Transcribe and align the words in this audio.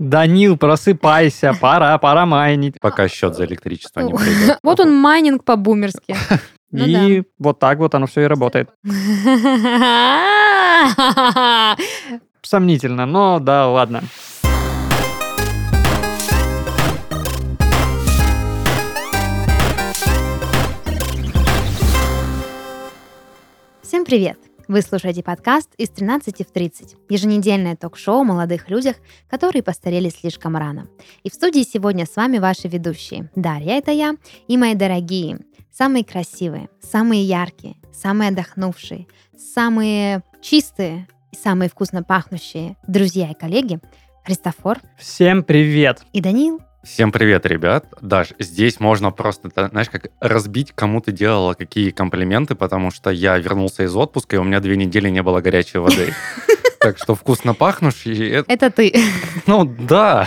Данил, 0.00 0.56
просыпайся, 0.56 1.52
пора, 1.52 1.98
пора 1.98 2.24
майнить. 2.24 2.80
Пока 2.80 3.06
счет 3.06 3.36
за 3.36 3.44
электричество 3.44 4.00
не 4.00 4.14
придет. 4.14 4.58
Вот 4.62 4.80
он 4.80 4.94
майнинг 4.96 5.44
по-бумерски. 5.44 6.16
Ну 6.72 6.86
и 6.86 7.24
вот 7.36 7.58
так 7.58 7.78
вот 7.78 7.96
оно 7.96 8.06
все 8.06 8.20
и 8.20 8.26
работает. 8.26 8.70
Сомнительно, 12.42 13.06
но 13.06 13.40
да, 13.40 13.66
ладно. 13.68 14.02
Всем 23.82 24.04
привет! 24.04 24.49
Вы 24.70 24.82
слушаете 24.82 25.24
подкаст 25.24 25.74
«Из 25.78 25.88
13 25.88 26.46
в 26.46 26.52
30»– 26.52 26.96
еженедельное 27.08 27.74
ток-шоу 27.74 28.20
о 28.20 28.22
молодых 28.22 28.70
людях, 28.70 28.94
которые 29.28 29.64
постарели 29.64 30.08
слишком 30.10 30.56
рано. 30.56 30.86
И 31.24 31.28
в 31.28 31.34
студии 31.34 31.64
сегодня 31.64 32.06
с 32.06 32.14
вами 32.14 32.38
ваши 32.38 32.68
ведущие. 32.68 33.32
Дарья– 33.34 33.72
это 33.78 33.90
я, 33.90 34.14
и 34.46 34.56
мои 34.56 34.76
дорогие, 34.76 35.40
самые 35.72 36.04
красивые, 36.04 36.68
самые 36.80 37.24
яркие, 37.24 37.74
самые 37.92 38.28
отдохнувшие, 38.28 39.08
самые 39.36 40.22
чистые 40.40 41.08
и 41.32 41.36
самые 41.36 41.68
вкусно 41.68 42.04
пахнущие 42.04 42.76
друзья 42.86 43.32
и 43.32 43.34
коллеги 43.34 43.80
Христофор. 44.24 44.78
Всем 44.96 45.42
привет! 45.42 46.04
И 46.12 46.20
Данил. 46.20 46.60
Всем 46.82 47.12
привет, 47.12 47.44
ребят. 47.44 47.84
Даш, 48.00 48.32
здесь 48.38 48.80
можно 48.80 49.10
просто, 49.10 49.50
знаешь, 49.54 49.90
как 49.90 50.10
разбить, 50.18 50.72
кому 50.74 51.02
ты 51.02 51.12
делала 51.12 51.52
какие 51.52 51.90
комплименты, 51.90 52.54
потому 52.54 52.90
что 52.90 53.10
я 53.10 53.36
вернулся 53.36 53.82
из 53.82 53.94
отпуска, 53.94 54.36
и 54.36 54.38
у 54.38 54.44
меня 54.44 54.60
две 54.60 54.78
недели 54.78 55.10
не 55.10 55.22
было 55.22 55.40
горячей 55.40 55.78
воды. 55.78 56.14
Так 56.82 56.96
что 56.96 57.14
вкусно 57.14 57.52
пахнущий... 57.52 58.30
Это 58.30 58.70
ты. 58.70 58.94
Ну, 59.46 59.66
да. 59.66 60.26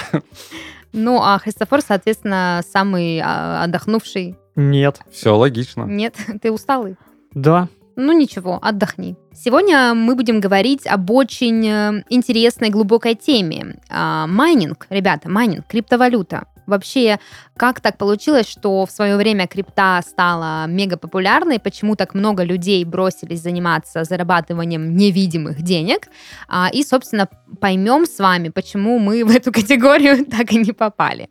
Ну, 0.91 1.19
а 1.19 1.39
Христофор, 1.39 1.81
соответственно, 1.81 2.61
самый 2.71 3.19
а, 3.19 3.63
отдохнувший. 3.63 4.35
Нет. 4.55 4.99
Все 5.11 5.35
логично. 5.35 5.85
Нет, 5.85 6.15
ты 6.43 6.51
усталый. 6.51 6.95
Да. 7.33 7.69
Ну 7.95 8.11
ничего, 8.13 8.59
отдохни. 8.61 9.15
Сегодня 9.33 9.93
мы 9.93 10.15
будем 10.15 10.39
говорить 10.39 10.87
об 10.87 11.11
очень 11.11 11.67
э, 11.67 12.03
интересной 12.09 12.69
глубокой 12.69 13.15
теме. 13.15 13.79
А, 13.89 14.25
майнинг, 14.27 14.87
ребята, 14.89 15.29
майнинг, 15.29 15.67
криптовалюта. 15.67 16.47
Вообще, 16.65 17.19
как 17.57 17.81
так 17.81 17.97
получилось, 17.97 18.47
что 18.47 18.85
в 18.85 18.91
свое 18.91 19.17
время 19.17 19.47
крипта 19.47 20.01
стала 20.07 20.65
мега 20.67 20.97
популярной, 20.97 21.59
почему 21.59 21.95
так 21.95 22.13
много 22.13 22.43
людей 22.43 22.83
бросились 22.85 23.41
заниматься 23.41 24.03
зарабатыванием 24.03 24.95
невидимых 24.95 25.61
денег, 25.61 26.07
а, 26.47 26.69
и, 26.71 26.83
собственно, 26.83 27.27
поймем 27.59 28.05
с 28.05 28.19
вами, 28.19 28.49
почему 28.49 28.99
мы 28.99 29.23
в 29.25 29.29
эту 29.29 29.51
категорию 29.51 30.25
так 30.31 30.51
и 30.51 30.57
не 30.57 30.71
попали. 30.71 31.29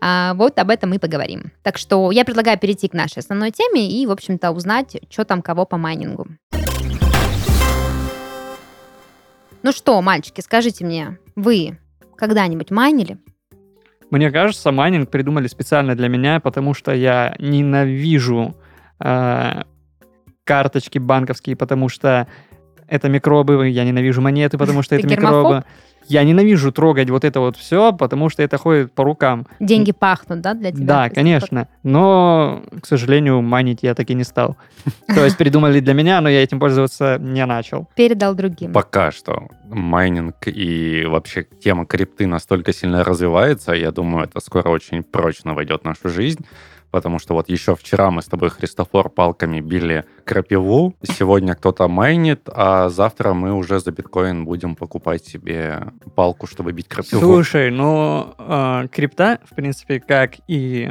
А, 0.00 0.34
вот 0.34 0.58
об 0.58 0.70
этом 0.70 0.90
мы 0.90 0.98
поговорим. 0.98 1.52
Так 1.62 1.78
что 1.78 2.10
я 2.10 2.24
предлагаю 2.24 2.58
перейти 2.58 2.88
к 2.88 2.94
нашей 2.94 3.18
основной 3.18 3.50
теме 3.50 3.90
и, 3.90 4.06
в 4.06 4.10
общем-то, 4.10 4.50
узнать, 4.50 4.96
что 5.10 5.24
там 5.24 5.42
кого 5.42 5.66
по 5.66 5.76
майнингу. 5.76 6.26
Ну 9.62 9.72
что, 9.72 10.00
мальчики, 10.00 10.40
скажите 10.40 10.86
мне, 10.86 11.18
вы 11.36 11.78
когда-нибудь 12.16 12.70
майнили? 12.70 13.18
Мне 14.10 14.30
кажется, 14.30 14.72
майнинг 14.72 15.10
придумали 15.10 15.46
специально 15.46 15.94
для 15.94 16.08
меня, 16.08 16.40
потому 16.40 16.74
что 16.74 16.92
я 16.92 17.34
ненавижу 17.38 18.56
э, 18.98 19.62
карточки 20.44 20.98
банковские, 20.98 21.56
потому 21.56 21.88
что 21.88 22.26
это 22.90 23.08
микробы, 23.08 23.68
я 23.68 23.84
ненавижу 23.84 24.20
монеты, 24.20 24.58
потому 24.58 24.82
что 24.82 24.94
это 24.96 25.06
микробы. 25.06 25.64
Я 26.06 26.24
ненавижу 26.24 26.72
трогать 26.72 27.08
вот 27.08 27.24
это 27.24 27.38
вот 27.38 27.56
все, 27.56 27.92
потому 27.92 28.30
что 28.30 28.42
это 28.42 28.58
ходит 28.58 28.92
по 28.92 29.04
рукам. 29.04 29.46
Деньги 29.60 29.92
пахнут, 29.92 30.40
да, 30.40 30.54
для 30.54 30.72
тебя? 30.72 30.84
Да, 30.84 31.08
конечно. 31.08 31.68
Но, 31.84 32.64
к 32.82 32.86
сожалению, 32.86 33.42
майнить 33.42 33.80
я 33.82 33.94
так 33.94 34.10
и 34.10 34.14
не 34.14 34.24
стал. 34.24 34.56
То 35.06 35.24
есть 35.24 35.36
придумали 35.36 35.78
для 35.78 35.94
меня, 35.94 36.20
но 36.20 36.28
я 36.28 36.42
этим 36.42 36.58
пользоваться 36.58 37.16
не 37.20 37.46
начал. 37.46 37.88
Передал 37.94 38.34
другим. 38.34 38.72
Пока 38.72 39.12
что 39.12 39.46
майнинг 39.68 40.34
и 40.46 41.04
вообще 41.06 41.46
тема 41.62 41.86
крипты 41.86 42.26
настолько 42.26 42.72
сильно 42.72 43.04
развивается, 43.04 43.72
я 43.72 43.92
думаю, 43.92 44.24
это 44.24 44.40
скоро 44.40 44.68
очень 44.68 45.04
прочно 45.04 45.54
войдет 45.54 45.82
в 45.82 45.84
нашу 45.84 46.08
жизнь 46.08 46.44
потому 46.90 47.18
что 47.18 47.34
вот 47.34 47.48
еще 47.48 47.74
вчера 47.74 48.10
мы 48.10 48.22
с 48.22 48.26
тобой, 48.26 48.50
Христофор, 48.50 49.08
палками 49.08 49.60
били 49.60 50.04
крапиву, 50.24 50.94
сегодня 51.02 51.54
кто-то 51.54 51.88
майнит, 51.88 52.48
а 52.52 52.88
завтра 52.88 53.32
мы 53.32 53.52
уже 53.54 53.80
за 53.80 53.92
биткоин 53.92 54.44
будем 54.44 54.76
покупать 54.76 55.24
себе 55.24 55.92
палку, 56.14 56.46
чтобы 56.46 56.72
бить 56.72 56.88
крапиву. 56.88 57.20
Слушай, 57.20 57.70
ну, 57.70 58.34
э, 58.38 58.88
крипта, 58.92 59.38
в 59.44 59.54
принципе, 59.54 60.00
как 60.00 60.36
и 60.48 60.90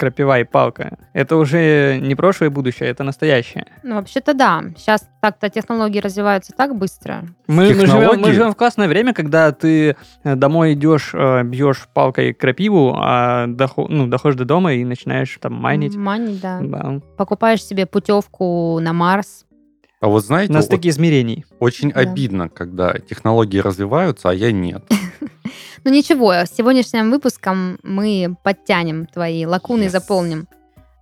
крапива 0.00 0.40
и 0.40 0.44
палка. 0.44 0.96
Это 1.12 1.36
уже 1.36 1.98
не 2.00 2.14
прошлое 2.14 2.48
и 2.48 2.52
будущее, 2.52 2.88
это 2.88 3.04
настоящее. 3.04 3.66
Ну, 3.82 3.96
вообще-то 3.96 4.32
да. 4.32 4.64
Сейчас 4.78 5.06
так-то 5.20 5.50
технологии 5.50 6.00
развиваются 6.00 6.54
так 6.56 6.74
быстро. 6.74 7.26
Мы, 7.46 7.74
мы, 7.74 7.86
живем, 7.86 8.20
мы 8.20 8.32
живем 8.32 8.52
в 8.52 8.56
классное 8.56 8.88
время, 8.88 9.12
когда 9.12 9.52
ты 9.52 9.96
э, 10.24 10.36
домой 10.36 10.72
идешь, 10.72 11.10
э, 11.12 11.42
бьешь 11.42 11.86
палкой 11.92 12.32
крапиву, 12.32 12.94
а 12.96 13.46
дохо, 13.46 13.84
ну, 13.90 14.06
доходишь 14.06 14.38
до 14.38 14.46
дома 14.46 14.72
и 14.72 14.84
начинаешь 14.84 15.36
там 15.38 15.52
майнить. 15.52 15.94
Майнить, 15.96 16.40
да. 16.40 16.60
да. 16.62 17.00
Покупаешь 17.18 17.62
себе 17.62 17.84
путевку 17.84 18.78
на 18.80 18.94
Марс, 18.94 19.44
а 20.00 20.08
вот 20.08 20.24
знаете... 20.24 20.52
На 20.52 20.62
стыке 20.62 20.88
вот 20.88 20.94
измерений. 20.94 21.44
Очень 21.58 21.92
да. 21.92 22.00
обидно, 22.00 22.48
когда 22.48 22.94
технологии 22.94 23.58
развиваются, 23.58 24.30
а 24.30 24.34
я 24.34 24.50
нет. 24.50 24.82
Ну 25.84 25.90
ничего, 25.90 26.34
сегодняшним 26.44 27.10
выпуском 27.10 27.78
мы 27.82 28.36
подтянем 28.42 29.06
твои 29.06 29.46
лакуны, 29.46 29.84
yes. 29.84 29.90
заполним. 29.90 30.48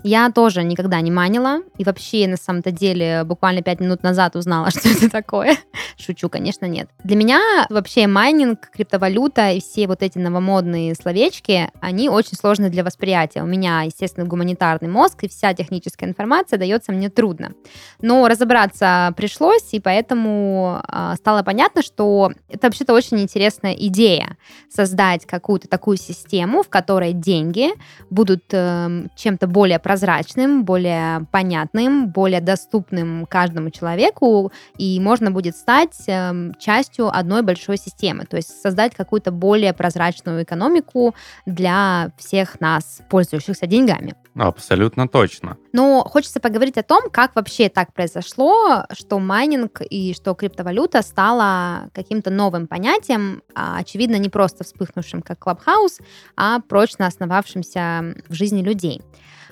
Я 0.04 0.31
тоже 0.31 0.62
никогда 0.62 1.00
не 1.00 1.10
манила. 1.10 1.60
И 1.76 1.84
вообще, 1.84 2.28
на 2.28 2.36
самом-то 2.36 2.70
деле, 2.70 3.25
буквально 3.25 3.62
пять 3.62 3.81
минут 3.81 4.03
назад 4.03 4.36
узнала, 4.36 4.70
что 4.70 4.88
это 4.88 5.10
такое. 5.10 5.56
Шучу, 5.98 6.28
конечно, 6.28 6.64
нет. 6.66 6.88
Для 7.03 7.16
меня 7.16 7.66
вообще 7.70 8.06
майнинг, 8.06 8.70
криптовалюта 8.70 9.50
и 9.50 9.60
все 9.60 9.88
вот 9.88 10.03
эти 10.03 10.16
новомодные 10.19 10.94
словечки, 10.94 11.70
они 11.81 12.09
очень 12.09 12.36
сложны 12.36 12.70
для 12.70 12.84
восприятия. 12.84 13.42
У 13.42 13.47
меня, 13.47 13.82
естественно, 13.82 14.25
гуманитарный 14.25 14.88
мозг, 14.88 15.25
и 15.25 15.28
вся 15.28 15.53
техническая 15.54 16.09
информация 16.09 16.56
дается 16.56 16.92
мне 16.92 17.10
трудно. 17.10 17.53
Но 18.00 18.28
разобраться 18.28 19.12
пришлось, 19.16 19.69
и 19.72 19.81
поэтому 19.81 20.81
э, 20.86 21.14
стало 21.16 21.42
понятно, 21.42 21.82
что 21.82 22.32
это 22.48 22.69
вообще-то 22.69 22.94
очень 22.94 23.19
интересная 23.19 23.72
идея. 23.72 24.36
Создать 24.70 25.26
какую-то 25.26 25.66
такую 25.66 25.97
систему, 25.97 26.62
в 26.62 26.69
которой 26.69 27.12
деньги 27.12 27.70
будут 28.09 28.44
э, 28.53 29.09
чем-то 29.16 29.48
более 29.48 29.80
прозрачным, 29.80 30.65
более 30.65 31.26
понятным, 31.32 32.09
более 32.09 32.41
доступным 32.41 33.26
каждому 33.26 33.70
человеку, 33.70 34.53
и 34.76 35.00
можно 35.00 35.32
будет 35.32 35.56
стать 35.56 35.88
э, 36.06 36.53
частью 36.59 37.09
одной 37.09 37.43
большой 37.43 37.76
системы, 37.76 38.25
то 38.25 38.37
есть 38.37 38.60
создать 38.60 38.94
какую-то 38.94 39.31
более 39.31 39.72
прозрачную 39.72 40.43
экономику 40.43 41.15
для 41.47 42.12
всех 42.19 42.60
нас, 42.60 43.00
пользующихся 43.09 43.66
деньгами. 43.66 44.15
Абсолютно 44.34 45.09
точно. 45.09 45.56
Но 45.72 46.03
хочется 46.04 46.41
поговорить 46.41 46.78
о 46.78 46.82
том, 46.82 47.10
как 47.10 47.34
вообще 47.34 47.69
так 47.69 47.93
произошло, 47.93 48.84
что 48.93 49.19
майнинг 49.19 49.81
и 49.81 50.15
что 50.15 50.34
криптовалюта 50.34 51.03
стала 51.03 51.91
каким-то 51.93 52.31
новым 52.31 52.66
понятием, 52.66 53.43
а, 53.54 53.78
очевидно, 53.78 54.16
не 54.16 54.28
просто 54.28 54.65
вспыхнувшим 54.65 55.22
как 55.22 55.38
Clubhouse, 55.41 55.99
а 56.37 56.60
прочно 56.60 57.06
основавшимся 57.06 58.15
в 58.28 58.34
жизни 58.34 58.62
людей. 58.62 59.03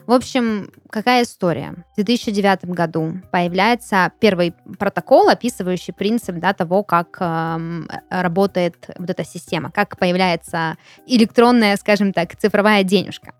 В 0.06 0.12
общем, 0.12 0.70
какая 0.96 1.24
история? 1.24 1.74
В 1.92 1.96
2009 1.96 2.64
году 2.74 3.20
появляется 3.30 4.12
первый 4.18 4.54
протокол, 4.78 5.28
описывающий 5.28 5.92
принцип 5.92 6.36
да, 6.36 6.54
того, 6.54 6.82
как 6.82 7.18
э, 7.20 7.82
работает 8.08 8.76
вот 8.98 9.10
эта 9.10 9.22
система, 9.22 9.70
как 9.70 9.98
появляется 9.98 10.76
электронная, 11.06 11.76
скажем 11.76 12.14
так, 12.14 12.34
цифровая 12.37 12.82
денежка. 12.82 13.34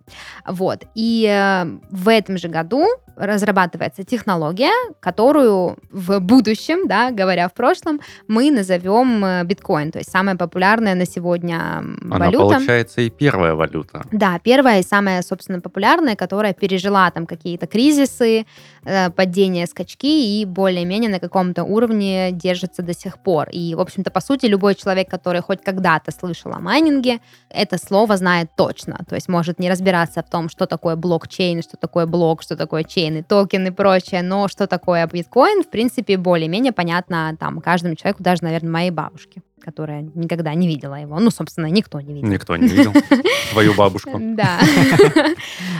Вот. 0.47 0.85
И 0.95 1.27
э, 1.27 1.65
в 1.91 2.09
этом 2.09 2.37
же 2.37 2.49
году 2.49 2.87
разрабатывается 3.17 4.05
технология, 4.05 4.73
которую 5.01 5.79
в 5.91 6.21
будущем, 6.21 6.87
да, 6.87 7.11
говоря 7.11 7.49
в 7.49 7.55
прошлом, 7.55 8.01
мы 8.29 8.51
назовем 8.51 9.25
э, 9.25 9.45
биткоин, 9.45 9.91
то 9.91 9.99
есть 9.99 10.11
самая 10.11 10.37
популярная 10.37 10.95
на 10.95 11.07
сегодня 11.07 11.79
Она 11.79 12.27
валюта. 12.27 12.45
Она 12.45 12.57
получается 12.57 13.01
и 13.01 13.11
первая 13.11 13.55
валюта. 13.55 14.05
Да, 14.13 14.39
первая 14.39 14.81
и 14.81 14.83
самая, 14.83 15.23
собственно, 15.23 15.61
популярная, 15.61 16.15
которая 16.15 16.53
пережила 16.53 17.11
там 17.11 17.27
какие-то 17.47 17.67
кризисы, 17.67 18.45
э, 18.85 19.11
падения, 19.11 19.67
скачки 19.67 20.41
и 20.41 20.45
более-менее 20.45 21.11
на 21.11 21.21
каком-то 21.21 21.63
уровне 21.63 22.33
держится 22.33 22.83
до 22.83 22.93
сих 22.93 23.19
пор. 23.19 23.49
И, 23.51 23.75
в 23.75 23.81
общем-то, 23.81 24.11
по 24.11 24.21
сути, 24.21 24.47
любой 24.47 24.75
человек, 24.75 25.09
который 25.09 25.43
хоть 25.43 25.63
когда-то 25.63 26.11
слышал 26.11 26.53
о 26.53 26.59
майнинге, 26.59 27.21
это 27.51 27.79
слово 27.79 28.17
знает 28.17 28.51
точно. 28.57 28.99
То 29.09 29.15
есть 29.15 29.29
может 29.29 29.61
не 29.61 29.71
разбираться 29.71 30.23
в 30.23 30.31
том, 30.31 30.49
что 30.49 30.67
такое 30.67 30.97
блокчейн, 30.97 31.63
что 31.63 31.77
такое 31.77 32.07
блок, 32.07 32.43
что 32.43 32.57
такое 32.57 32.83
чейн 32.83 33.19
и 33.19 33.23
токен 33.23 33.67
и 33.67 33.71
прочее, 33.71 34.23
но 34.23 34.49
что 34.49 34.67
такое 34.67 35.07
биткоин, 35.07 35.63
в 35.63 35.71
принципе, 35.71 36.17
более-менее 36.17 36.73
понятно 36.73 37.37
там 37.39 37.61
каждому 37.61 37.95
человеку, 37.95 38.23
даже, 38.23 38.43
наверное, 38.43 38.71
моей 38.71 38.91
бабушке 38.91 39.43
которая 39.67 40.03
никогда 40.15 40.55
не 40.55 40.69
видела 40.69 40.95
его. 40.95 41.19
Ну, 41.19 41.33
собственно, 41.33 41.67
никто 41.67 42.01
не 42.01 42.15
видел. 42.15 42.29
Никто 42.29 42.57
не 42.57 42.69
видел 42.69 42.93
твою 43.51 43.75
бабушку. 43.75 44.13
Да. 44.17 44.61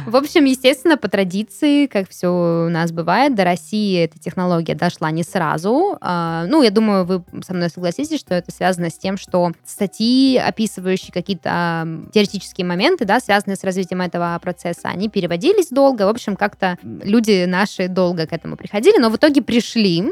В 0.07 0.17
общем, 0.17 0.45
естественно, 0.45 0.97
по 0.97 1.09
традиции, 1.09 1.87
как 1.87 2.11
все 2.11 2.67
у 2.67 2.69
нас 2.69 2.91
бывает, 2.91 3.37
до 3.37 3.45
России 3.45 4.03
эта 4.03 4.19
технология 4.19 4.75
дошла 4.75 5.13
не 5.13 5.23
сразу. 5.23 5.99
А, 6.01 6.47
ну, 6.49 6.63
я 6.63 6.73
думаю, 6.73 7.05
вы 7.05 7.23
со 7.45 7.55
мной 7.55 7.71
согласитесь, 7.71 8.19
что 8.19 8.35
это 8.35 8.51
связано 8.51 8.91
с 8.91 8.99
тем, 8.99 9.17
что 9.17 9.53
статьи, 9.65 10.37
описывающие 10.37 11.13
какие-то 11.13 11.87
теоретические 12.13 12.67
моменты, 12.67 13.05
да, 13.05 13.21
связанные 13.21 13.57
с 13.57 13.63
развитием 13.63 14.01
этого 14.01 14.37
процесса, 14.43 14.89
они 14.89 15.09
переводились 15.09 15.69
долго. 15.69 16.03
В 16.03 16.09
общем, 16.09 16.35
как-то 16.35 16.77
люди 16.83 17.45
наши 17.45 17.87
долго 17.87 18.27
к 18.27 18.33
этому 18.33 18.57
приходили, 18.57 18.99
но 18.99 19.11
в 19.11 19.17
итоге 19.17 19.43
пришли 19.43 20.11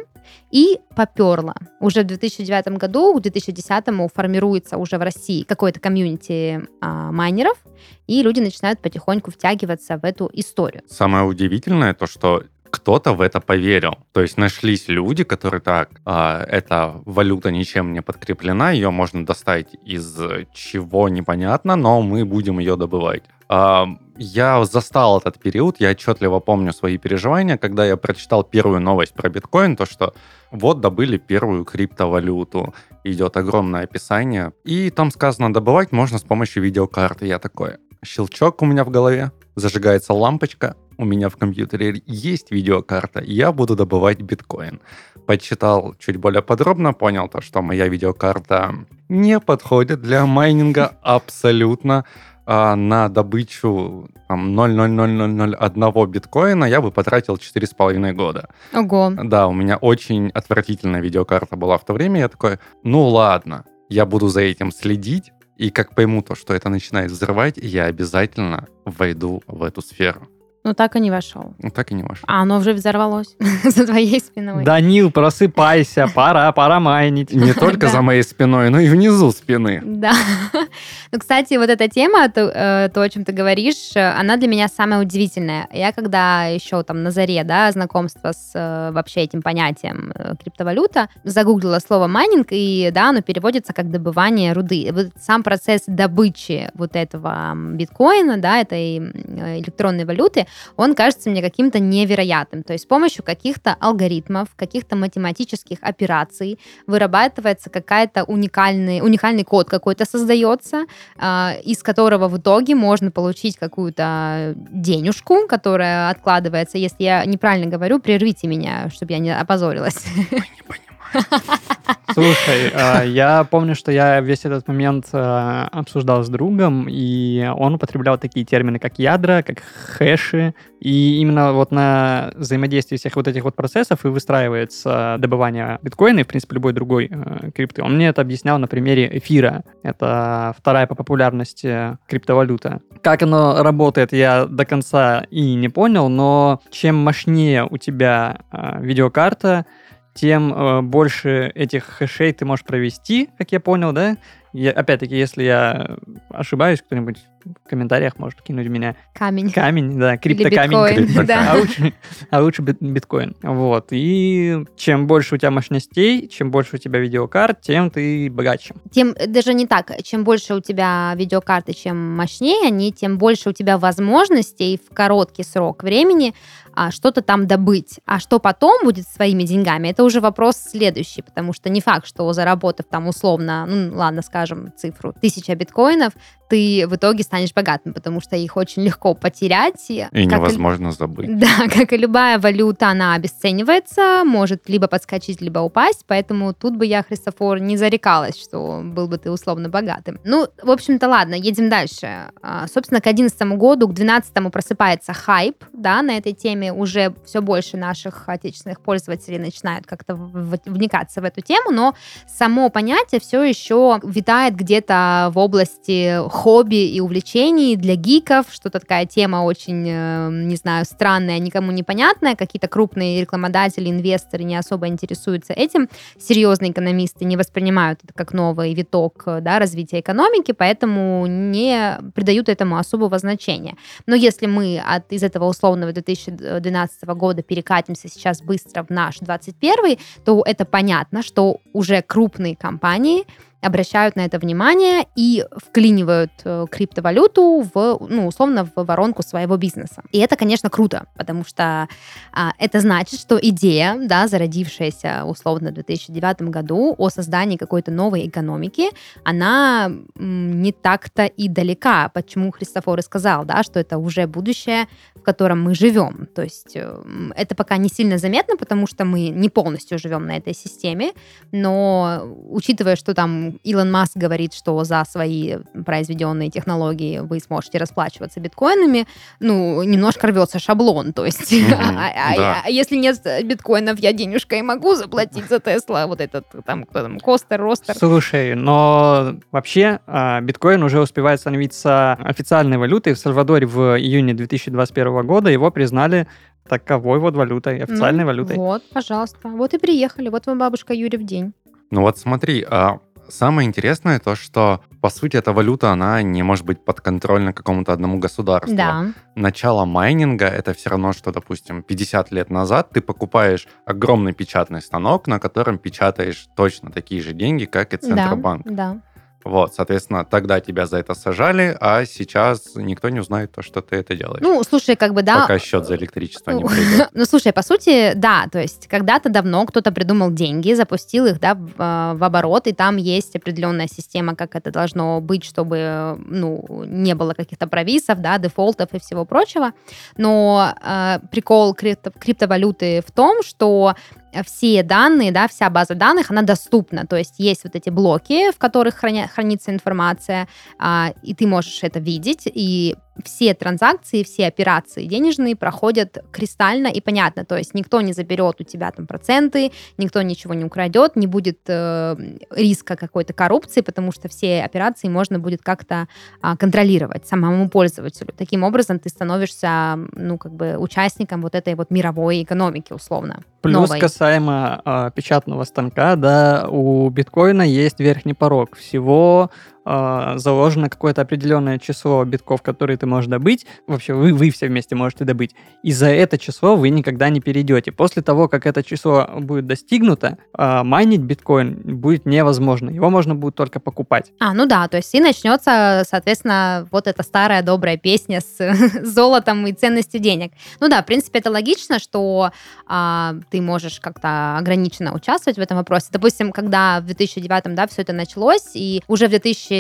и 0.51 0.79
поперло. 0.95 1.55
Уже 1.81 2.03
в 2.03 2.07
2009 2.07 2.79
году, 2.79 3.15
к 3.15 3.23
2010 3.23 3.85
формируется 4.15 4.77
уже 4.77 4.99
в 4.99 5.03
России 5.03 5.43
какое-то 5.43 5.81
комьюнити 5.81 6.67
а, 6.81 7.13
майнеров, 7.13 7.59
и 8.07 8.23
люди 8.23 8.41
начинают 8.41 8.81
потихоньку 8.81 9.31
втягиваться 9.31 9.99
в 9.99 10.05
эту 10.05 10.31
историю. 10.33 10.83
Самое 10.89 11.25
удивительное 11.25 11.95
то, 11.95 12.07
что 12.07 12.45
кто-то 12.75 13.13
в 13.13 13.21
это 13.21 13.41
поверил. 13.41 13.99
То 14.13 14.21
есть 14.21 14.37
нашлись 14.37 14.89
люди, 14.89 15.23
которые 15.23 15.61
так, 15.61 15.91
а, 16.05 16.45
эта 16.45 17.01
валюта 17.05 17.53
ничем 17.53 17.93
не 17.93 18.03
подкреплена, 18.03 18.73
ее 18.73 18.91
можно 18.91 19.25
достать 19.25 19.77
из 19.87 20.19
чего 20.53 21.09
непонятно, 21.09 21.77
но 21.77 22.03
мы 22.03 22.25
будем 22.25 22.59
ее 22.59 22.77
добывать. 22.77 23.23
А, 23.49 23.87
я 24.17 24.65
застал 24.65 25.19
этот 25.19 25.39
период, 25.39 25.77
я 25.79 25.91
отчетливо 25.91 26.41
помню 26.41 26.73
свои 26.73 26.99
переживания, 26.99 27.57
когда 27.57 27.87
я 27.87 27.97
прочитал 27.97 28.43
первую 28.43 28.81
новость 28.81 29.15
про 29.15 29.29
биткоин, 29.29 29.77
то 29.77 29.87
что 29.87 30.13
вот 30.51 30.81
добыли 30.81 31.19
первую 31.19 31.65
криптовалюту, 31.65 32.75
идет 33.05 33.37
огромное 33.37 33.85
описание, 33.85 34.53
и 34.65 34.91
там 34.91 35.13
сказано, 35.13 35.53
добывать 35.53 35.93
можно 35.93 36.19
с 36.19 36.23
помощью 36.23 36.65
видеокарты. 36.65 37.27
Я 37.27 37.39
такой, 37.39 37.77
щелчок 38.05 38.63
у 38.63 38.67
меня 38.67 38.83
в 38.83 38.91
голове, 38.91 39.31
зажигается 39.55 40.13
лампочка, 40.13 40.75
у 40.99 41.05
меня 41.05 41.29
в 41.29 41.37
компьютере 41.37 42.03
есть 42.07 42.51
видеокарта, 42.51 43.21
я 43.23 43.53
буду 43.53 43.77
добывать 43.77 44.21
биткоин. 44.21 44.81
Почитал 45.27 45.95
чуть 45.99 46.17
более 46.17 46.43
подробно, 46.43 46.93
понял 46.93 47.29
то, 47.29 47.41
что 47.41 47.63
моя 47.63 47.89
видеокарта 47.89 48.75
не 49.09 49.41
подходит 49.41 50.03
для 50.03 50.27
майнинга 50.27 50.97
абсолютно. 51.03 52.05
А 52.47 52.77
на 52.77 53.09
добычу 53.09 54.11
там, 54.29 54.55
0,00001 54.59 56.07
биткоина 56.07 56.67
я 56.67 56.83
бы 56.83 56.91
потратил 56.91 57.37
4,5 57.37 58.13
года. 58.13 58.51
Ого. 58.75 59.13
Да, 59.25 59.47
у 59.47 59.55
меня 59.55 59.79
очень 59.79 60.29
отвратительная 60.29 61.01
видеокарта 61.01 61.57
была 61.57 61.79
в 61.79 61.87
то 61.87 61.95
время. 61.95 62.21
Я 62.21 62.29
такой, 62.29 62.59
ну 62.83 63.09
ладно, 63.09 63.65
я 63.89 64.05
буду 64.05 64.29
за 64.29 64.43
этим 64.43 64.73
следить, 64.73 65.33
и 65.57 65.71
как 65.71 65.95
пойму 65.95 66.23
то, 66.23 66.35
что 66.35 66.53
это 66.53 66.69
начинает 66.69 67.11
взрывать, 67.11 67.57
я 67.57 67.85
обязательно 67.85 68.67
войду 68.85 69.43
в 69.47 69.63
эту 69.63 69.81
сферу. 69.81 70.29
Ну, 70.65 70.73
так 70.73 70.97
и 70.97 71.01
не 71.01 71.11
вошел. 71.11 71.55
Ну, 71.59 71.69
так 71.69 71.93
и 71.93 71.95
не 71.95 72.03
вошел. 72.03 72.25
А 72.27 72.41
оно 72.41 72.57
уже 72.57 72.73
взорвалось 72.73 73.37
за 73.65 73.87
твоей 73.87 74.19
спиной. 74.19 74.65
Данил, 74.65 75.11
просыпайся, 75.11 76.09
пора, 76.15 76.51
пора 76.53 76.81
майнить. 76.81 77.35
Не 77.35 77.53
только 77.53 77.89
за 77.93 78.01
моей 78.01 78.23
спиной, 78.23 78.71
но 78.71 78.81
и 78.81 78.89
внизу 78.89 79.31
спины. 79.31 79.83
Да. 79.85 80.13
Ну, 81.13 81.21
кстати, 81.21 81.55
вот 81.55 81.71
эта 81.71 81.89
тема, 81.89 82.29
то, 82.29 82.41
э, 82.41 82.89
то, 82.93 83.01
о 83.01 83.09
чем 83.09 83.25
ты 83.25 83.31
говоришь, 83.31 83.93
она 83.95 84.37
для 84.37 84.49
меня 84.49 84.67
самая 84.67 85.01
удивительная. 85.01 85.69
Я 85.73 85.93
когда 85.93 86.47
еще 86.47 86.83
там 86.83 87.05
на 87.05 87.13
заре, 87.13 87.45
да, 87.45 87.71
знакомства 87.71 88.33
с 88.33 88.51
э, 88.53 88.91
вообще 88.91 89.21
этим 89.21 89.41
понятием 89.41 90.11
э, 90.13 90.35
криптовалюта, 90.43 91.09
загуглила 91.23 91.79
слово 91.79 92.09
майнинг, 92.09 92.49
и, 92.51 92.91
да, 92.93 93.11
оно 93.11 93.23
переводится 93.23 93.73
как 93.73 93.93
добывание 93.93 94.55
руды. 94.55 94.91
Вот 94.91 95.11
сам 95.21 95.45
процесс 95.45 95.83
добычи 95.87 96.69
вот 96.75 96.97
этого 96.97 97.53
биткоина, 97.55 98.39
да, 98.39 98.59
этой 98.59 98.97
электронной 98.97 100.07
валюты, 100.07 100.49
он 100.77 100.95
кажется 100.95 101.31
мне 101.31 101.43
каким-то 101.43 101.79
невероятным. 101.79 102.63
То 102.63 102.73
есть 102.73 102.85
с 102.85 102.87
помощью 102.87 103.25
каких-то 103.25 103.77
алгоритмов, 103.81 104.49
каких-то 104.57 104.97
математических 104.97 105.79
операций 105.81 106.59
вырабатывается 106.87 107.71
какая-то 107.71 108.25
уникальный, 108.25 109.01
уникальный 109.01 109.45
код 109.45 109.69
какой-то 109.69 110.05
создается, 110.05 110.85
э, 111.17 111.61
из 111.65 111.83
которого 111.83 112.29
в 112.29 112.39
итоге 112.39 112.75
можно 112.75 113.11
получить 113.11 113.57
какую-то 113.57 114.55
денежку, 114.57 115.47
которая 115.49 116.11
откладывается. 116.11 116.79
Если 116.79 117.05
я 117.05 117.25
неправильно 117.25 117.71
говорю, 117.71 118.01
прервите 118.01 118.47
меня, 118.47 118.91
чтобы 118.91 119.13
я 119.13 119.19
не 119.19 119.37
опозорилась. 119.37 120.05
Мы 120.31 120.77
не. 120.79 120.84
Слушай, 122.13 122.71
а, 122.75 123.03
я 123.03 123.45
помню, 123.45 123.75
что 123.75 123.91
я 123.91 124.21
весь 124.21 124.45
этот 124.45 124.69
момент 124.69 125.07
а, 125.13 125.69
обсуждал 125.73 126.23
с 126.23 126.29
другом, 126.29 126.87
и 126.89 127.51
он 127.57 127.75
употреблял 127.75 128.19
такие 128.19 128.47
термины, 128.47 128.79
как 128.79 128.99
ядра, 128.99 129.43
как 129.43 129.63
хэши, 129.63 130.55
и 130.81 131.19
именно 131.21 131.53
вот 131.53 131.73
на 131.73 132.31
взаимодействии 132.37 132.99
всех 132.99 133.17
вот 133.17 133.27
этих 133.27 133.45
вот 133.45 133.57
процессов 133.57 134.05
и 134.05 134.09
выстраивается 134.09 135.17
добывание 135.19 135.79
биткоина 135.83 136.21
и, 136.21 136.23
в 136.23 136.27
принципе, 136.27 136.55
любой 136.55 136.73
другой 136.73 137.11
э, 137.11 137.51
крипты. 137.53 137.83
Он 137.83 137.97
мне 137.97 138.09
это 138.09 138.21
объяснял 138.21 138.59
на 138.59 138.69
примере 138.69 139.09
эфира. 139.19 139.65
Это 139.83 140.55
вторая 140.59 140.87
по 140.87 140.95
популярности 140.95 141.97
криптовалюта. 142.07 142.81
Как 143.03 143.23
оно 143.23 143.63
работает, 143.63 144.13
я 144.13 144.45
до 144.45 144.65
конца 144.67 145.25
и 145.31 145.55
не 145.55 145.69
понял, 145.69 146.09
но 146.09 146.61
чем 146.71 146.97
мощнее 146.97 147.67
у 147.69 147.79
тебя 147.79 148.39
э, 148.53 148.83
видеокарта, 148.83 149.67
тем 150.15 150.55
э, 150.55 150.83
больше 150.83 151.51
этих 151.55 151.85
хэшей 151.85 152.33
ты 152.33 152.45
можешь 152.45 152.65
провести, 152.65 153.29
как 153.37 153.53
я 153.53 153.61
понял, 153.61 153.93
да? 153.93 154.17
Я, 154.53 154.71
опять-таки, 154.71 155.17
если 155.17 155.43
я 155.43 155.97
ошибаюсь, 156.31 156.81
кто-нибудь 156.81 157.19
в 157.45 157.69
комментариях 157.69 158.19
может 158.19 158.41
кинуть 158.41 158.69
меня. 158.69 158.95
Камень. 159.13 159.51
Камень, 159.51 159.99
да, 159.99 160.17
криптокамень. 160.17 161.05
биткоин, 161.05 161.27
да. 161.27 161.53
А 161.53 161.57
лучше, 161.57 161.93
а 162.31 162.41
лучше 162.41 162.63
бит- 162.63 162.81
биткоин. 162.81 163.35
Вот. 163.43 163.89
И 163.91 164.65
чем 164.77 165.09
больше 165.09 165.35
у 165.35 165.39
тебя 165.39 165.51
мощностей, 165.51 166.29
чем 166.29 166.53
больше 166.53 166.77
у 166.77 166.79
тебя 166.79 167.01
видеокарт, 167.01 167.63
тем 167.63 167.91
ты 167.91 168.31
богаче. 168.31 168.75
Тем 168.93 169.15
даже 169.27 169.55
не 169.55 169.67
так. 169.67 169.91
Чем 170.05 170.23
больше 170.23 170.55
у 170.55 170.61
тебя 170.61 171.13
видеокарты, 171.17 171.75
чем 171.75 172.17
мощнее 172.17 172.69
они, 172.69 172.93
тем 172.93 173.19
больше 173.19 173.51
у 173.51 173.53
тебя 173.53 173.77
возможностей 173.77 174.81
в 174.89 174.95
короткий 174.95 175.43
срок 175.43 175.83
времени 175.83 176.33
а, 176.77 176.91
что-то 176.91 177.23
там 177.23 177.47
добыть. 177.47 178.01
А 178.07 178.19
что 178.19 178.39
потом 178.39 178.85
будет 178.85 179.07
своими 179.07 179.43
деньгами, 179.45 179.89
это 179.89 180.05
уже 180.05 180.21
вопрос 180.21 180.57
следующий, 180.57 181.23
потому 181.23 181.53
что 181.53 181.71
не 181.71 181.81
факт, 181.81 182.07
что 182.07 182.33
заработав 182.33 182.87
там 182.89 183.09
условно, 183.09 183.67
ну 183.67 183.97
ладно, 183.97 184.23
скажем, 184.23 184.73
цифру 184.77 185.15
тысяча 185.21 185.55
биткоинов, 185.55 186.13
ты 186.55 186.87
в 186.87 186.95
итоге 186.95 187.25
станешь 187.25 187.53
богатым, 187.53 187.93
потому 187.93 188.21
что 188.21 188.37
их 188.37 188.57
очень 188.57 188.83
легко 188.85 189.15
потерять. 189.15 189.87
И 189.89 190.07
невозможно 190.13 190.93
забыть. 190.93 191.37
Да, 191.37 191.49
как 191.69 191.93
и 191.93 191.97
любая 191.97 192.39
валюта, 192.39 192.91
она 192.91 193.15
обесценивается, 193.15 194.23
может 194.25 194.69
либо 194.69 194.87
подскочить, 194.87 195.41
либо 195.41 195.59
упасть, 195.59 196.05
поэтому 196.07 196.55
тут 196.55 196.77
бы 196.77 196.87
я, 196.87 197.03
Христофор, 197.03 197.59
не 197.59 197.77
зарекалась, 197.77 198.41
что 198.41 198.83
был 198.85 199.09
бы 199.09 199.19
ты 199.19 199.33
условно 199.33 199.69
богатым. 199.69 200.21
Ну, 200.23 200.47
в 200.63 200.71
общем-то, 200.71 201.09
ладно, 201.09 201.35
едем 201.35 201.69
дальше. 201.69 202.31
А, 202.41 202.69
собственно, 202.73 203.01
к 203.01 203.05
2011 203.05 203.59
году, 203.59 203.89
к 203.89 203.95
2012 203.95 204.53
просыпается 204.53 205.13
хайп, 205.13 205.65
да, 205.73 206.03
на 206.03 206.17
этой 206.17 206.35
теме 206.35 206.73
уже 206.73 207.17
все 207.27 207.43
больше 207.43 207.77
наших 207.77 208.29
отечественных 208.29 208.81
пользователей 208.81 209.39
начинают 209.39 209.87
как-то 209.89 210.15
вникаться 210.15 211.21
в 211.21 211.25
эту 211.25 211.41
тему, 211.41 211.73
но 211.73 211.95
само 212.29 212.69
понятие 212.69 213.21
все 213.21 213.43
еще 213.43 213.99
витает 214.05 214.55
где-то 214.55 215.33
в 215.35 215.39
области 215.39 216.21
хобби 216.45 216.95
и 216.95 217.01
увлечений 217.01 217.75
для 217.75 217.97
гиков, 217.97 218.49
что-то 218.51 218.79
такая 218.79 219.07
тема 219.07 219.45
очень, 219.45 219.89
э, 219.89 220.29
не 220.31 220.57
знаю, 220.57 220.85
странная, 220.85 221.39
никому 221.39 221.73
непонятная, 221.73 222.37
какие-то 222.37 222.69
крупные 222.69 223.23
рекламодатели, 223.23 223.89
инвесторы 223.89 224.45
не 224.45 224.55
особо 224.55 224.87
интересуются 224.87 225.55
этим, 225.55 225.89
серьезные 226.19 226.73
экономисты 226.73 227.25
не 227.25 227.39
воспринимают 227.39 228.01
это 228.05 228.13
как 228.13 228.35
новый 228.35 228.75
виток 228.75 229.25
да, 229.41 229.59
развития 229.59 230.01
экономики, 230.01 230.53
поэтому 230.53 231.25
не 231.27 231.99
придают 232.15 232.51
этому 232.51 232.77
особого 232.77 233.19
значения. 233.19 233.77
Но 234.07 234.15
если 234.15 234.45
мы 234.45 234.83
от, 234.87 235.11
из 235.13 235.23
этого 235.23 235.47
условного 235.47 235.93
2012 235.93 237.05
года 237.05 237.43
перекатимся 237.43 238.11
сейчас 238.11 238.43
быстро 238.43 238.85
в 238.85 238.91
наш 238.91 239.19
21, 239.21 239.97
то 240.27 240.43
это 240.45 240.67
понятно, 240.67 241.23
что 241.23 241.63
уже 241.73 242.03
крупные 242.03 242.55
компании 242.55 243.25
обращают 243.65 244.17
на 244.17 244.25
это 244.25 244.39
внимание 244.39 245.07
и 245.17 245.45
вклинивают 245.57 246.33
э, 246.45 246.67
криптовалюту 246.71 247.67
в, 247.75 247.99
ну, 248.09 248.27
условно, 248.27 248.69
в 248.77 248.85
воронку 248.85 249.23
своего 249.23 249.57
бизнеса. 249.57 250.03
И 250.13 250.19
это, 250.19 250.37
конечно, 250.37 250.71
круто, 250.71 251.07
потому 251.17 251.45
что 251.45 251.89
а, 252.33 252.53
это 252.59 252.81
значит, 252.81 253.21
что 253.21 253.39
идея, 253.41 253.97
да, 254.01 254.29
зародившаяся 254.29 255.25
условно 255.25 255.71
в 255.71 255.75
2009 255.75 256.43
году 256.43 256.95
о 256.99 257.09
создании 257.09 257.57
какой-то 257.57 257.91
новой 257.91 258.27
экономики, 258.29 258.91
она 259.25 259.91
не 260.15 260.73
так-то 260.73 261.25
и 261.25 261.49
далека. 261.49 262.11
Почему 262.11 262.51
Христофор 262.51 262.99
и 262.99 263.03
сказал, 263.03 263.45
да, 263.45 263.63
что 263.63 263.81
это 263.81 263.99
уже 263.99 264.27
будущее, 264.27 264.87
в 265.15 265.23
котором 265.23 265.63
мы 265.63 265.75
живем. 265.75 266.29
То 266.35 266.43
есть 266.43 266.77
э, 266.77 267.03
это 267.37 267.55
пока 267.55 267.77
не 267.77 267.89
сильно 267.89 268.19
заметно, 268.19 268.57
потому 268.57 268.87
что 268.87 269.05
мы 269.05 269.29
не 269.29 269.49
полностью 269.49 269.99
живем 269.99 270.27
на 270.27 270.37
этой 270.37 270.55
системе, 270.55 271.13
но 271.53 272.23
учитывая, 272.51 272.97
что 272.97 273.15
там 273.15 273.54
Илон 273.63 273.91
Маск 273.91 274.17
говорит, 274.17 274.55
что 274.55 274.83
за 274.85 275.05
свои 275.09 275.57
произведенные 275.85 276.51
технологии 276.51 277.19
вы 277.21 277.41
сможете 277.41 277.79
расплачиваться 277.79 278.41
биткоинами, 278.41 279.07
ну, 279.41 279.83
немножко 279.83 280.27
рвется 280.27 280.59
шаблон. 280.59 281.13
То 281.13 281.25
есть, 281.25 281.53
а, 281.73 282.11
а- 282.15 282.37
да. 282.37 282.63
а 282.65 282.71
если 282.71 282.97
нет 282.97 283.21
биткоинов, 283.45 283.99
я 283.99 284.13
денежкой 284.13 284.63
могу 284.63 284.95
заплатить 284.95 285.49
за 285.49 285.61
Тесла, 285.61 286.07
вот 286.07 286.21
этот 286.21 286.47
там, 286.65 286.85
кто 286.85 287.03
там, 287.03 287.21
Костер, 287.21 287.61
Ростер. 287.61 287.95
Слушай, 287.97 288.55
но 288.55 289.37
вообще 289.53 290.01
а, 290.07 290.41
биткоин 290.41 290.83
уже 290.83 291.01
успевает 291.01 291.41
становиться 291.41 292.13
официальной 292.15 292.79
валютой. 292.79 293.15
В 293.15 293.19
Сальвадоре 293.19 293.67
в 293.67 293.99
июне 293.99 294.35
2021 294.35 295.27
года 295.27 295.51
его 295.51 295.71
признали 295.71 296.27
таковой 296.69 297.19
вот 297.19 297.35
валютой, 297.35 297.79
официальной 297.83 298.25
Ну, 298.25 298.29
валютой. 298.29 298.57
Вот, 298.57 298.83
пожалуйста. 298.91 299.49
Вот 299.49 299.75
и 299.75 299.79
приехали. 299.79 300.29
Вот 300.29 300.47
вам 300.47 300.59
бабушка 300.59 300.95
Юрий 300.95 301.19
в 301.19 301.25
день. 301.25 301.53
Ну 301.91 302.01
вот 302.01 302.19
смотри, 302.19 302.65
а 302.69 302.99
самое 303.35 303.69
интересное 303.69 304.19
то, 304.19 304.35
что 304.35 304.81
по 305.01 305.11
сути 305.11 305.37
эта 305.37 305.53
валюта, 305.53 305.91
она 305.91 306.23
не 306.23 306.43
может 306.43 306.65
быть 306.65 306.85
подконтрольна 306.85 307.53
какому-то 307.53 307.93
одному 307.93 308.19
государству. 308.19 308.77
Да. 308.77 309.07
Начало 309.35 309.85
майнинга 309.85 310.47
это 310.47 310.73
все 310.73 310.91
равно, 310.91 311.13
что, 311.13 311.33
допустим, 311.33 311.83
50 311.83 312.31
лет 312.31 312.51
назад 312.51 312.91
ты 312.91 313.01
покупаешь 313.01 313.67
огромный 313.85 314.33
печатный 314.33 314.81
станок, 314.81 315.27
на 315.27 315.39
котором 315.39 315.79
печатаешь 315.79 316.47
точно 316.57 316.91
такие 316.91 317.21
же 317.23 317.33
деньги, 317.33 317.65
как 317.65 317.93
и 317.93 317.99
Да, 317.99 318.07
Центробанк. 318.07 318.63
да. 318.65 318.99
Вот, 319.45 319.75
соответственно, 319.75 320.25
тогда 320.25 320.61
тебя 320.61 320.87
за 320.87 320.97
это 320.97 321.15
сажали, 321.15 321.77
а 321.79 322.07
сейчас 322.07 322.75
никто 322.77 323.11
не 323.11 323.21
узнает 323.21 323.53
то, 323.53 323.63
что 323.63 323.83
ты 323.83 323.97
это 323.97 324.17
делаешь. 324.17 324.41
Ну, 324.41 324.63
слушай, 324.65 324.97
как 324.97 325.13
бы, 325.13 325.23
да, 325.23 325.43
Пока 325.43 325.59
счет 325.59 325.87
за 325.87 325.97
электричество 325.97 326.51
не 326.51 326.65
придет. 326.65 327.11
Ну, 327.15 327.25
слушай, 327.27 327.53
по 327.53 327.63
сути, 327.63 328.13
да, 328.15 328.47
то 328.51 328.61
есть 328.61 328.89
когда-то 328.89 329.29
давно 329.29 329.67
кто-то 329.67 329.93
придумал 329.93 330.31
деньги, 330.31 330.73
запустил 330.73 331.27
их, 331.27 331.41
да, 331.41 331.55
в, 331.55 331.75
в 331.77 332.25
оборот, 332.25 332.67
и 332.67 332.73
там 332.73 332.97
есть 332.97 333.37
определенная 333.37 333.87
система, 333.87 334.35
как 334.35 334.57
это 334.57 334.71
должно 334.71 335.21
быть, 335.21 335.45
чтобы, 335.45 336.19
ну, 336.27 336.85
не 336.87 337.15
было 337.15 337.35
каких-то 337.35 337.67
провисов, 337.67 338.21
да, 338.21 338.39
дефолтов 338.39 338.89
и 338.93 338.99
всего 338.99 339.25
прочего. 339.27 339.73
Но 340.17 340.75
э, 340.83 341.19
прикол 341.31 341.75
крипто- 341.75 342.13
криптовалюты 342.19 343.03
в 343.07 343.13
том, 343.13 343.43
что 343.43 343.95
все 344.43 344.83
данные, 344.83 345.31
да, 345.33 345.47
вся 345.49 345.71
база 345.71 345.95
данных, 345.95 346.31
она 346.31 346.43
доступна. 346.43 347.07
То 347.07 347.17
есть 347.17 347.35
есть 347.39 347.65
вот 347.65 347.77
эти 347.77 347.91
блоки, 347.91 348.51
в 348.51 348.59
которых 348.59 349.03
храня- 349.03 349.29
хранится 349.29 349.71
информация, 349.71 350.49
а, 350.79 351.13
и 351.23 351.35
ты 351.35 351.47
можешь 351.47 351.79
это 351.83 352.01
видеть, 352.01 352.43
и 352.47 352.97
все 353.23 353.55
транзакции, 353.55 354.23
все 354.23 354.47
операции 354.47 355.07
денежные 355.07 355.55
проходят 355.57 356.19
кристально 356.33 356.89
и 356.89 357.01
понятно. 357.01 357.45
То 357.45 357.57
есть 357.57 357.75
никто 357.75 358.01
не 358.01 358.13
заберет 358.13 358.61
у 358.61 358.65
тебя 358.65 358.91
там 358.91 359.07
проценты, 359.07 359.73
никто 359.99 360.23
ничего 360.23 360.55
не 360.55 360.65
украдет, 360.65 361.17
не 361.17 361.27
будет 361.27 361.61
э, 361.69 362.17
риска 362.51 362.97
какой-то 362.97 363.33
коррупции, 363.33 363.81
потому 363.83 364.13
что 364.13 364.29
все 364.29 364.63
операции 364.63 365.09
можно 365.09 365.39
будет 365.39 365.63
как-то 365.63 366.09
а, 366.41 366.57
контролировать 366.57 367.27
самому 367.27 367.69
пользователю. 367.69 368.33
Таким 368.37 368.65
образом 368.65 368.99
ты 368.99 369.09
становишься, 369.09 369.99
ну, 370.13 370.39
как 370.39 370.53
бы 370.53 370.77
участником 370.77 371.43
вот 371.43 371.55
этой 371.55 371.75
вот 371.75 371.91
мировой 371.91 372.43
экономики, 372.43 372.93
условно. 372.93 373.43
Плюс 373.61 373.89
новой. 373.89 374.01
касаемо 374.01 374.83
а, 374.85 375.11
печатного 375.11 375.65
станка, 375.65 376.17
да, 376.17 376.67
у 376.69 377.09
биткоина 377.11 377.63
есть 377.63 378.01
верхний 378.01 378.35
порог. 378.35 378.77
Всего 378.77 379.51
а, 379.85 380.39
заложено 380.39 380.89
какое-то 380.89 381.23
определенное 381.23 381.79
число 381.79 382.25
битков, 382.25 382.63
которые 382.63 382.97
ты 382.97 383.07
можешь 383.07 383.29
добыть. 383.29 383.67
Вообще, 383.87 384.15
вы, 384.15 384.33
вы 384.33 384.51
все 384.51 384.69
вместе 384.69 384.95
можете 384.95 385.25
добыть. 385.25 385.55
И 385.83 385.93
за 385.93 386.09
это 386.09 386.39
число 386.39 386.77
вы 386.77 386.89
никогда 386.89 387.29
не 387.29 387.41
перейдете. 387.41 387.93
После 387.93 388.23
того, 388.23 388.49
как 388.49 388.67
это 388.67 388.83
число 388.83 389.29
будет 389.41 389.67
достигнуто, 389.67 390.39
а, 390.53 390.85
майнить 390.85 391.21
биткоин 391.21 391.81
будет 391.85 392.27
невозможно. 392.27 392.91
Его 392.91 393.11
можно 393.11 393.35
будет 393.35 393.55
только 393.55 393.81
покупать. 393.81 394.33
А, 394.41 394.55
ну 394.55 394.67
да, 394.67 394.89
то 394.89 394.97
есть 394.97 395.15
и 395.15 395.21
начнется, 395.21 396.03
соответственно, 396.09 396.89
вот 396.91 397.07
эта 397.07 397.23
старая 397.23 397.63
добрая 397.63 397.97
песня 397.97 398.41
с 398.41 398.57
золотом 399.03 399.67
и 399.67 399.73
ценностью 399.73 400.21
денег. 400.21 400.53
Ну 400.81 400.89
да, 400.89 401.03
в 401.03 401.07
принципе, 401.07 401.41
это 401.41 401.51
логично, 401.51 401.99
что 401.99 402.51
а, 402.87 403.35
ты 403.51 403.61
можешь 403.61 404.01
как-то 404.01 404.57
ограниченно 404.57 405.15
участвовать 405.15 405.59
в 405.59 405.61
этом 405.61 405.77
вопросе. 405.77 406.09
Допустим, 406.11 406.53
когда 406.53 407.01
в 407.01 407.07
2009 407.07 407.75
да, 407.75 407.87
все 407.87 408.03
это 408.03 408.13
началось, 408.13 408.71
и 408.75 409.03
уже 409.09 409.29
в 409.29 409.33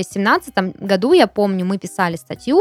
2017 0.02 0.80
году, 0.80 1.12
я 1.12 1.26
помню, 1.26 1.64
мы 1.64 1.78
писали 1.78 2.16
статью 2.16 2.60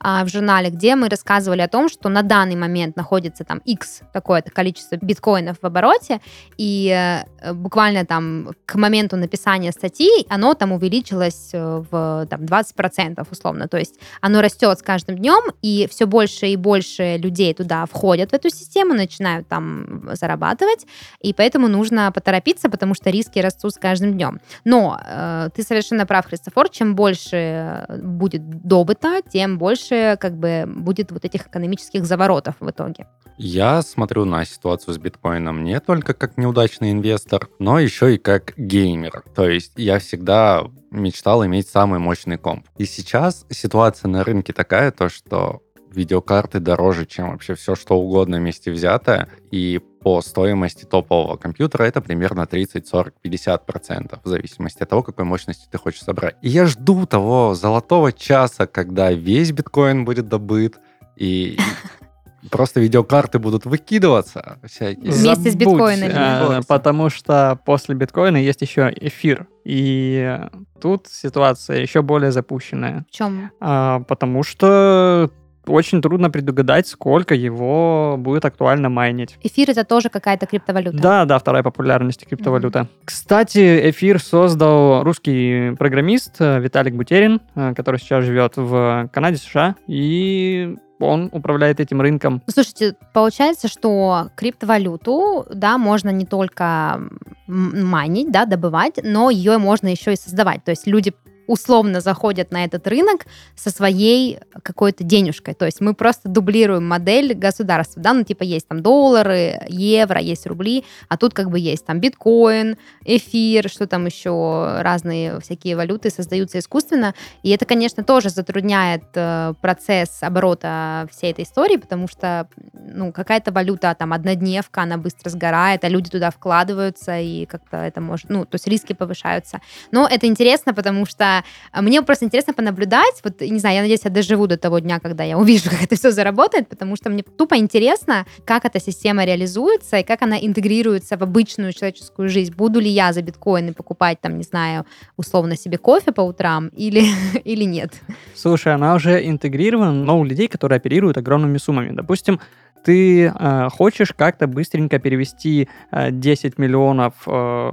а, 0.00 0.24
в 0.24 0.28
журнале, 0.28 0.70
где 0.70 0.96
мы 0.96 1.08
рассказывали 1.08 1.62
о 1.62 1.68
том, 1.68 1.88
что 1.88 2.08
на 2.08 2.22
данный 2.22 2.56
момент 2.56 2.96
находится 2.96 3.44
там 3.44 3.58
X 3.58 4.02
какое-то 4.12 4.50
количество 4.50 4.96
биткоинов 4.96 5.56
в 5.60 5.66
обороте, 5.66 6.20
и 6.58 6.90
э, 6.90 7.52
буквально 7.52 8.04
там 8.04 8.50
к 8.66 8.74
моменту 8.76 9.16
написания 9.16 9.72
статьи 9.72 10.26
оно 10.28 10.54
там 10.54 10.72
увеличилось 10.72 11.50
э, 11.52 11.84
в 11.90 12.26
там, 12.28 12.42
20% 12.42 13.26
условно. 13.30 13.68
То 13.68 13.78
есть 13.78 13.94
оно 14.20 14.40
растет 14.40 14.78
с 14.78 14.82
каждым 14.82 15.16
днем, 15.16 15.52
и 15.62 15.88
все 15.90 16.06
больше 16.06 16.46
и 16.46 16.56
больше 16.56 17.16
людей 17.16 17.54
туда 17.54 17.86
входят 17.86 18.30
в 18.30 18.34
эту 18.34 18.50
систему, 18.50 18.94
начинают 18.94 19.48
там 19.48 20.10
зарабатывать, 20.12 20.86
и 21.20 21.32
поэтому 21.32 21.68
нужно 21.68 22.12
поторопиться, 22.12 22.68
потому 22.68 22.94
что 22.94 23.10
риски 23.10 23.38
растут 23.38 23.74
с 23.74 23.78
каждым 23.78 24.14
днем. 24.14 24.40
Но 24.64 25.00
э, 25.04 25.48
ты 25.54 25.62
совершенно 25.62 26.06
прав, 26.06 26.26
Христофор, 26.26 26.68
чем 26.74 26.96
больше 26.96 27.36
э, 27.36 27.98
будет 28.02 28.42
добыто, 28.66 29.22
тем 29.22 29.58
больше 29.58 30.18
как 30.20 30.36
бы 30.36 30.64
будет 30.66 31.12
вот 31.12 31.24
этих 31.24 31.46
экономических 31.46 32.04
заворотов 32.04 32.56
в 32.58 32.68
итоге. 32.68 33.06
Я 33.38 33.82
смотрю 33.82 34.24
на 34.24 34.44
ситуацию 34.44 34.94
с 34.94 34.98
биткоином 34.98 35.64
не 35.64 35.80
только 35.80 36.14
как 36.14 36.36
неудачный 36.36 36.92
инвестор, 36.92 37.48
но 37.58 37.78
еще 37.78 38.14
и 38.14 38.18
как 38.18 38.54
геймер. 38.56 39.24
То 39.34 39.48
есть 39.48 39.72
я 39.76 39.98
всегда 39.98 40.64
мечтал 40.90 41.44
иметь 41.46 41.68
самый 41.68 41.98
мощный 41.98 42.38
комп. 42.38 42.66
И 42.76 42.84
сейчас 42.84 43.44
ситуация 43.50 44.08
на 44.08 44.24
рынке 44.24 44.52
такая, 44.52 44.92
то 44.92 45.08
что 45.08 45.62
видеокарты 45.94 46.60
дороже, 46.60 47.06
чем 47.06 47.30
вообще 47.30 47.54
все, 47.54 47.74
что 47.74 47.98
угодно 47.98 48.38
вместе 48.38 48.70
взятое. 48.70 49.28
И 49.50 49.80
по 50.02 50.20
стоимости 50.20 50.84
топового 50.84 51.36
компьютера 51.36 51.84
это 51.84 52.00
примерно 52.02 52.46
30, 52.46 52.86
40, 52.86 53.14
50 53.22 53.66
процентов, 53.66 54.20
в 54.22 54.28
зависимости 54.28 54.82
от 54.82 54.88
того, 54.90 55.02
какой 55.02 55.24
мощности 55.24 55.66
ты 55.70 55.78
хочешь 55.78 56.02
собрать. 56.02 56.36
И 56.42 56.48
я 56.48 56.66
жду 56.66 57.06
того 57.06 57.54
золотого 57.54 58.12
часа, 58.12 58.66
когда 58.66 59.12
весь 59.12 59.52
биткоин 59.52 60.04
будет 60.04 60.28
добыт, 60.28 60.78
и 61.16 61.58
просто 62.50 62.80
видеокарты 62.80 63.38
будут 63.38 63.64
выкидываться 63.64 64.58
всякие. 64.64 65.10
Вместе 65.10 65.50
с 65.50 65.54
Забудь, 65.54 65.56
биткоинами. 65.56 66.58
э, 66.58 66.62
потому 66.68 67.08
что 67.08 67.58
после 67.64 67.94
биткоина 67.94 68.36
есть 68.36 68.60
еще 68.60 68.92
эфир. 68.94 69.46
И 69.64 70.38
тут 70.80 71.06
ситуация 71.08 71.80
еще 71.80 72.02
более 72.02 72.32
запущенная. 72.32 73.06
В 73.08 73.14
чем? 73.14 73.50
А, 73.60 74.00
потому 74.00 74.42
что 74.42 75.30
очень 75.66 76.02
трудно 76.02 76.30
предугадать, 76.30 76.86
сколько 76.86 77.34
его 77.34 78.16
будет 78.18 78.44
актуально 78.44 78.88
майнить. 78.88 79.36
Эфир 79.42 79.70
это 79.70 79.84
тоже 79.84 80.08
какая-то 80.08 80.46
криптовалюта. 80.46 80.98
Да, 80.98 81.24
да, 81.24 81.38
вторая 81.38 81.62
популярность 81.62 82.26
криптовалюта. 82.26 82.88
Кстати, 83.04 83.90
эфир 83.90 84.20
создал 84.20 85.02
русский 85.02 85.74
программист 85.76 86.36
э, 86.40 86.60
Виталик 86.60 86.94
Бутерин, 86.94 87.40
э, 87.54 87.74
который 87.74 87.98
сейчас 87.98 88.24
живет 88.24 88.56
в 88.56 89.08
Канаде, 89.12 89.36
США, 89.36 89.76
и 89.86 90.76
он 91.00 91.28
управляет 91.32 91.80
этим 91.80 92.00
рынком. 92.00 92.42
Слушайте, 92.46 92.96
получается, 93.12 93.68
что 93.68 94.30
криптовалюту, 94.36 95.46
да, 95.52 95.78
можно 95.78 96.10
не 96.10 96.24
только 96.24 97.00
майнить, 97.46 98.30
да, 98.30 98.46
добывать, 98.46 99.00
но 99.02 99.30
ее 99.30 99.58
можно 99.58 99.88
еще 99.88 100.12
и 100.12 100.16
создавать. 100.16 100.64
То 100.64 100.70
есть 100.70 100.86
люди 100.86 101.12
условно 101.46 102.00
заходят 102.00 102.52
на 102.52 102.64
этот 102.64 102.86
рынок 102.86 103.26
со 103.56 103.70
своей 103.70 104.38
какой-то 104.62 105.04
денежкой. 105.04 105.54
То 105.54 105.66
есть 105.66 105.80
мы 105.80 105.94
просто 105.94 106.28
дублируем 106.28 106.86
модель 106.86 107.34
государства, 107.34 108.02
да, 108.02 108.12
ну 108.12 108.24
типа 108.24 108.42
есть 108.42 108.68
там 108.68 108.82
доллары, 108.82 109.60
евро, 109.68 110.20
есть 110.20 110.46
рубли, 110.46 110.84
а 111.08 111.16
тут 111.16 111.34
как 111.34 111.50
бы 111.50 111.58
есть 111.58 111.84
там 111.84 112.00
биткоин, 112.00 112.76
эфир, 113.04 113.68
что 113.68 113.86
там 113.86 114.06
еще, 114.06 114.80
разные 114.80 115.40
всякие 115.40 115.76
валюты 115.76 116.10
создаются 116.10 116.58
искусственно. 116.58 117.14
И 117.42 117.50
это, 117.50 117.66
конечно, 117.66 118.04
тоже 118.04 118.30
затрудняет 118.30 119.04
э, 119.14 119.54
процесс 119.60 120.22
оборота 120.22 121.08
всей 121.10 121.32
этой 121.32 121.44
истории, 121.44 121.76
потому 121.76 122.08
что, 122.08 122.48
ну, 122.72 123.12
какая-то 123.12 123.52
валюта, 123.52 123.94
там, 123.98 124.12
однодневка, 124.12 124.82
она 124.82 124.96
быстро 124.96 125.30
сгорает, 125.30 125.84
а 125.84 125.88
люди 125.88 126.10
туда 126.10 126.30
вкладываются, 126.30 127.18
и 127.18 127.46
как-то 127.46 127.78
это 127.78 128.00
может, 128.00 128.28
ну, 128.30 128.44
то 128.44 128.54
есть 128.56 128.66
риски 128.66 128.92
повышаются. 128.92 129.60
Но 129.90 130.06
это 130.06 130.26
интересно, 130.26 130.74
потому 130.74 131.06
что 131.06 131.33
а, 131.72 131.82
мне 131.82 132.02
просто 132.02 132.26
интересно 132.26 132.52
понаблюдать, 132.52 133.20
вот, 133.24 133.40
не 133.40 133.58
знаю, 133.58 133.76
я 133.76 133.82
надеюсь, 133.82 134.04
я 134.04 134.10
доживу 134.10 134.46
до 134.46 134.56
того 134.56 134.78
дня, 134.78 135.00
когда 135.00 135.24
я 135.24 135.38
увижу, 135.38 135.70
как 135.70 135.82
это 135.82 135.96
все 135.96 136.10
заработает, 136.10 136.68
потому 136.68 136.96
что 136.96 137.10
мне 137.10 137.22
тупо 137.22 137.56
интересно, 137.56 138.26
как 138.44 138.64
эта 138.64 138.80
система 138.80 139.24
реализуется 139.24 139.98
и 139.98 140.04
как 140.04 140.22
она 140.22 140.38
интегрируется 140.38 141.16
в 141.16 141.22
обычную 141.22 141.72
человеческую 141.72 142.28
жизнь. 142.28 142.54
Буду 142.54 142.80
ли 142.80 142.88
я 142.88 143.12
за 143.12 143.22
биткоины 143.22 143.72
покупать, 143.72 144.20
там, 144.20 144.38
не 144.38 144.44
знаю, 144.44 144.84
условно 145.16 145.56
себе 145.56 145.78
кофе 145.78 146.12
по 146.12 146.20
утрам 146.20 146.68
или, 146.68 147.04
или 147.44 147.64
нет? 147.64 147.92
Слушай, 148.34 148.74
она 148.74 148.94
уже 148.94 149.26
интегрирована, 149.26 149.92
но 149.92 150.20
у 150.20 150.24
людей, 150.24 150.48
которые 150.48 150.76
оперируют 150.76 151.16
огромными 151.16 151.58
суммами. 151.58 151.94
Допустим, 151.94 152.40
ты 152.84 153.26
э, 153.26 153.68
хочешь 153.70 154.12
как-то 154.12 154.46
быстренько 154.46 154.98
перевести 154.98 155.68
э, 155.90 156.10
10 156.10 156.58
миллионов 156.58 157.14
э, 157.26 157.70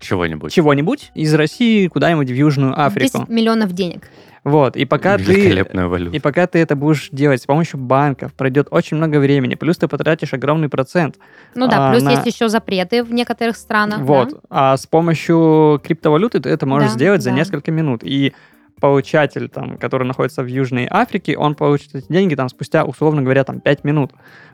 Чего-нибудь. 0.00 0.52
чего-нибудь 0.52 1.12
из 1.14 1.32
России 1.34 1.86
куда-нибудь 1.86 2.28
в 2.30 2.34
Южную 2.34 2.72
Африку. 2.80 3.18
10 3.18 3.28
миллионов 3.28 3.72
денег. 3.72 4.08
Вот, 4.42 4.74
и 4.74 4.86
пока 4.86 5.18
ты... 5.18 5.62
Валюта. 5.74 6.16
И 6.16 6.18
пока 6.18 6.46
ты 6.46 6.58
это 6.60 6.74
будешь 6.74 7.10
делать 7.12 7.42
с 7.42 7.46
помощью 7.46 7.78
банков, 7.78 8.32
пройдет 8.32 8.68
очень 8.70 8.96
много 8.96 9.18
времени, 9.18 9.54
плюс 9.54 9.76
ты 9.76 9.86
потратишь 9.86 10.32
огромный 10.32 10.70
процент. 10.70 11.16
Ну 11.54 11.68
да, 11.68 11.88
А, 11.88 11.92
плюс 11.92 12.02
на- 12.02 12.12
есть 12.12 12.24
еще 12.26 12.48
запреты 12.48 13.04
в 13.04 13.12
некоторых 13.12 13.56
странах. 13.56 13.98
да. 13.98 14.04
Вот. 14.04 14.40
А 14.48 14.76
с 14.78 14.86
помощью 14.86 15.78
криптовалюты 15.84 16.40
ты 16.40 16.48
это 16.48 16.64
можешь 16.64 16.88
Да, 16.90 16.94
сделать 16.94 17.22
за 17.22 17.30
да. 17.30 17.36
несколько 17.36 17.70
минут. 17.70 18.00
И 18.02 18.32
получатель, 18.80 19.48
там, 19.48 19.76
который 19.78 20.06
находится 20.06 20.42
в 20.42 20.46
Южной 20.46 20.86
Африке, 20.90 21.36
он 21.36 21.54
получит 21.54 21.94
эти 21.94 22.06
деньги 22.10 22.34
там 22.34 22.48
спустя, 22.48 22.84
условно 22.84 23.22
говоря, 23.22 23.44
там 23.44 23.60
5 23.60 23.84
минут. 23.84 24.12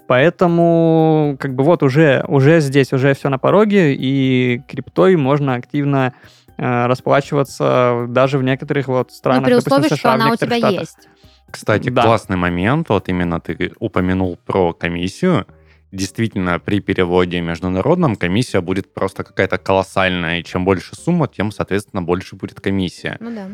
Поэтому, 0.09 1.37
как 1.40 1.54
бы 1.54 1.64
вот 1.64 1.83
уже, 1.83 2.25
уже 2.28 2.61
здесь, 2.61 2.92
уже 2.92 3.14
все 3.14 3.28
на 3.28 3.38
пороге, 3.38 3.95
и 3.95 4.61
криптой 4.68 5.16
можно 5.16 5.54
активно 5.54 6.12
э, 6.59 6.87
расплачиваться 6.87 8.06
даже 8.09 8.38
в 8.38 8.42
некоторых 8.42 8.88
вот 8.88 9.09
Ну, 9.11 9.14
странах, 9.14 9.45
при 9.45 9.50
допустим, 9.52 9.73
условии, 9.73 9.88
США, 9.88 9.97
что 9.97 10.12
она 10.12 10.33
у 10.33 10.37
тебя 10.37 10.56
штатах. 10.59 10.80
есть. 10.80 11.09
Кстати, 11.50 11.90
Да. 11.90 12.02
классный 12.02 12.37
момент, 12.37 12.88
вот 12.88 13.09
именно 13.09 13.40
ты 13.40 13.73
упомянул 13.78 14.38
про 14.47 14.73
комиссию. 14.73 15.47
Действительно, 15.92 16.59
при 16.59 16.80
переводе 16.80 17.40
международном 17.40 18.16
комиссия 18.16 18.61
будет 18.61 18.92
просто 18.92 19.23
какая-то 19.23 19.56
колоссальная, 19.59 20.40
и 20.40 20.45
чем 20.45 20.64
больше 20.64 20.97
сумма, 20.97 21.28
тем, 21.28 21.52
соответственно, 21.52 22.02
больше 22.02 22.37
будет 22.37 22.61
комиссия. 22.61 23.16
Ну 23.21 23.30
да. 23.30 23.47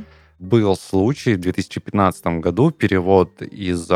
Был 0.43 0.77
случай 0.77 1.35
в 1.35 1.41
2015 1.41 2.27
году 2.41 2.73
перевод 2.73 3.41
из 3.43 3.89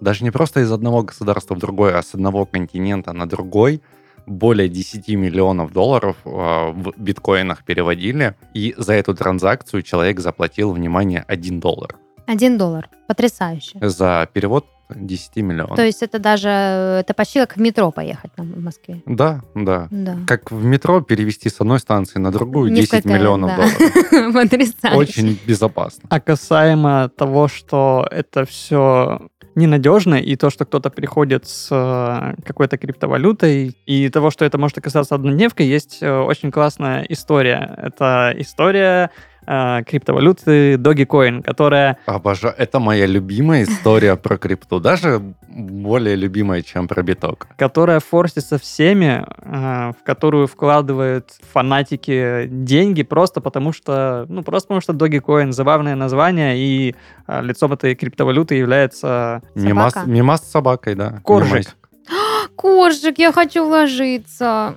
даже 0.00 0.22
не 0.22 0.30
просто 0.30 0.60
из 0.60 0.70
одного 0.70 1.02
государства 1.02 1.56
в 1.56 1.58
другое, 1.58 1.98
а 1.98 2.02
с 2.02 2.14
одного 2.14 2.46
континента 2.46 3.12
на 3.12 3.28
другой 3.28 3.82
более 4.24 4.68
10 4.68 5.08
миллионов 5.08 5.72
долларов 5.72 6.16
э, 6.24 6.28
в 6.28 6.92
биткоинах 6.96 7.64
переводили, 7.64 8.36
и 8.54 8.72
за 8.76 8.92
эту 8.92 9.16
транзакцию 9.16 9.82
человек 9.82 10.20
заплатил, 10.20 10.70
внимание, 10.70 11.24
1 11.26 11.58
доллар. 11.58 11.96
Один 12.24 12.56
доллар. 12.56 12.88
Потрясающе. 13.08 13.78
За 13.80 14.28
перевод 14.32 14.66
10 14.94 15.36
миллионов. 15.36 15.76
То 15.76 15.84
есть 15.84 16.02
это 16.02 16.18
даже, 16.18 16.48
это 16.48 17.14
почти 17.14 17.40
как 17.40 17.56
в 17.56 17.60
метро 17.60 17.90
поехать 17.90 18.32
там 18.34 18.52
в 18.52 18.60
Москве. 18.60 19.02
Да, 19.06 19.42
да. 19.54 19.88
Да. 19.90 20.16
Как 20.26 20.50
в 20.50 20.64
метро 20.64 21.00
перевести 21.00 21.48
с 21.48 21.60
одной 21.60 21.78
станции 21.80 22.18
на 22.18 22.30
другую 22.30 22.70
10 22.70 22.92
Несколько, 22.92 23.08
миллионов 23.14 23.50
да. 23.50 23.56
долларов. 23.56 24.34
Потрясающе. 24.34 24.96
Очень 24.96 25.38
безопасно. 25.46 26.08
А 26.10 26.20
касаемо 26.20 27.08
того, 27.16 27.48
что 27.48 28.06
это 28.10 28.44
все 28.44 29.28
ненадежно, 29.54 30.14
и 30.14 30.36
то, 30.36 30.50
что 30.50 30.64
кто-то 30.64 30.90
приходит 30.90 31.46
с 31.46 31.68
э, 31.70 32.42
какой-то 32.44 32.78
криптовалютой, 32.78 33.76
и 33.86 34.08
того, 34.08 34.30
что 34.30 34.44
это 34.44 34.58
может 34.58 34.78
оказаться 34.78 35.14
однодневкой, 35.14 35.66
есть 35.66 35.98
э, 36.00 36.18
очень 36.18 36.50
классная 36.50 37.04
история. 37.08 37.76
Это 37.76 38.32
история 38.38 39.10
э, 39.50 39.82
криптовалюты 39.84 40.74
Dogecoin, 40.74 41.42
которая 41.42 41.98
Обожаю. 42.06 42.54
Это 42.56 42.78
моя 42.78 43.06
любимая 43.06 43.64
история 43.64 44.16
про 44.16 44.38
крипту. 44.38 44.80
Даже 44.80 45.20
более 45.48 46.16
любимая, 46.16 46.62
чем 46.62 46.86
про 46.88 47.02
биток. 47.02 47.48
которая 47.56 48.00
форсится 48.00 48.58
всеми, 48.58 49.24
э, 49.42 49.92
в 49.92 50.04
которую 50.04 50.46
вкладывают 50.46 51.30
фанатики 51.52 52.46
деньги 52.46 53.02
просто 53.02 53.40
потому 53.40 53.72
что, 53.72 54.26
ну, 54.28 54.42
просто 54.42 54.68
потому 54.68 54.80
что 54.80 54.92
Dogecoin 54.92 55.52
забавное 55.52 55.96
название, 55.96 56.56
и 56.56 56.94
э, 57.26 57.42
лицом 57.42 57.72
этой 57.72 57.94
криптовалюты 57.94 58.54
является 58.54 59.42
Мимас, 59.54 59.92
Собака. 59.94 60.10
мимас 60.10 60.40
с 60.46 60.50
собакой, 60.50 60.94
да. 60.94 61.20
Коржик. 61.24 61.50
Мимасик. 61.52 61.76
Коржик, 62.56 63.18
я 63.18 63.32
хочу 63.32 63.66
ложиться. 63.66 64.74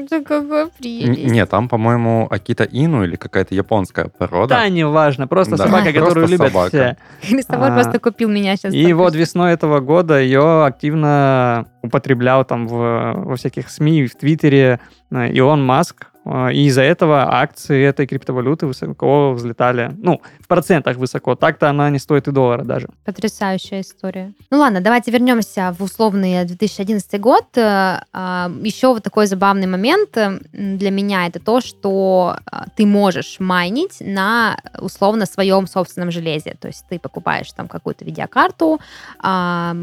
Это 0.04 0.20
какая 0.22 0.64
Н- 0.64 0.70
прелесть. 0.78 1.32
Нет, 1.32 1.48
там, 1.50 1.68
по-моему, 1.68 2.26
Акита 2.30 2.64
Ину 2.64 3.04
или 3.04 3.16
какая-то 3.16 3.54
японская 3.54 4.06
порода. 4.08 4.54
Да, 4.56 4.68
неважно, 4.68 5.26
просто 5.26 5.56
Да, 5.56 5.64
собака, 5.64 5.84
просто 5.92 6.00
которую 6.00 6.28
любят 6.28 6.48
собака. 6.52 6.68
все. 6.68 6.96
Христофор 7.28 7.70
А, 7.70 7.74
просто 7.74 7.98
купил 7.98 8.28
меня 8.28 8.56
сейчас. 8.56 8.74
И 8.74 8.92
вот 8.92 9.14
весной 9.14 9.52
этого 9.52 9.80
года 9.80 10.20
ее 10.20 10.64
активно 10.64 11.66
употреблял 11.82 12.44
там 12.44 12.66
в, 12.68 13.12
во 13.16 13.36
всяких 13.36 13.68
СМИ, 13.70 14.06
в 14.06 14.16
Твиттере 14.16 14.80
э, 15.10 15.28
Илон 15.32 15.64
Маск. 15.64 16.06
Э, 16.24 16.52
И 16.52 16.66
из-за 16.66 16.82
этого 16.82 17.34
акции 17.34 17.82
этой 17.84 18.06
криптовалюты 18.06 18.66
высоко 18.66 19.32
взлетали. 19.32 19.92
Ну, 19.98 20.20
в 20.40 20.46
процентах 20.48 20.96
высоко. 20.96 21.34
Так-то 21.34 21.68
она 21.70 21.90
не 21.90 21.98
стоит 21.98 22.28
и 22.28 22.32
доллара 22.32 22.64
даже. 22.64 22.88
Потрясающая 23.04 23.80
история. 23.80 24.32
Ну 24.50 24.58
ладно, 24.58 24.80
давайте 24.80 25.10
вернемся 25.10 25.74
в 25.78 25.82
условный 25.82 26.44
2011 26.44 27.20
год. 27.20 27.46
Э, 27.56 28.00
а, 28.12 28.50
Еще 28.62 28.88
вот 28.88 29.02
такой 29.02 29.26
забавный 29.26 29.66
момент 29.66 30.16
э, 30.16 30.38
для 30.52 30.90
меня 30.90 31.26
это 31.26 31.40
то, 31.40 31.60
что 31.60 32.36
а, 32.46 32.66
ты 32.76 32.86
можешь 32.86 33.36
майнить 33.40 33.96
на 34.00 34.56
условно 34.80 35.26
своем 35.26 35.66
собственном 35.66 36.10
железе. 36.10 36.56
То 36.60 36.68
есть 36.68 36.84
ты 36.88 36.98
покупаешь 36.98 37.52
там 37.52 37.68
какую-то 37.68 38.04
видеокарту, 38.04 38.80
а, 39.18 39.74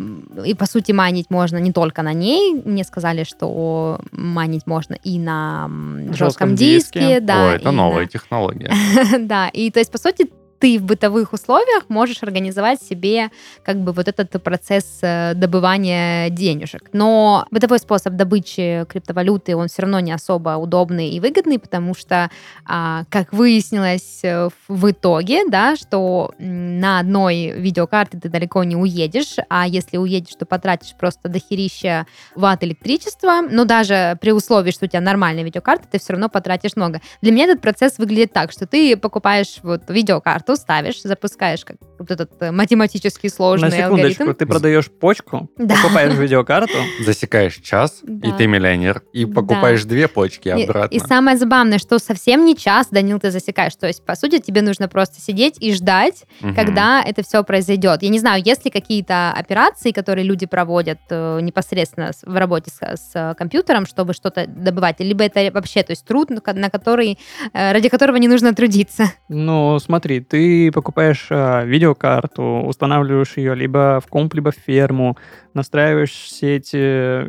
и 0.45 0.53
по 0.53 0.65
сути 0.65 0.91
майнить 0.91 1.29
можно 1.29 1.57
не 1.57 1.71
только 1.71 2.01
на 2.01 2.13
ней. 2.13 2.61
Мне 2.65 2.83
сказали, 2.83 3.23
что 3.23 3.99
майнить 4.11 4.67
можно 4.67 4.95
и 5.03 5.17
на 5.19 5.65
м, 5.65 6.13
жестком 6.29 6.49
Жестком 6.49 6.55
диске. 6.55 6.99
диске. 6.99 7.19
да, 7.19 7.51
О, 7.51 7.55
это 7.55 7.69
и 7.69 7.71
новая 7.71 8.01
на- 8.03 8.07
технология. 8.07 8.71
да, 9.19 9.47
и 9.49 9.69
то 9.71 9.79
есть, 9.79 9.91
по 9.91 9.97
сути, 9.97 10.29
ты 10.59 10.77
в 10.77 10.83
бытовых 10.83 11.33
условиях 11.33 11.85
можешь 11.89 12.21
организовать 12.21 12.81
себе 12.81 13.31
как 13.63 13.77
бы 13.77 13.93
вот 13.93 14.07
этот 14.07 14.41
процесс 14.43 14.99
э, 15.01 15.33
добывания 15.33 16.29
денежек. 16.29 16.89
Но 16.93 17.47
бытовой 17.51 17.79
способ 17.79 18.13
добычи 18.13 18.85
криптовалюты, 18.89 19.55
он 19.55 19.67
все 19.67 19.83
равно 19.83 19.99
не 19.99 20.11
особо 20.11 20.57
удобный 20.57 21.09
и 21.09 21.19
выгодный, 21.19 21.59
потому 21.59 21.95
что, 21.95 22.29
а, 22.65 23.03
как 23.09 23.33
выяснилось 23.33 24.19
э, 24.23 24.49
в 24.67 24.91
итоге, 24.91 25.45
да, 25.47 25.75
что 25.75 26.33
на 26.37 26.99
одной 26.99 27.51
видеокарте 27.51 28.19
ты 28.19 28.29
далеко 28.29 28.63
не 28.63 28.75
уедешь, 28.75 29.37
а 29.49 29.67
если 29.67 29.97
уедешь, 29.97 30.35
то 30.35 30.45
потратишь 30.45 30.95
просто 30.95 31.29
дохерища 31.29 32.05
ватт 32.35 32.63
электричества, 32.63 33.41
но 33.49 33.65
даже 33.65 34.17
при 34.19 34.31
условии, 34.31 34.71
что 34.71 34.85
у 34.85 34.87
тебя 34.87 35.01
нормальная 35.01 35.43
видеокарта, 35.43 35.87
ты 35.89 35.99
все 35.99 36.13
равно 36.13 36.29
потратишь 36.29 36.75
много. 36.75 37.01
Для 37.21 37.31
меня 37.31 37.45
этот 37.45 37.61
процесс 37.61 37.97
выглядит 37.97 38.33
так, 38.33 38.51
что 38.51 38.67
ты 38.67 38.97
покупаешь 38.97 39.59
вот 39.63 39.83
видеокарту, 39.89 40.48
ставишь, 40.55 41.01
запускаешь 41.01 41.63
как 41.65 41.77
вот 41.97 42.11
этот 42.11 42.31
э, 42.41 42.51
математически 42.51 43.27
сложный 43.27 43.69
На 43.69 43.75
секундочку, 43.75 44.23
алгоритм. 44.23 44.37
ты 44.39 44.45
продаешь 44.45 44.89
почку, 44.89 45.49
Да. 45.57 45.75
покупаешь 45.75 46.13
видеокарту, 46.15 46.73
Засекаешь 46.99 47.55
час, 47.57 48.01
и 48.03 48.07
Да. 48.31 48.37
ты 48.37 48.47
миллионер. 48.47 49.03
И 49.13 49.25
Да. 49.25 49.33
покупаешь 49.33 49.83
две 49.85 50.07
почки 50.07 50.47
И, 50.49 50.63
обратно. 50.63 50.95
и 50.95 50.99
самое 50.99 51.37
забавное, 51.37 51.77
что 51.79 51.99
совсем 51.99 52.45
не 52.45 52.55
час, 52.55 52.87
Данил, 52.91 53.19
ты 53.19 53.31
засекаешь. 53.31 53.75
То 53.75 53.87
есть, 53.87 54.05
по 54.05 54.15
сути, 54.15 54.39
тебе 54.39 54.61
нужно 54.61 54.87
просто 54.87 55.19
сидеть 55.21 55.55
и 55.59 55.73
ждать, 55.73 56.25
Мгм. 56.41 56.55
когда 56.55 57.03
это 57.05 57.23
все 57.23 57.43
произойдет. 57.43 58.01
Я 58.03 58.09
не 58.09 58.19
знаю, 58.19 58.41
есть 58.45 58.65
ли 58.65 58.71
какие-то 58.71 59.31
операции, 59.31 59.91
которые 59.91 60.25
люди 60.25 60.45
проводят 60.45 60.99
э, 61.09 61.39
непосредственно 61.41 62.11
в 62.23 62.35
работе 62.37 62.71
с, 62.71 62.81
с, 62.81 63.11
э, 63.13 63.33
компьютером, 63.35 63.85
чтобы 63.85 64.13
что-то 64.13 64.45
добывать, 64.47 64.99
либо 64.99 65.23
это 65.23 65.49
вообще, 65.53 65.83
то 65.83 65.91
есть 65.91 66.05
труд, 66.05 66.29
на 66.29 66.69
который, 66.69 67.17
э, 67.53 67.71
ради 67.73 67.89
которого 67.89 68.17
не 68.17 68.27
нужно 68.27 68.53
трудиться. 68.53 69.11
Ну, 69.27 69.77
смотри, 69.79 70.19
ты 70.21 70.38
покупаешь 70.73 71.27
э, 71.29 71.65
видеокарту, 71.65 72.63
устанавливаешь 72.65 73.37
ее 73.37 73.55
либо 73.55 74.01
в 74.05 74.07
комп, 74.07 74.33
либо 74.35 74.51
в 74.51 74.55
ферму, 74.55 75.17
настраиваешь 75.59 76.11
все 76.11 76.55
эти 76.55 76.75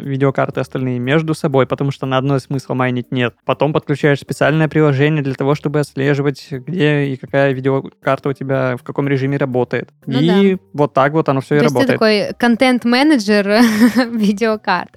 видеокарты 0.03 0.61
остальные 0.61 0.99
между 0.99 1.35
собой, 1.35 1.67
потому 1.67 1.91
что 1.91 2.07
на 2.07 2.17
одной 2.17 2.41
смысла 2.41 2.75
майнить 2.75 3.13
нет. 3.13 3.35
Потом 3.45 3.73
подключаешь 3.73 4.21
специальное 4.21 4.69
приложение 4.69 5.23
для 5.23 5.35
того, 5.35 5.55
чтобы 5.55 5.81
отслеживать, 5.81 6.49
где 6.51 7.07
и 7.07 7.17
какая 7.17 7.53
видеокарта 7.53 8.31
у 8.31 8.33
тебя 8.33 8.77
в 8.77 8.83
каком 8.83 9.09
режиме 9.09 9.37
работает. 9.37 9.91
Ну 10.07 10.21
и 10.21 10.57
вот 10.73 10.95
так 10.95 11.13
вот 11.13 11.29
оно 11.29 11.41
все 11.41 11.57
и 11.57 11.59
то 11.59 11.65
ты 11.65 11.69
работает. 11.75 11.99
такой 11.99 12.35
контент-менеджер 12.39 13.47
видеокарт. 14.11 14.91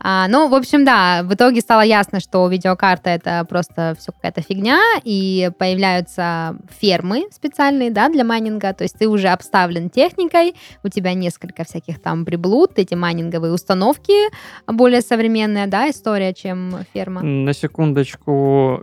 А, 0.00 0.26
ну, 0.28 0.48
в 0.48 0.54
общем, 0.54 0.84
да, 0.84 1.22
в 1.22 1.34
итоге 1.34 1.60
стало 1.60 1.82
ясно, 1.82 2.20
что 2.20 2.48
видеокарта 2.48 3.10
это 3.10 3.44
просто 3.48 3.94
все 3.98 4.12
какая-то 4.12 4.40
фигня, 4.42 4.80
и 5.04 5.50
появляются 5.58 6.56
фермы 6.80 7.24
специальные, 7.30 7.90
да, 7.90 8.08
для 8.08 8.24
майнинга, 8.24 8.72
то 8.72 8.84
есть 8.84 8.98
ты 8.98 9.08
уже 9.08 9.28
обставлен 9.28 9.90
техникой, 9.90 10.54
у 10.82 10.88
тебя 10.88 11.14
несколько 11.14 11.64
всяких 11.64 12.00
там 12.00 12.24
приблуд, 12.24 12.61
эти 12.78 12.94
майнинговые 12.94 13.52
установки 13.52 14.12
более 14.66 15.00
современная, 15.00 15.66
да, 15.66 15.90
история, 15.90 16.32
чем 16.34 16.74
ферма. 16.92 17.22
На 17.22 17.52
секундочку, 17.52 18.80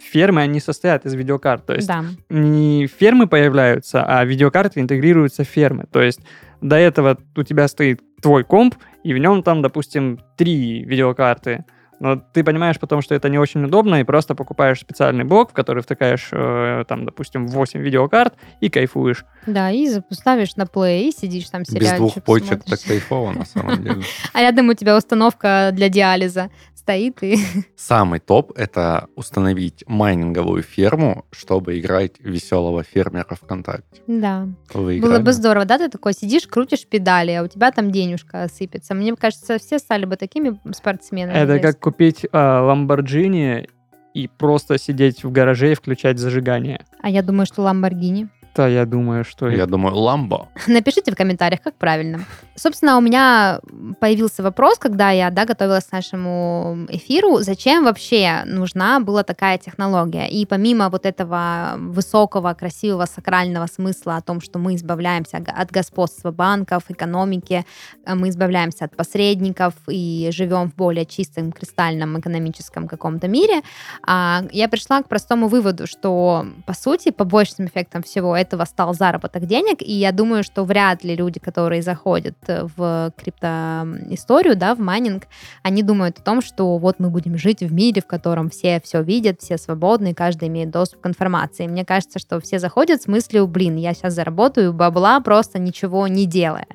фермы, 0.00 0.42
они 0.42 0.60
состоят 0.60 1.06
из 1.06 1.14
видеокарт, 1.14 1.66
то 1.66 1.74
есть 1.74 1.86
Да. 1.88 2.04
не 2.28 2.86
фермы 2.86 3.26
появляются, 3.26 4.04
а 4.04 4.24
видеокарты 4.24 4.80
интегрируются 4.80 5.44
в 5.44 5.48
фермы. 5.48 5.84
То 5.90 6.00
есть 6.02 6.20
до 6.60 6.76
этого 6.76 7.18
у 7.36 7.42
тебя 7.42 7.68
стоит 7.68 8.00
твой 8.20 8.44
комп, 8.44 8.74
и 9.02 9.14
в 9.14 9.18
нем 9.18 9.42
там, 9.42 9.62
допустим, 9.62 10.20
три 10.36 10.84
видеокарты. 10.84 11.64
Но 12.00 12.16
ты 12.16 12.42
понимаешь 12.42 12.80
потом, 12.80 13.02
что 13.02 13.14
это 13.14 13.28
не 13.28 13.38
очень 13.38 13.62
удобно, 13.62 14.00
и 14.00 14.04
просто 14.04 14.34
покупаешь 14.34 14.80
специальный 14.80 15.24
блок, 15.24 15.50
в 15.50 15.52
который 15.52 15.82
втыкаешь, 15.82 16.30
э, 16.32 16.84
там, 16.88 17.04
допустим, 17.04 17.46
8 17.46 17.78
видеокарт 17.80 18.34
и 18.60 18.70
кайфуешь. 18.70 19.26
Да, 19.46 19.70
и 19.70 19.86
запускаешь 19.86 20.56
на 20.56 20.66
плей, 20.66 21.10
и 21.10 21.12
сидишь 21.12 21.50
там 21.50 21.60
Без 21.60 21.68
сериальчик 21.68 21.98
двух 21.98 22.14
почек 22.24 22.62
смотришь. 22.62 22.70
так 22.70 22.80
кайфово, 22.88 23.32
на 23.32 23.44
самом 23.44 23.82
деле. 23.84 24.02
А 24.32 24.40
рядом 24.40 24.70
у 24.70 24.74
тебя 24.74 24.96
установка 24.96 25.70
для 25.74 25.90
диализа 25.90 26.50
стоит 26.90 27.22
и... 27.22 27.36
Самый 27.76 28.18
топ— 28.18 28.52
это 28.56 29.08
установить 29.14 29.84
майнинговую 29.86 30.62
ферму, 30.62 31.24
чтобы 31.30 31.78
играть 31.78 32.12
веселого 32.18 32.82
фермера 32.82 33.36
ВКонтакте. 33.36 34.02
Да. 34.06 34.48
Вы 34.74 35.00
Было 35.00 35.20
бы 35.20 35.32
здорово, 35.32 35.64
да, 35.64 35.78
ты 35.78 35.88
такой 35.88 36.14
сидишь, 36.14 36.46
крутишь 36.46 36.86
педали, 36.86 37.32
а 37.32 37.42
у 37.42 37.46
тебя 37.46 37.70
там 37.70 37.92
денежка 37.92 38.48
сыпется. 38.52 38.94
Мне 38.94 39.14
кажется, 39.14 39.58
все 39.58 39.78
стали 39.78 40.04
бы 40.04 40.16
такими 40.16 40.58
спортсменами. 40.74 41.36
Это 41.36 41.60
как 41.60 41.78
купить 41.78 42.26
Ламборджини 42.32 43.68
и 44.14 44.26
просто 44.26 44.78
сидеть 44.78 45.22
в 45.22 45.30
гараже 45.30 45.72
и 45.72 45.74
включать 45.74 46.18
зажигание. 46.18 46.84
А 47.00 47.08
я 47.08 47.22
думаю, 47.22 47.46
что 47.46 47.62
Ламборгини. 47.62 48.28
Да, 48.54 48.68
я 48.68 48.84
думаю, 48.84 49.24
что... 49.24 49.48
Я 49.48 49.66
думаю, 49.66 49.96
Ламбо. 49.96 50.48
Напишите 50.66 51.12
в 51.12 51.16
комментариях, 51.16 51.60
как 51.62 51.74
правильно. 51.74 52.24
Собственно, 52.56 52.98
у 52.98 53.00
меня 53.00 53.60
появился 54.00 54.42
вопрос, 54.42 54.78
когда 54.78 55.10
я 55.10 55.30
да, 55.30 55.44
готовилась 55.44 55.84
к 55.84 55.92
нашему 55.92 56.86
эфиру, 56.90 57.38
зачем 57.38 57.84
вообще 57.84 58.42
нужна 58.44 59.00
была 59.00 59.22
такая 59.22 59.56
технология? 59.56 60.28
И 60.28 60.44
помимо 60.46 60.90
вот 60.90 61.06
этого 61.06 61.76
высокого, 61.78 62.52
красивого, 62.54 63.06
сакрального 63.06 63.66
смысла 63.66 64.16
о 64.16 64.20
том, 64.20 64.40
что 64.40 64.58
мы 64.58 64.74
избавляемся 64.74 65.38
от 65.46 65.70
господства 65.70 66.32
банков, 66.32 66.82
экономики, 66.88 67.64
э, 68.04 68.14
мы 68.14 68.28
избавляемся 68.28 68.84
от 68.84 68.96
посредников 68.96 69.74
и 69.88 70.28
живем 70.32 70.70
в 70.70 70.74
более 70.74 71.06
чистом, 71.06 71.52
кристальном 71.52 72.18
экономическом 72.18 72.88
каком-то 72.88 73.28
мире, 73.28 73.62
а, 74.06 74.42
я 74.50 74.68
пришла 74.68 75.02
к 75.02 75.08
простому 75.08 75.48
выводу, 75.48 75.86
что, 75.86 76.46
по 76.66 76.74
сути, 76.74 77.10
побочным 77.10 77.68
эффектом 77.68 78.02
всего 78.02 78.39
этого 78.40 78.64
стал 78.64 78.94
заработок 78.94 79.46
денег, 79.46 79.82
и 79.82 79.92
я 79.92 80.12
думаю, 80.12 80.42
что 80.42 80.64
вряд 80.64 81.04
ли 81.04 81.14
люди, 81.14 81.38
которые 81.38 81.82
заходят 81.82 82.36
э, 82.46 82.66
в 82.76 83.12
криптоисторию, 83.16 84.56
да, 84.56 84.74
в 84.74 84.80
майнинг, 84.80 85.24
они 85.62 85.82
думают 85.82 86.18
о 86.18 86.22
том, 86.22 86.42
что 86.42 86.78
вот 86.78 86.96
мы 86.98 87.10
будем 87.10 87.36
жить 87.36 87.60
в 87.60 87.72
мире, 87.72 88.02
в 88.02 88.06
котором 88.06 88.50
все 88.50 88.80
все 88.84 89.02
видят, 89.02 89.40
все 89.40 89.58
свободны, 89.58 90.14
каждый 90.14 90.48
имеет 90.48 90.70
доступ 90.70 91.02
к 91.02 91.06
информации. 91.06 91.66
Мне 91.66 91.84
кажется, 91.84 92.18
что 92.18 92.40
все 92.40 92.58
заходят 92.58 93.02
с 93.02 93.06
мыслью, 93.06 93.46
блин, 93.46 93.76
я 93.76 93.94
сейчас 93.94 94.14
заработаю 94.14 94.72
бабла, 94.72 95.20
просто 95.20 95.58
ничего 95.58 96.08
не 96.08 96.26
делая. 96.26 96.66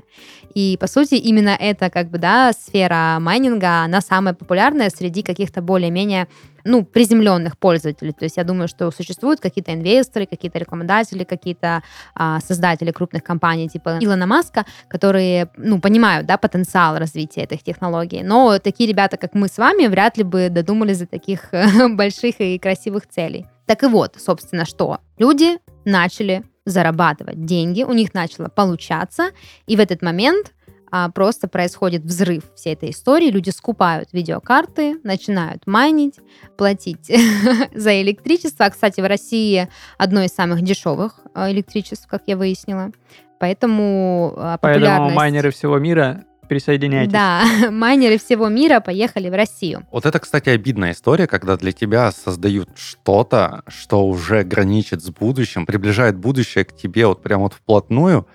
И, 0.54 0.78
по 0.80 0.88
сути, 0.88 1.16
именно 1.16 1.50
эта, 1.50 1.90
как 1.90 2.10
бы, 2.10 2.18
да, 2.18 2.54
сфера 2.54 3.18
майнинга, 3.20 3.84
она 3.84 4.00
самая 4.00 4.34
популярная 4.34 4.90
среди 4.90 5.22
каких-то 5.22 5.62
более-менее 5.62 6.28
ну, 6.66 6.84
приземленных 6.84 7.58
пользователей. 7.58 8.12
То 8.12 8.26
есть 8.26 8.38
я 8.38 8.44
думаю, 8.44 8.68
что 8.68 8.92
существуют 8.92 9.40
какие-то 9.40 9.74
инвесторы, 9.74 10.26
какие-то 10.26 10.60
рекламодатели, 10.60 11.24
какие-то 11.24 11.84
а, 12.16 12.40
создатели 12.42 12.92
крупных 12.92 13.24
компаний 13.24 13.70
типа 13.70 14.00
Илона 14.02 14.26
Маска, 14.26 14.66
которые, 14.90 15.50
ну, 15.56 15.80
понимают, 15.80 16.26
да, 16.28 16.38
потенциал 16.38 16.98
развития 16.98 17.44
этих 17.44 17.64
технологий. 17.64 18.24
Но 18.24 18.60
такие 18.60 18.90
ребята, 18.90 19.18
как 19.18 19.34
мы 19.34 19.48
с 19.48 19.58
вами, 19.58 19.88
вряд 19.88 20.18
ли 20.18 20.24
бы 20.24 20.50
додумались 20.50 21.00
до 21.00 21.08
таких 21.08 21.52
больших 21.92 22.40
и 22.40 22.58
красивых 22.58 23.08
целей. 23.08 23.46
Так 23.66 23.84
и 23.84 23.88
вот, 23.88 24.16
собственно, 24.18 24.66
что? 24.66 25.00
Люди 25.18 25.58
начали 25.86 26.44
зарабатывать 26.66 27.46
деньги, 27.46 27.84
у 27.84 27.94
них 27.94 28.14
начало 28.14 28.48
получаться, 28.48 29.30
и 29.68 29.76
в 29.76 29.80
этот 29.80 30.02
момент 30.02 30.54
а, 30.98 31.10
просто 31.10 31.50
происходит 31.50 32.04
взрыв 32.04 32.44
всей 32.56 32.72
этой 32.72 32.92
истории. 32.92 33.30
Люди 33.30 33.50
скупают 33.50 34.14
видеокарты, 34.14 34.98
начинают 35.04 35.68
майнить, 35.68 36.22
платить 36.56 37.12
за 37.76 38.02
электричество. 38.02 38.68
А, 38.68 38.70
Кстати, 38.70 39.02
в 39.02 39.06
России 39.06 39.68
одно 39.98 40.24
из 40.24 40.30
самых 40.30 40.62
дешевых 40.62 41.20
а, 41.34 41.52
электричеств, 41.52 42.08
как 42.08 42.24
я 42.28 42.38
выяснила. 42.38 42.92
Поэтому 43.40 44.36
а, 44.38 44.58
Поэтому 44.58 44.86
популярность... 44.86 45.16
майнеры 45.18 45.52
всего 45.52 45.80
мира 45.80 46.24
присоединяйтесь. 46.48 47.12
Да, 47.12 47.44
майнеры 47.72 48.18
всего 48.18 48.48
мира 48.48 48.80
поехали 48.80 49.28
в 49.28 49.34
Россию. 49.34 49.86
Вот 49.92 50.06
это, 50.06 50.18
кстати, 50.20 50.48
обидная 50.48 50.94
история, 50.94 51.28
когда 51.28 51.58
для 51.58 51.74
тебя 51.74 52.10
создают 52.14 52.70
что-то, 52.78 53.64
что 53.68 54.08
уже 54.08 54.44
граничит 54.44 55.04
с 55.04 55.10
будущим, 55.10 55.66
приближает 55.66 56.16
будущее 56.16 56.64
к 56.64 56.74
тебе 56.74 57.06
вот 57.06 57.22
прям 57.22 57.42
вот 57.42 57.54
вплотную, 57.54 58.26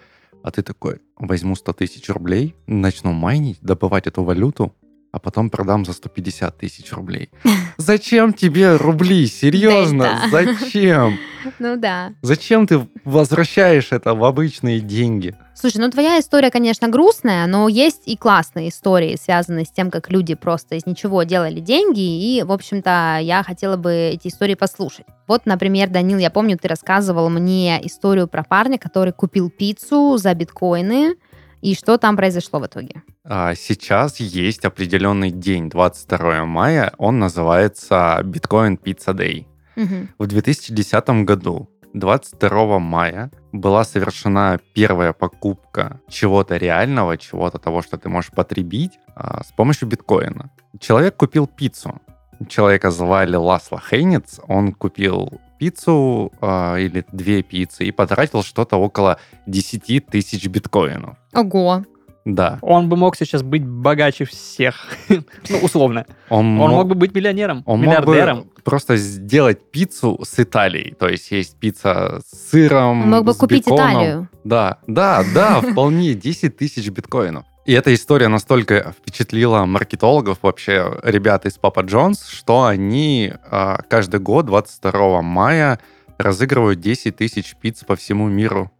а 0.43 0.51
ты 0.51 0.63
такой, 0.63 1.01
возьму 1.17 1.55
100 1.55 1.73
тысяч 1.75 2.09
рублей, 2.09 2.55
начну 2.67 3.13
майнить, 3.13 3.59
добывать 3.61 4.07
эту 4.07 4.25
валюту, 4.25 4.75
а 5.13 5.19
потом 5.19 5.51
продам 5.51 5.85
за 5.85 5.93
150 5.93 6.59
тысяч 6.59 6.93
рублей. 6.93 7.31
Зачем 7.77 8.33
тебе 8.33 8.77
рубли? 8.77 9.27
Серьезно? 9.27 10.21
Зачем? 10.31 11.19
Ну 11.59 11.77
да. 11.77 12.13
Зачем 12.23 12.67
ты 12.67 12.87
возвращаешь 13.05 13.93
это 13.93 14.15
в 14.15 14.25
обычные 14.25 14.81
деньги? 14.81 15.35
Слушай, 15.55 15.79
ну 15.79 15.91
твоя 15.91 16.19
история, 16.19 16.51
конечно, 16.51 16.89
грустная, 16.89 17.47
но 17.47 17.69
есть 17.69 18.03
и 18.07 18.17
классные 18.17 18.71
истории, 18.71 19.19
связанные 19.21 19.67
с 19.67 19.71
тем, 19.71 19.91
как 19.91 20.11
люди 20.11 20.35
просто 20.35 20.77
из 20.77 20.87
ничего 20.87 21.23
делали 21.23 21.61
деньги, 21.61 22.01
и, 22.01 22.43
в 22.43 22.51
общем-то, 22.51 23.19
я 23.21 23.43
хотела 23.43 23.77
бы 23.77 23.93
эти 23.93 24.29
истории 24.29 24.55
послушать. 24.55 25.05
Вот, 25.27 25.45
например, 25.45 25.91
Данил, 25.91 26.19
я 26.19 26.31
помню, 26.31 26.57
ты 26.57 26.67
рассказывал 26.67 27.29
мне 27.29 27.79
историю 27.87 28.27
про 28.27 28.43
парня, 28.43 28.79
который 28.79 29.13
купил 29.13 29.51
пиццу 29.51 30.17
за 30.17 30.33
биткоины, 30.35 31.17
и 31.61 31.75
что 31.75 31.99
там 31.99 32.17
произошло 32.17 32.61
в 32.61 32.67
итоге? 32.67 33.03
А, 33.25 33.55
Сейчас 33.55 34.21
есть 34.21 34.65
определенный 34.65 35.31
день, 35.31 35.69
22 35.69 36.45
мая, 36.47 36.93
он 36.99 37.19
называется 37.19 38.21
Bitcoin 38.23 38.79
Pizza 38.83 39.15
Day. 39.15 39.47
Мгм. 39.77 40.09
В 40.19 40.27
2010 40.27 41.25
году, 41.25 41.69
22 41.95 42.79
мая, 42.79 43.31
была 43.53 43.85
совершена 43.85 44.59
первая 44.75 45.13
покупка 45.13 46.01
чего-то 46.09 46.57
реального, 46.57 47.17
чего-то 47.17 47.59
того, 47.59 47.83
что 47.83 47.97
ты 47.99 48.09
можешь 48.09 48.31
потребить 48.31 48.99
а, 49.15 49.43
с 49.43 49.53
помощью 49.53 49.89
биткоина. 49.89 50.51
Человек 50.79 51.17
купил 51.17 51.47
пиццу. 51.47 52.01
Человека 52.49 52.91
звали 52.91 53.37
Ласло 53.37 53.79
Хейниц. 53.79 54.41
Он 54.49 54.73
купил 54.73 55.41
пиццу 55.61 56.33
а, 56.41 56.77
или 56.77 57.05
две 57.13 57.43
пиццы 57.43 57.85
и 57.85 57.93
потратил 57.93 58.43
что-то 58.43 58.79
около 58.79 59.19
10 59.47 60.07
тысяч 60.07 60.47
биткоинов. 60.49 61.19
Ого. 61.35 61.85
Да. 62.25 62.59
Он 62.63 62.89
бы 62.89 62.97
мог 62.97 63.17
сейчас 63.17 63.43
быть 63.43 63.67
богаче 63.67 64.25
всех. 64.25 64.89
ну, 65.09 65.59
условно. 65.63 66.07
Он, 66.31 66.39
Он 66.61 66.71
мог- 66.71 66.71
мог 66.71 66.89
бы 66.89 66.95
быть 66.95 67.15
миллионером, 67.15 67.63
Он 67.67 67.81
мог 67.81 68.05
бы 68.05 68.13
миллиардером. 68.13 68.51
просто 68.65 68.97
сделать 68.97 69.71
пиццу 69.71 70.19
с 70.25 70.39
Италией. 70.39 70.95
То 70.95 71.09
есть 71.09 71.31
есть 71.31 71.59
пицца 71.59 72.21
с 72.27 72.51
сыром, 72.51 73.03
Он 73.03 73.11
мог 73.11 73.25
бы 73.25 73.35
с 73.35 73.37
купить 73.37 73.67
беконом. 73.67 73.93
Италию. 73.93 74.29
Да, 74.45 74.79
да, 74.87 75.25
да, 75.35 75.61
вполне 75.61 76.15
10 76.15 76.57
тысяч 76.57 76.89
биткоинов. 76.89 77.45
И 77.67 77.73
эта 77.73 77.93
история 77.95 78.29
настолько 78.29 78.95
впечатлила 78.99 79.65
маркетологов, 79.67 80.39
вообще 80.43 80.99
ребят 81.03 81.45
из 81.47 81.59
Папа 81.59 81.81
Джонс, 81.81 82.27
что 82.27 82.65
они 82.65 83.33
а, 83.51 83.83
каждый 83.89 84.19
год 84.21 84.47
22 84.47 85.23
мая 85.23 85.79
разыгрывают 86.17 86.81
10 86.81 87.17
тысяч 87.17 87.55
пиц 87.61 87.85
по 87.85 87.97
всему 87.97 88.29
миру. 88.29 88.71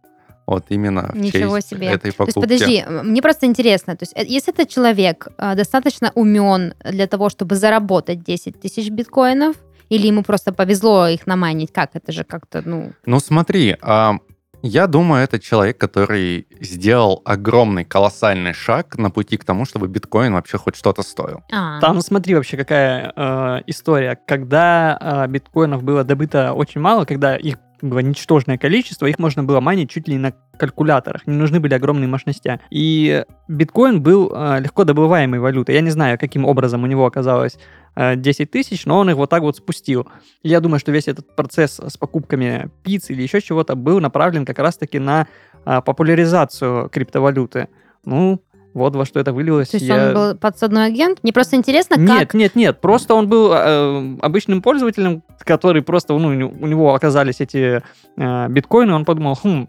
Вот 0.47 0.65
именно 0.69 1.11
в 1.13 1.15
Ничего 1.15 1.57
честь 1.59 1.69
себе. 1.69 1.87
этой 1.87 1.99
То 1.99 2.07
есть, 2.07 2.17
покупки. 2.17 2.39
подожди, 2.39 2.83
мне 3.03 3.21
просто 3.21 3.45
интересно, 3.45 3.95
то 3.95 4.03
есть, 4.03 4.13
э, 4.15 4.25
если 4.25 4.51
этот 4.51 4.67
человек 4.69 5.27
э, 5.37 5.55
достаточно 5.55 6.11
умен 6.15 6.73
для 6.83 7.07
того, 7.07 7.29
чтобы 7.29 7.55
заработать 7.55 8.23
10 8.23 8.59
тысяч 8.59 8.89
биткоинов, 8.89 9.55
или 9.89 10.07
ему 10.07 10.23
просто 10.23 10.51
повезло 10.51 11.07
их 11.07 11.27
намайнить, 11.27 11.71
как 11.71 11.91
это 11.93 12.11
же 12.11 12.23
как-то, 12.23 12.61
ну, 12.65 12.93
Ну 13.05 13.19
смотри, 13.19 13.77
а, 13.81 14.15
я 14.63 14.87
думаю, 14.87 15.23
это 15.23 15.39
человек, 15.39 15.77
который 15.77 16.47
сделал 16.59 17.21
огромный, 17.25 17.83
колоссальный 17.85 18.53
шаг 18.53 18.97
на 18.97 19.09
пути 19.09 19.37
к 19.37 19.43
тому, 19.43 19.65
чтобы 19.65 19.87
биткоин 19.87 20.33
вообще 20.33 20.57
хоть 20.57 20.75
что-то 20.75 21.03
стоил. 21.03 21.41
а, 21.51 21.79
Там 21.79 22.01
смотри 22.01 22.35
вообще 22.35 22.57
какая 22.57 23.11
э, 23.15 23.61
история. 23.67 24.17
Когда 24.27 24.97
э, 24.99 25.27
биткоинов 25.27 25.83
было 25.83 26.03
добыто 26.03 26.53
очень 26.53 26.81
мало, 26.81 27.05
когда 27.05 27.35
их 27.35 27.57
было 27.81 27.99
ничтожное 27.99 28.57
количество, 28.57 29.07
их 29.07 29.19
можно 29.19 29.43
было 29.43 29.59
майнить 29.59 29.89
чуть 29.89 30.07
ли 30.07 30.13
не 30.13 30.19
на 30.19 30.33
калькуляторах, 30.57 31.25
не 31.25 31.35
нужны 31.35 31.59
были 31.59 31.73
огромные 31.73 32.07
мощности. 32.07 32.59
И 32.69 33.25
биткоин 33.47 34.01
был 34.01 34.31
э, 34.33 34.59
легко 34.59 34.83
добываемой 34.83 35.39
валютой. 35.39 35.75
Я 35.75 35.81
не 35.81 35.89
знаю, 35.89 36.19
каким 36.19 36.45
образом 36.45 36.83
у 36.83 36.87
него 36.87 37.05
оказалось 37.05 37.57
10 37.95 38.49
тысяч, 38.51 38.85
но 38.85 38.99
он 38.99 39.09
их 39.09 39.15
вот 39.17 39.29
так 39.29 39.41
вот 39.41 39.57
спустил. 39.57 40.07
Я 40.43 40.59
думаю, 40.61 40.79
что 40.79 40.91
весь 40.91 41.07
этот 41.07 41.35
процесс 41.35 41.79
с 41.79 41.97
покупками 41.97 42.69
пиццы 42.83 43.13
или 43.13 43.21
еще 43.21 43.41
чего-то 43.41 43.75
был 43.75 43.99
направлен 43.99 44.45
как 44.45 44.59
раз-таки 44.59 44.97
на 44.99 45.27
э, 45.65 45.81
популяризацию 45.81 46.89
криптовалюты. 46.89 47.67
Ну, 48.05 48.41
вот 48.73 48.95
во 48.95 49.05
что 49.05 49.19
это 49.19 49.33
вылилось. 49.33 49.69
то 49.69 49.77
есть 49.77 49.85
Я- 49.87 50.07
он 50.09 50.13
был 50.13 50.35
подсадной 50.37 50.85
агент? 50.85 51.19
Мне 51.23 51.33
просто 51.33 51.57
интересно, 51.57 51.97
как... 51.97 52.05
нет, 52.07 52.33
нет, 52.33 52.55
нет. 52.55 52.79
Просто 52.81 53.13
он 53.13 53.27
был 53.27 53.51
э, 53.53 54.17
обычным 54.21 54.61
пользователем, 54.61 55.23
который 55.39 55.81
просто, 55.81 56.17
ну, 56.17 56.29
у 56.29 56.33
него- 56.33 56.53
у 56.59 56.67
него 56.67 56.93
оказались 56.95 57.41
эти 57.41 57.81
э, 58.17 58.47
биткоины, 58.49 58.93
он 58.93 59.03
подумал, 59.03 59.35
хм, 59.43 59.67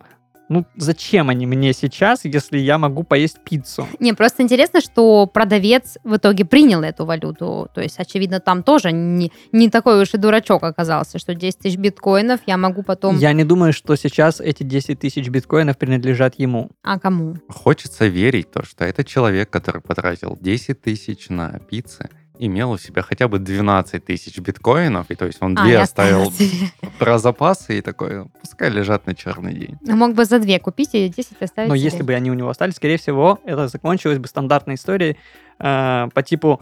ну, 0.48 0.66
зачем 0.76 1.31
они 1.31 1.46
мне 1.46 1.72
сейчас, 1.72 2.24
если 2.24 2.59
я 2.59 2.78
могу 2.78 3.02
поесть 3.05 3.38
пиццу? 3.44 3.87
Не, 4.00 4.12
просто 4.12 4.42
интересно, 4.42 4.81
что 4.81 5.26
продавец 5.26 5.98
в 6.05 6.16
итоге 6.16 6.44
принял 6.44 6.83
эту 6.83 7.05
валюту. 7.05 7.68
То 7.74 7.81
есть, 7.81 7.98
очевидно, 7.98 8.40
там 8.40 8.62
тоже 8.62 8.92
не, 8.92 9.33
не 9.52 9.70
такой 9.70 10.02
уж 10.02 10.14
и 10.14 10.18
дурачок 10.18 10.62
оказался, 10.62 11.18
что 11.18 11.35
10 11.35 11.59
тысяч 11.59 11.76
биткоинов 11.76 12.40
я 12.46 12.57
могу 12.57 12.83
потом... 12.83 13.18
Я 13.18 13.33
не 13.33 13.44
думаю, 13.44 13.72
что 13.72 13.96
сейчас 13.96 14.40
эти 14.40 14.62
10 14.62 14.98
тысяч 14.98 15.28
биткоинов 15.28 15.78
принадлежат 15.78 16.38
ему. 16.38 16.70
А 16.83 16.98
кому? 16.98 17.37
Хочется 17.48 18.07
верить, 18.07 18.50
то, 18.50 18.64
что 18.64 18.85
это 18.85 19.05
человек, 19.05 19.50
который 19.50 19.81
потратил 19.81 20.37
10 20.40 20.81
тысяч 20.81 21.28
на 21.28 21.61
пиццы, 21.70 22.11
имел 22.46 22.72
у 22.72 22.78
себя 22.78 23.02
хотя 23.02 23.28
бы 23.28 23.38
12 23.38 24.05
тысяч 24.05 24.38
биткоинов, 24.38 25.11
и 25.11 25.14
то 25.14 25.26
есть 25.26 25.38
он 25.40 25.57
А, 25.57 25.64
две 25.64 25.78
оставил 25.78 26.33
про 26.98 27.18
запасы, 27.18 27.78
и 27.78 27.81
такой, 27.81 28.26
пускай 28.40 28.70
лежат 28.70 29.07
на 29.07 29.14
черный 29.14 29.55
день. 29.55 29.78
Ну, 29.83 29.96
Мог 29.96 30.14
бы 30.14 30.24
за 30.24 30.38
две 30.38 30.59
купить 30.59 30.90
и 30.94 31.09
10 31.09 31.40
оставить 31.40 31.68
Но 31.68 31.76
себе. 31.76 31.85
если 31.85 32.02
бы 32.02 32.14
они 32.14 32.31
у 32.31 32.35
него 32.35 32.48
остались, 32.48 32.74
скорее 32.74 32.96
всего, 32.96 33.38
это 33.44 33.68
закончилось 33.68 34.18
бы 34.18 34.26
стандартной 34.26 34.74
историей 34.74 35.16
э, 35.59 36.09
по 36.12 36.22
типу 36.22 36.61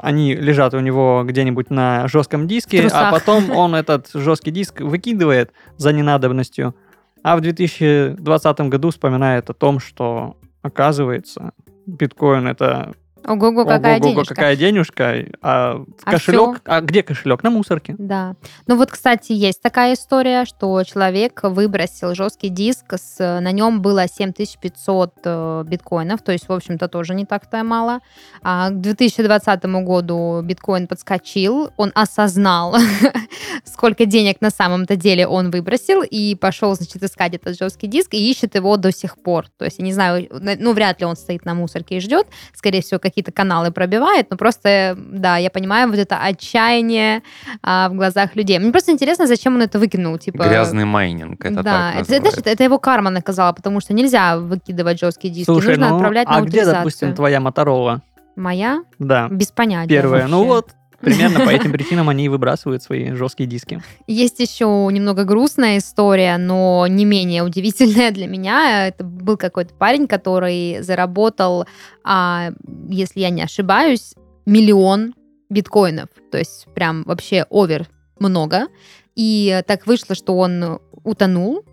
они 0.00 0.34
лежат 0.34 0.74
у 0.74 0.80
него 0.80 1.24
где-нибудь 1.26 1.70
на 1.70 2.08
жестком 2.08 2.48
диске, 2.48 2.88
а 2.92 3.10
потом 3.10 3.50
он 3.50 3.74
этот 3.74 4.08
жесткий 4.14 4.50
диск 4.50 4.80
выкидывает 4.80 5.52
за 5.76 5.92
ненадобностью, 5.92 6.74
а 7.22 7.36
в 7.36 7.40
2020 7.40 8.60
году 8.60 8.90
вспоминает 8.90 9.50
о 9.50 9.54
том, 9.54 9.80
что, 9.80 10.36
оказывается, 10.62 11.52
биткоин 11.86 12.46
это 12.46 12.94
Ого-го, 13.26 13.64
какая 13.64 13.96
ого-го, 13.96 14.10
денежка. 14.10 14.34
какая 14.34 14.56
денежка, 14.56 15.14
а 15.40 15.84
А 16.04 16.10
кошелек, 16.10 16.60
а 16.64 16.80
где 16.80 17.02
кошелек? 17.02 17.42
На 17.42 17.50
мусорке. 17.50 17.94
Да. 17.98 18.34
Ну 18.66 18.76
вот, 18.76 18.90
кстати, 18.90 19.32
есть 19.32 19.62
такая 19.62 19.94
история, 19.94 20.44
что 20.44 20.82
человек 20.84 21.40
выбросил 21.42 22.14
жесткий 22.14 22.48
диск, 22.48 22.92
с, 22.94 23.18
на 23.18 23.50
нем 23.52 23.80
было 23.80 24.06
7500 24.08 25.14
э, 25.24 25.64
биткоинов, 25.66 26.22
то 26.22 26.32
есть, 26.32 26.48
в 26.48 26.52
общем-то, 26.52 26.88
тоже 26.88 27.14
не 27.14 27.24
так-то 27.24 27.58
и 27.58 27.62
мало. 27.62 28.00
А 28.42 28.70
к 28.70 28.80
2020 28.80 29.64
году 29.64 30.40
биткоин 30.42 30.86
подскочил, 30.86 31.70
он 31.76 31.92
осознал, 31.94 32.76
сколько 33.64 34.04
денег 34.06 34.40
на 34.40 34.50
самом-то 34.50 34.96
деле 34.96 35.26
он 35.26 35.50
выбросил, 35.50 36.02
и 36.02 36.34
пошел, 36.34 36.74
значит, 36.74 37.02
искать 37.02 37.34
этот 37.34 37.58
жесткий 37.58 37.86
диск, 37.86 38.14
и 38.14 38.30
ищет 38.30 38.54
его 38.54 38.76
до 38.76 38.92
сих 38.92 39.16
пор. 39.22 39.46
То 39.56 39.64
есть, 39.64 39.78
я 39.78 39.84
не 39.84 39.92
знаю, 39.92 40.28
на- 40.30 40.56
ну, 40.56 40.72
вряд 40.72 41.00
ли 41.00 41.06
он 41.06 41.16
стоит 41.16 41.44
на 41.44 41.54
мусорке 41.54 41.96
и 41.96 42.00
ждет, 42.00 42.26
скорее 42.54 42.82
всего, 42.82 42.98
какие-то 43.14 43.30
каналы 43.30 43.70
пробивает, 43.70 44.26
но 44.30 44.36
просто, 44.36 44.96
да, 44.98 45.36
я 45.36 45.50
понимаю 45.50 45.88
вот 45.88 45.98
это 45.98 46.18
отчаяние 46.18 47.22
а, 47.62 47.88
в 47.88 47.94
глазах 47.94 48.34
людей. 48.34 48.58
Мне 48.58 48.72
просто 48.72 48.90
интересно, 48.90 49.28
зачем 49.28 49.54
он 49.54 49.62
это 49.62 49.78
выкинул, 49.78 50.18
типа... 50.18 50.42
Грязный 50.42 50.84
майнинг, 50.84 51.44
это 51.44 51.62
да, 51.62 51.92
так 51.92 52.02
это, 52.02 52.14
это, 52.16 52.30
значит, 52.30 52.46
это 52.48 52.64
его 52.64 52.78
карма 52.78 53.10
наказала, 53.10 53.52
потому 53.52 53.80
что 53.80 53.94
нельзя 53.94 54.36
выкидывать 54.36 54.98
жесткие 54.98 55.32
диски, 55.32 55.46
Слушай, 55.46 55.76
нужно 55.76 55.90
ну, 55.90 55.94
отправлять 55.96 56.26
а 56.28 56.40
на 56.40 56.40
где, 56.40 56.58
утилизацию. 56.58 56.80
допустим, 56.80 57.14
твоя 57.14 57.40
Моторола? 57.40 58.02
Моя? 58.34 58.82
Да, 58.98 59.28
Без 59.28 59.52
понятия. 59.52 59.88
первая. 59.88 60.26
Ну 60.26 60.38
вообще. 60.38 60.48
вот, 60.48 60.70
примерно 61.04 61.40
по 61.44 61.50
этим 61.50 61.72
причинам 61.72 62.08
они 62.08 62.26
и 62.26 62.28
выбрасывают 62.28 62.82
свои 62.82 63.12
жесткие 63.12 63.48
диски. 63.48 63.82
Есть 64.06 64.40
еще 64.40 64.66
немного 64.90 65.24
грустная 65.24 65.78
история, 65.78 66.36
но 66.38 66.86
не 66.88 67.04
менее 67.04 67.42
удивительная 67.42 68.10
для 68.10 68.26
меня. 68.26 68.88
Это 68.88 69.04
был 69.04 69.36
какой-то 69.36 69.74
парень, 69.74 70.06
который 70.06 70.80
заработал, 70.80 71.66
а, 72.02 72.50
если 72.88 73.20
я 73.20 73.30
не 73.30 73.42
ошибаюсь, 73.42 74.14
миллион 74.46 75.14
биткоинов. 75.50 76.08
То 76.30 76.38
есть 76.38 76.66
прям 76.74 77.04
вообще 77.04 77.46
овер 77.50 77.88
много. 78.18 78.66
И 79.14 79.62
так 79.66 79.86
вышло, 79.86 80.14
что 80.14 80.36
он 80.36 80.80
утонул, 81.04 81.64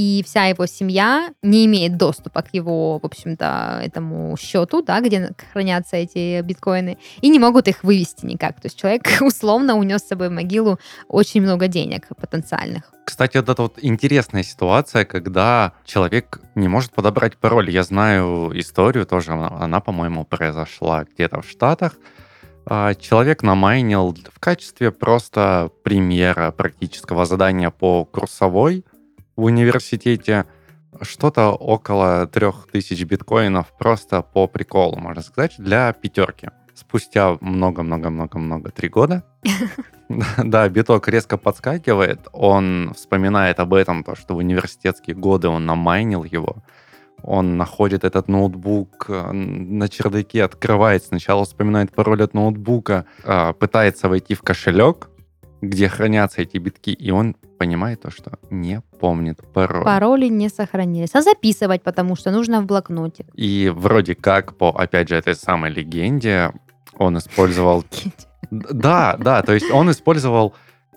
и 0.00 0.22
вся 0.22 0.46
его 0.46 0.64
семья 0.64 1.30
не 1.42 1.66
имеет 1.66 1.98
доступа 1.98 2.40
к 2.40 2.54
его, 2.54 2.98
в 2.98 3.04
общем-то, 3.04 3.82
этому 3.84 4.34
счету, 4.38 4.82
да, 4.82 5.00
где 5.00 5.30
хранятся 5.52 5.96
эти 5.96 6.40
биткоины, 6.40 6.96
и 7.20 7.28
не 7.28 7.38
могут 7.38 7.68
их 7.68 7.84
вывести 7.84 8.24
никак. 8.24 8.54
То 8.62 8.66
есть 8.66 8.78
человек 8.78 9.02
условно 9.20 9.76
унес 9.76 10.00
с 10.00 10.08
собой 10.08 10.30
в 10.30 10.32
могилу 10.32 10.78
очень 11.08 11.42
много 11.42 11.68
денег 11.68 12.08
потенциальных. 12.18 12.90
Кстати, 13.04 13.36
вот 13.36 13.48
это 13.50 13.62
вот 13.62 13.78
интересная 13.82 14.42
ситуация, 14.42 15.04
когда 15.04 15.72
человек 15.84 16.40
не 16.54 16.68
может 16.68 16.92
подобрать 16.92 17.36
пароль. 17.36 17.70
Я 17.70 17.82
знаю 17.82 18.52
историю 18.58 19.04
тоже, 19.04 19.32
она, 19.32 19.48
она, 19.48 19.80
по-моему, 19.80 20.24
произошла 20.24 21.04
где-то 21.04 21.42
в 21.42 21.48
Штатах. 21.48 21.92
А, 22.64 22.94
Человек 22.94 23.42
намайнил 23.42 24.16
в 24.32 24.38
качестве 24.38 24.92
просто 24.92 25.70
примера 25.82 26.52
практического 26.52 27.26
задания 27.26 27.70
по 27.70 28.06
курсовой 28.06 28.84
в 29.40 29.44
университете 29.44 30.44
что-то 31.00 31.52
около 31.52 32.26
3000 32.26 33.04
биткоинов 33.04 33.72
просто 33.78 34.22
по 34.22 34.46
приколу, 34.46 34.98
можно 34.98 35.22
сказать, 35.22 35.54
для 35.56 35.92
пятерки. 35.94 36.50
Спустя 36.74 37.38
много-много-много-много, 37.40 38.70
три 38.70 38.88
года, 38.88 39.24
да, 40.38 40.68
биток 40.68 41.08
резко 41.08 41.38
подскакивает, 41.38 42.28
он 42.32 42.92
вспоминает 42.94 43.60
об 43.60 43.72
этом, 43.72 44.04
то, 44.04 44.14
что 44.14 44.34
в 44.34 44.38
университетские 44.38 45.16
годы 45.16 45.48
он 45.48 45.64
намайнил 45.64 46.24
его, 46.24 46.56
он 47.22 47.56
находит 47.56 48.04
этот 48.04 48.28
ноутбук 48.28 49.06
э, 49.08 49.32
на 49.32 49.88
чердаке, 49.88 50.44
открывает, 50.44 51.04
сначала 51.04 51.44
вспоминает 51.44 51.92
пароль 51.94 52.22
от 52.22 52.34
ноутбука, 52.34 53.04
а, 53.24 53.52
пытается 53.52 54.08
войти 54.08 54.34
в 54.34 54.42
кошелек, 54.42 55.10
где 55.60 55.88
хранятся 55.88 56.42
эти 56.42 56.58
битки, 56.58 56.90
и 56.90 57.10
он 57.10 57.34
понимает 57.58 58.02
то, 58.02 58.10
что 58.10 58.38
не 58.50 58.82
помнит 58.98 59.40
пароль. 59.52 59.84
Пароли 59.84 60.28
не 60.28 60.48
сохранились. 60.48 61.14
А 61.14 61.22
записывать, 61.22 61.82
потому 61.82 62.16
что 62.16 62.30
нужно 62.30 62.60
в 62.62 62.66
блокноте. 62.66 63.26
И 63.34 63.70
вроде 63.74 64.14
как 64.14 64.56
по, 64.56 64.70
опять 64.70 65.08
же, 65.08 65.16
этой 65.16 65.34
самой 65.34 65.70
легенде, 65.70 66.52
он 66.96 67.18
использовал... 67.18 67.84
Да, 68.50 69.16
да, 69.18 69.42
то 69.42 69.52
есть 69.52 69.70
он 69.70 69.90
использовал 69.90 70.54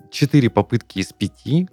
четыре 0.09 0.49
попытки 0.49 0.99
из 0.99 1.13
пяти, 1.13 1.69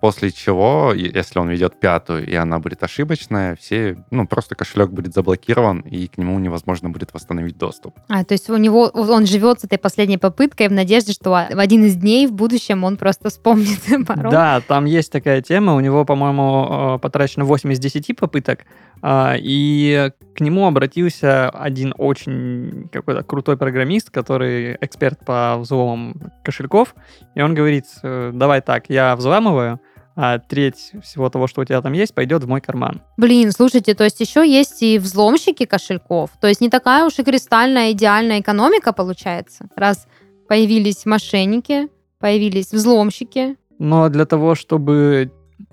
после 0.00 0.30
чего, 0.30 0.92
если 0.94 1.38
он 1.38 1.48
ведет 1.48 1.78
пятую, 1.80 2.26
и 2.26 2.34
она 2.34 2.58
будет 2.58 2.82
ошибочная, 2.82 3.56
все, 3.56 3.96
ну, 4.10 4.26
просто 4.26 4.54
кошелек 4.54 4.90
будет 4.90 5.14
заблокирован, 5.14 5.80
и 5.80 6.06
к 6.06 6.18
нему 6.18 6.38
невозможно 6.38 6.90
будет 6.90 7.12
восстановить 7.14 7.58
доступ. 7.58 7.98
А, 8.08 8.24
то 8.24 8.34
есть 8.34 8.48
у 8.50 8.56
него 8.56 8.86
он 8.88 9.26
живет 9.26 9.60
с 9.60 9.64
этой 9.64 9.78
последней 9.78 10.18
попыткой 10.18 10.68
в 10.68 10.72
надежде, 10.72 11.12
что 11.12 11.30
в 11.30 11.58
один 11.58 11.84
из 11.84 11.96
дней 11.96 12.26
в 12.26 12.32
будущем 12.32 12.84
он 12.84 12.96
просто 12.96 13.30
вспомнит 13.30 13.80
пароль. 14.06 14.30
Да, 14.30 14.60
там 14.60 14.84
есть 14.84 15.12
такая 15.12 15.42
тема. 15.42 15.74
У 15.74 15.80
него, 15.80 16.04
по-моему, 16.04 16.96
э, 16.96 16.98
потрачено 17.00 17.44
8 17.44 17.72
из 17.72 17.78
10 17.78 18.16
попыток. 18.16 18.60
а, 19.02 19.34
И 19.38 20.10
к 20.34 20.40
нему 20.40 20.66
обратился 20.66 21.50
один 21.50 21.94
очень 21.98 22.88
какой-то 22.92 23.22
крутой 23.22 23.56
программист, 23.56 24.10
который 24.10 24.76
эксперт 24.80 25.24
по 25.24 25.56
взломам 25.58 26.32
кошельков. 26.44 26.94
И 27.34 27.42
он 27.42 27.54
говорит, 27.54 27.86
э, 28.02 28.30
давай 28.32 28.60
так, 28.60 28.84
я 28.88 29.16
взламываю, 29.16 29.80
а 30.20 30.40
треть 30.40 30.90
всего 31.00 31.30
того, 31.30 31.46
что 31.46 31.60
у 31.60 31.64
тебя 31.64 31.80
там 31.80 31.92
есть, 31.92 32.12
пойдет 32.12 32.42
в 32.42 32.48
мой 32.48 32.60
карман. 32.60 33.02
Блин, 33.16 33.52
слушайте, 33.52 33.94
то 33.94 34.02
есть 34.02 34.18
еще 34.18 34.44
есть 34.44 34.82
и 34.82 34.98
взломщики 34.98 35.64
кошельков. 35.64 36.30
То 36.40 36.48
есть 36.48 36.60
не 36.60 36.68
такая 36.68 37.04
уж 37.04 37.20
и 37.20 37.22
кристальная 37.22 37.92
идеальная 37.92 38.40
экономика 38.40 38.92
получается. 38.92 39.68
Раз 39.76 40.08
появились 40.48 41.06
мошенники, 41.06 41.86
появились 42.18 42.72
взломщики. 42.72 43.56
Но 43.78 44.08
для 44.08 44.26
того, 44.26 44.56
чтобы 44.56 45.30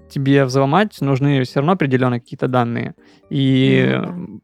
тебе 0.10 0.46
взломать, 0.46 1.02
нужны 1.02 1.44
все 1.44 1.62
равно 1.62 1.72
определенные 1.72 2.20
какие-то 2.20 2.48
данные. 2.48 2.94
И 3.32 4.00
Ну 4.00 4.42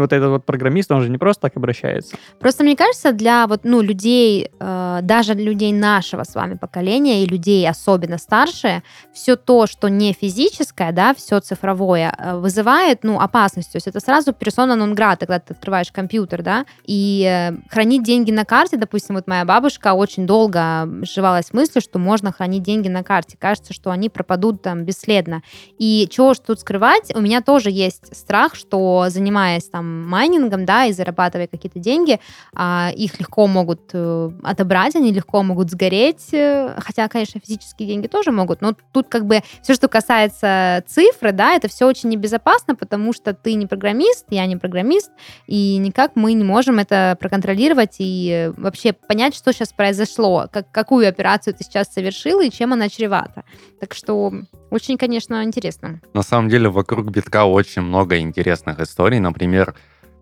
вот 0.00 0.12
этот 0.12 0.30
вот 0.30 0.44
программист, 0.44 0.90
он 0.90 1.02
же 1.02 1.10
не 1.10 1.18
просто 1.18 1.42
так 1.42 1.56
обращается. 1.56 2.16
Просто 2.38 2.64
мне 2.64 2.76
кажется, 2.76 3.12
для 3.12 3.46
вот, 3.46 3.60
ну, 3.64 3.80
людей, 3.80 4.50
э, 4.58 4.98
даже 5.02 5.34
людей 5.34 5.72
нашего 5.72 6.24
с 6.24 6.34
вами 6.34 6.54
поколения 6.54 7.24
и 7.24 7.26
людей 7.26 7.68
особенно 7.68 8.18
старше, 8.18 8.82
все 9.12 9.36
то, 9.36 9.66
что 9.66 9.88
не 9.88 10.12
физическое, 10.12 10.92
да, 10.92 11.14
все 11.14 11.40
цифровое, 11.40 12.14
э, 12.16 12.36
вызывает, 12.36 13.04
ну, 13.04 13.20
опасность. 13.20 13.72
То 13.72 13.76
есть 13.76 13.86
это 13.86 14.00
сразу 14.00 14.32
персона 14.32 14.76
нон 14.76 14.94
грата, 14.94 15.26
когда 15.26 15.40
ты 15.40 15.54
открываешь 15.54 15.92
компьютер, 15.92 16.42
да, 16.42 16.64
и 16.84 17.24
э, 17.26 17.56
хранить 17.70 18.02
деньги 18.02 18.30
на 18.30 18.44
карте, 18.44 18.76
допустим, 18.76 19.14
вот 19.14 19.26
моя 19.26 19.44
бабушка 19.44 19.94
очень 19.94 20.26
долго 20.26 20.88
сживалась 21.02 21.52
мыслью, 21.52 21.82
что 21.82 21.98
можно 21.98 22.32
хранить 22.32 22.62
деньги 22.62 22.88
на 22.88 23.02
карте. 23.02 23.36
Кажется, 23.38 23.72
что 23.72 23.90
они 23.90 24.08
пропадут 24.08 24.62
там 24.62 24.84
бесследно. 24.84 25.42
И 25.78 26.08
чего 26.10 26.34
ж 26.34 26.38
тут 26.38 26.60
скрывать, 26.60 27.14
у 27.14 27.20
меня 27.20 27.40
тоже 27.40 27.70
есть 27.70 28.14
страх, 28.16 28.54
что 28.54 29.06
занимаясь 29.08 29.64
там 29.64 29.89
майнингом, 30.08 30.64
да, 30.64 30.86
и 30.86 30.92
зарабатывая 30.92 31.46
какие-то 31.46 31.78
деньги, 31.78 32.20
а, 32.54 32.90
их 32.94 33.18
легко 33.20 33.46
могут 33.46 33.90
э, 33.92 34.30
отобрать, 34.42 34.96
они 34.96 35.12
легко 35.12 35.42
могут 35.42 35.70
сгореть, 35.70 36.32
э, 36.32 36.74
хотя, 36.78 37.08
конечно, 37.08 37.40
физические 37.40 37.88
деньги 37.88 38.06
тоже 38.06 38.32
могут, 38.32 38.60
но 38.60 38.74
тут 38.92 39.08
как 39.08 39.26
бы 39.26 39.40
все, 39.62 39.74
что 39.74 39.88
касается 39.88 40.84
цифры, 40.86 41.32
да, 41.32 41.54
это 41.54 41.68
все 41.68 41.86
очень 41.86 42.08
небезопасно, 42.10 42.74
потому 42.74 43.12
что 43.12 43.34
ты 43.34 43.54
не 43.54 43.66
программист, 43.66 44.26
я 44.30 44.46
не 44.46 44.56
программист, 44.56 45.10
и 45.46 45.76
никак 45.78 46.12
мы 46.14 46.32
не 46.32 46.44
можем 46.44 46.78
это 46.78 47.16
проконтролировать 47.20 47.96
и 47.98 48.52
вообще 48.56 48.92
понять, 48.92 49.34
что 49.34 49.52
сейчас 49.52 49.72
произошло, 49.72 50.48
как, 50.52 50.70
какую 50.70 51.08
операцию 51.08 51.54
ты 51.54 51.64
сейчас 51.64 51.92
совершил 51.92 52.40
и 52.40 52.50
чем 52.50 52.72
она 52.72 52.88
чревата. 52.88 53.44
Так 53.80 53.94
что 53.94 54.32
очень, 54.70 54.98
конечно, 54.98 55.42
интересно. 55.42 56.00
На 56.14 56.22
самом 56.22 56.48
деле 56.48 56.68
вокруг 56.68 57.10
битка 57.10 57.44
очень 57.44 57.82
много 57.82 58.18
интересных 58.18 58.78
историй. 58.80 59.18
Например, 59.18 59.74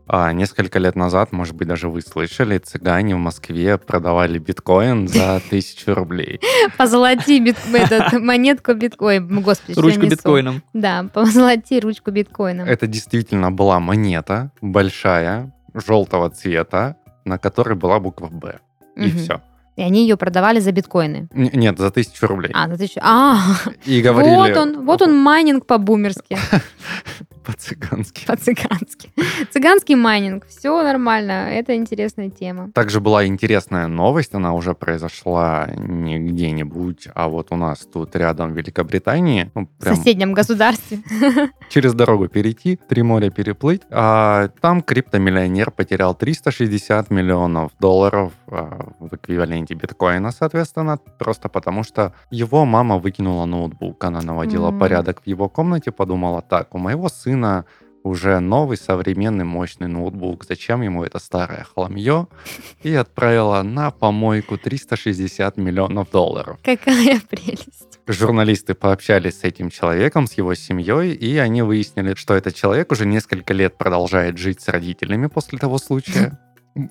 а, 0.09 0.33
несколько 0.33 0.79
лет 0.79 0.97
назад, 0.97 1.33
может 1.33 1.55
быть, 1.55 1.69
даже 1.69 1.89
вы 1.89 2.01
слышали, 2.01 2.59
цыгане 2.59 3.15
в 3.15 3.19
Москве 3.19 3.77
продавали 3.77 4.39
биткоин 4.39 5.07
за 5.07 5.41
тысячу 5.51 5.95
рублей. 5.95 6.41
Позолоти 6.79 7.39
бит, 7.41 7.57
этот, 7.73 8.21
монетку 8.21 8.75
биткоин, 8.75 9.43
господи, 9.43 9.79
Ручку 9.79 10.07
биткоином. 10.07 10.63
Да, 10.73 11.07
позолоти 11.13 11.79
ручку 11.79 12.11
биткоина. 12.11 12.63
Это 12.63 12.87
действительно 12.87 13.51
была 13.53 13.81
монета 13.81 14.51
большая, 14.63 15.53
желтого 15.75 16.31
цвета, 16.31 16.97
на 17.25 17.39
которой 17.39 17.77
была 17.77 18.01
буква 18.01 18.29
«Б». 18.29 18.59
и 18.97 19.11
все. 19.11 19.43
И 19.77 19.83
они 19.83 20.03
ее 20.03 20.17
продавали 20.17 20.59
за 20.59 20.73
биткоины. 20.73 21.29
Нет, 21.33 21.79
за 21.79 21.93
тысячу 21.93 22.27
рублей. 22.27 22.51
А, 22.53 22.67
за 22.67 22.77
тысячу. 22.77 22.99
А, 23.01 23.39
И 23.85 24.03
говорили 24.03 24.35
вот 24.35 24.57
он, 24.57 24.85
вот 24.85 25.03
он 25.03 25.17
майнинг 25.17 25.67
по-бумерски, 25.67 26.37
по-цыгански. 27.49 28.27
по-цыгански. 28.27 29.11
Цыганский 29.51 29.95
майнинг. 29.95 30.47
Все 30.49 30.83
нормально. 30.83 31.49
Это 31.51 31.75
интересная 31.75 32.29
тема. 32.29 32.71
Также 32.73 33.01
была 33.01 33.25
интересная 33.27 33.87
новость, 33.87 34.35
она 34.35 34.53
уже 34.53 34.75
произошла 34.75 35.67
не 35.75 36.19
где-нибудь, 36.19 37.09
а 37.15 37.29
вот 37.29 37.49
у 37.51 37.57
нас 37.57 37.79
тут 37.91 38.15
рядом 38.17 38.53
в 38.53 38.57
Великобритании, 38.57 39.51
ну, 39.55 39.67
В 39.67 39.83
прям 39.83 39.97
соседнем 39.97 40.35
государстве. 40.35 40.99
через 41.71 41.95
дорогу 41.95 42.29
перейти, 42.29 42.77
три 42.77 43.03
моря 43.03 43.31
переплыть. 43.31 43.81
А 43.91 44.49
там 44.61 44.83
криптомиллионер 44.83 45.71
потерял 45.71 46.15
360 46.15 47.11
миллионов 47.11 47.73
долларов 47.81 48.33
а, 48.49 48.91
в 48.99 49.15
эквиваленте 49.15 49.73
биткоина, 49.75 50.33
соответственно, 50.33 50.99
просто 51.19 51.49
потому 51.49 51.83
что 51.83 52.13
его 52.31 52.67
мама 52.67 52.99
выкинула 52.99 53.47
ноутбук. 53.47 54.05
Она 54.05 54.21
наводила 54.21 54.69
М. 54.69 54.79
порядок 54.79 55.23
в 55.23 55.27
его 55.27 55.49
комнате, 55.49 55.93
подумала, 55.93 56.43
так, 56.43 56.75
у 56.75 56.79
моего 56.79 57.09
сына 57.09 57.38
уже 58.03 58.41
новый 58.41 58.77
современный 58.77 59.45
мощный 59.45 59.89
ноутбук. 59.89 60.45
Зачем 60.45 60.83
ему 60.83 61.05
это 61.05 61.19
старое 61.19 61.65
хламье? 61.65 62.27
И 62.83 62.95
отправила 62.95 63.63
на 63.63 63.91
помойку 63.91 64.57
360 64.57 65.57
миллионов 65.57 66.11
долларов. 66.11 66.59
Какая 66.63 67.21
прелесть. 67.21 67.99
Журналисты 68.07 68.75
пообщались 68.75 69.41
с 69.41 69.45
этим 69.45 69.69
человеком, 69.71 70.27
с 70.27 70.33
его 70.33 70.55
семьей, 70.55 71.13
и 71.13 71.37
они 71.37 71.63
выяснили, 71.63 72.15
что 72.15 72.35
этот 72.35 72.55
человек 72.55 72.91
уже 72.91 73.05
несколько 73.05 73.53
лет 73.53 73.77
продолжает 73.77 74.39
жить 74.39 74.63
с 74.63 74.69
родителями 74.69 75.27
после 75.27 75.59
того 75.59 75.79
случая. 75.79 76.39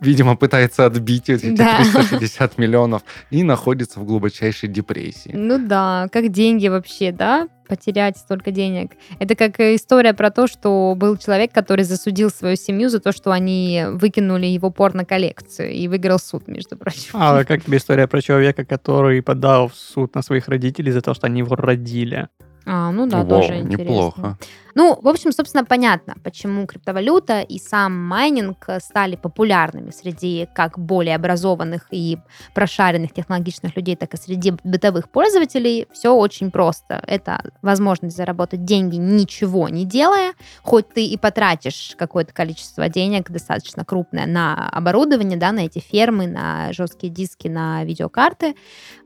Видимо, 0.01 0.35
пытается 0.35 0.85
отбить 0.85 1.29
эти 1.29 1.55
Да. 1.55 1.77
360 1.77 2.57
миллионов 2.57 3.03
и 3.31 3.43
находится 3.43 3.99
в 3.99 4.05
глубочайшей 4.05 4.69
депрессии. 4.69 5.31
Ну 5.33 5.57
да, 5.65 6.07
как 6.11 6.29
деньги 6.29 6.67
вообще, 6.67 7.11
да? 7.11 7.47
Потерять 7.67 8.17
столько 8.17 8.51
денег. 8.51 8.91
Это 9.19 9.35
как 9.35 9.59
история 9.59 10.13
про 10.13 10.31
то, 10.31 10.47
что 10.47 10.93
был 10.95 11.17
человек, 11.17 11.51
который 11.51 11.83
засудил 11.83 12.29
свою 12.29 12.55
семью 12.55 12.89
за 12.89 12.99
то, 12.99 13.11
что 13.11 13.31
они 13.31 13.83
выкинули 13.91 14.45
его 14.45 14.71
порно-коллекцию 14.71 15.71
и 15.71 15.87
выиграл 15.87 16.19
суд, 16.19 16.47
между 16.47 16.77
прочим. 16.77 17.11
А 17.13 17.43
как 17.43 17.65
тебе 17.65 17.77
история 17.77 18.07
про 18.07 18.21
человека, 18.21 18.63
который 18.65 19.21
подал 19.21 19.67
в 19.67 19.75
суд 19.75 20.15
на 20.15 20.21
своих 20.21 20.47
родителей 20.47 20.91
за 20.91 21.01
то, 21.01 21.13
что 21.13 21.27
они 21.27 21.39
его 21.39 21.55
родили? 21.55 22.27
А, 22.69 22.91
ну 22.91 23.07
да, 23.07 23.23
Вау, 23.23 23.27
тоже 23.29 23.59
интересно. 23.59 23.83
неплохо. 23.83 24.37
Ну, 24.77 24.99
в 25.01 25.07
общем, 25.07 25.31
собственно, 25.31 25.65
понятно, 25.65 26.17
почему 26.23 26.67
криптовалюта 26.67 27.41
и 27.41 27.57
сам 27.57 27.97
майнинг 27.97 28.65
э, 28.67 28.79
стали 28.79 29.15
популярными 29.15 29.89
среди 29.89 30.47
как 30.53 30.77
более 30.77 31.15
образованных 31.15 31.87
и 31.89 32.19
прошаренных 32.53 33.11
технологичных 33.11 33.75
людей, 33.75 33.95
так 33.95 34.13
и 34.13 34.17
среди 34.17 34.53
бытовых 34.63 35.09
пользователей. 35.09 35.87
Все 35.91 36.13
очень 36.13 36.51
просто. 36.51 37.01
Это 37.07 37.41
возможность 37.63 38.15
заработать 38.15 38.65
деньги, 38.65 38.97
ничего 38.97 39.67
не 39.67 39.83
делая, 39.83 40.33
хоть 40.61 40.89
ты 40.89 41.07
и 41.07 41.17
потратишь 41.17 41.95
какое-то 41.97 42.31
количество 42.31 42.87
денег 42.87 43.31
достаточно 43.31 43.83
крупное 43.83 44.27
на 44.27 44.69
оборудование, 44.69 45.39
да, 45.39 45.53
на 45.53 45.61
эти 45.61 45.79
фермы, 45.79 46.27
на 46.27 46.71
жесткие 46.71 47.11
диски, 47.11 47.47
на 47.47 47.83
видеокарты. 47.83 48.55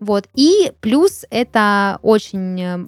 Вот. 0.01 0.27
И 0.33 0.73
плюс 0.81 1.23
это 1.29 1.99
очень 2.01 2.61
э, 2.61 2.85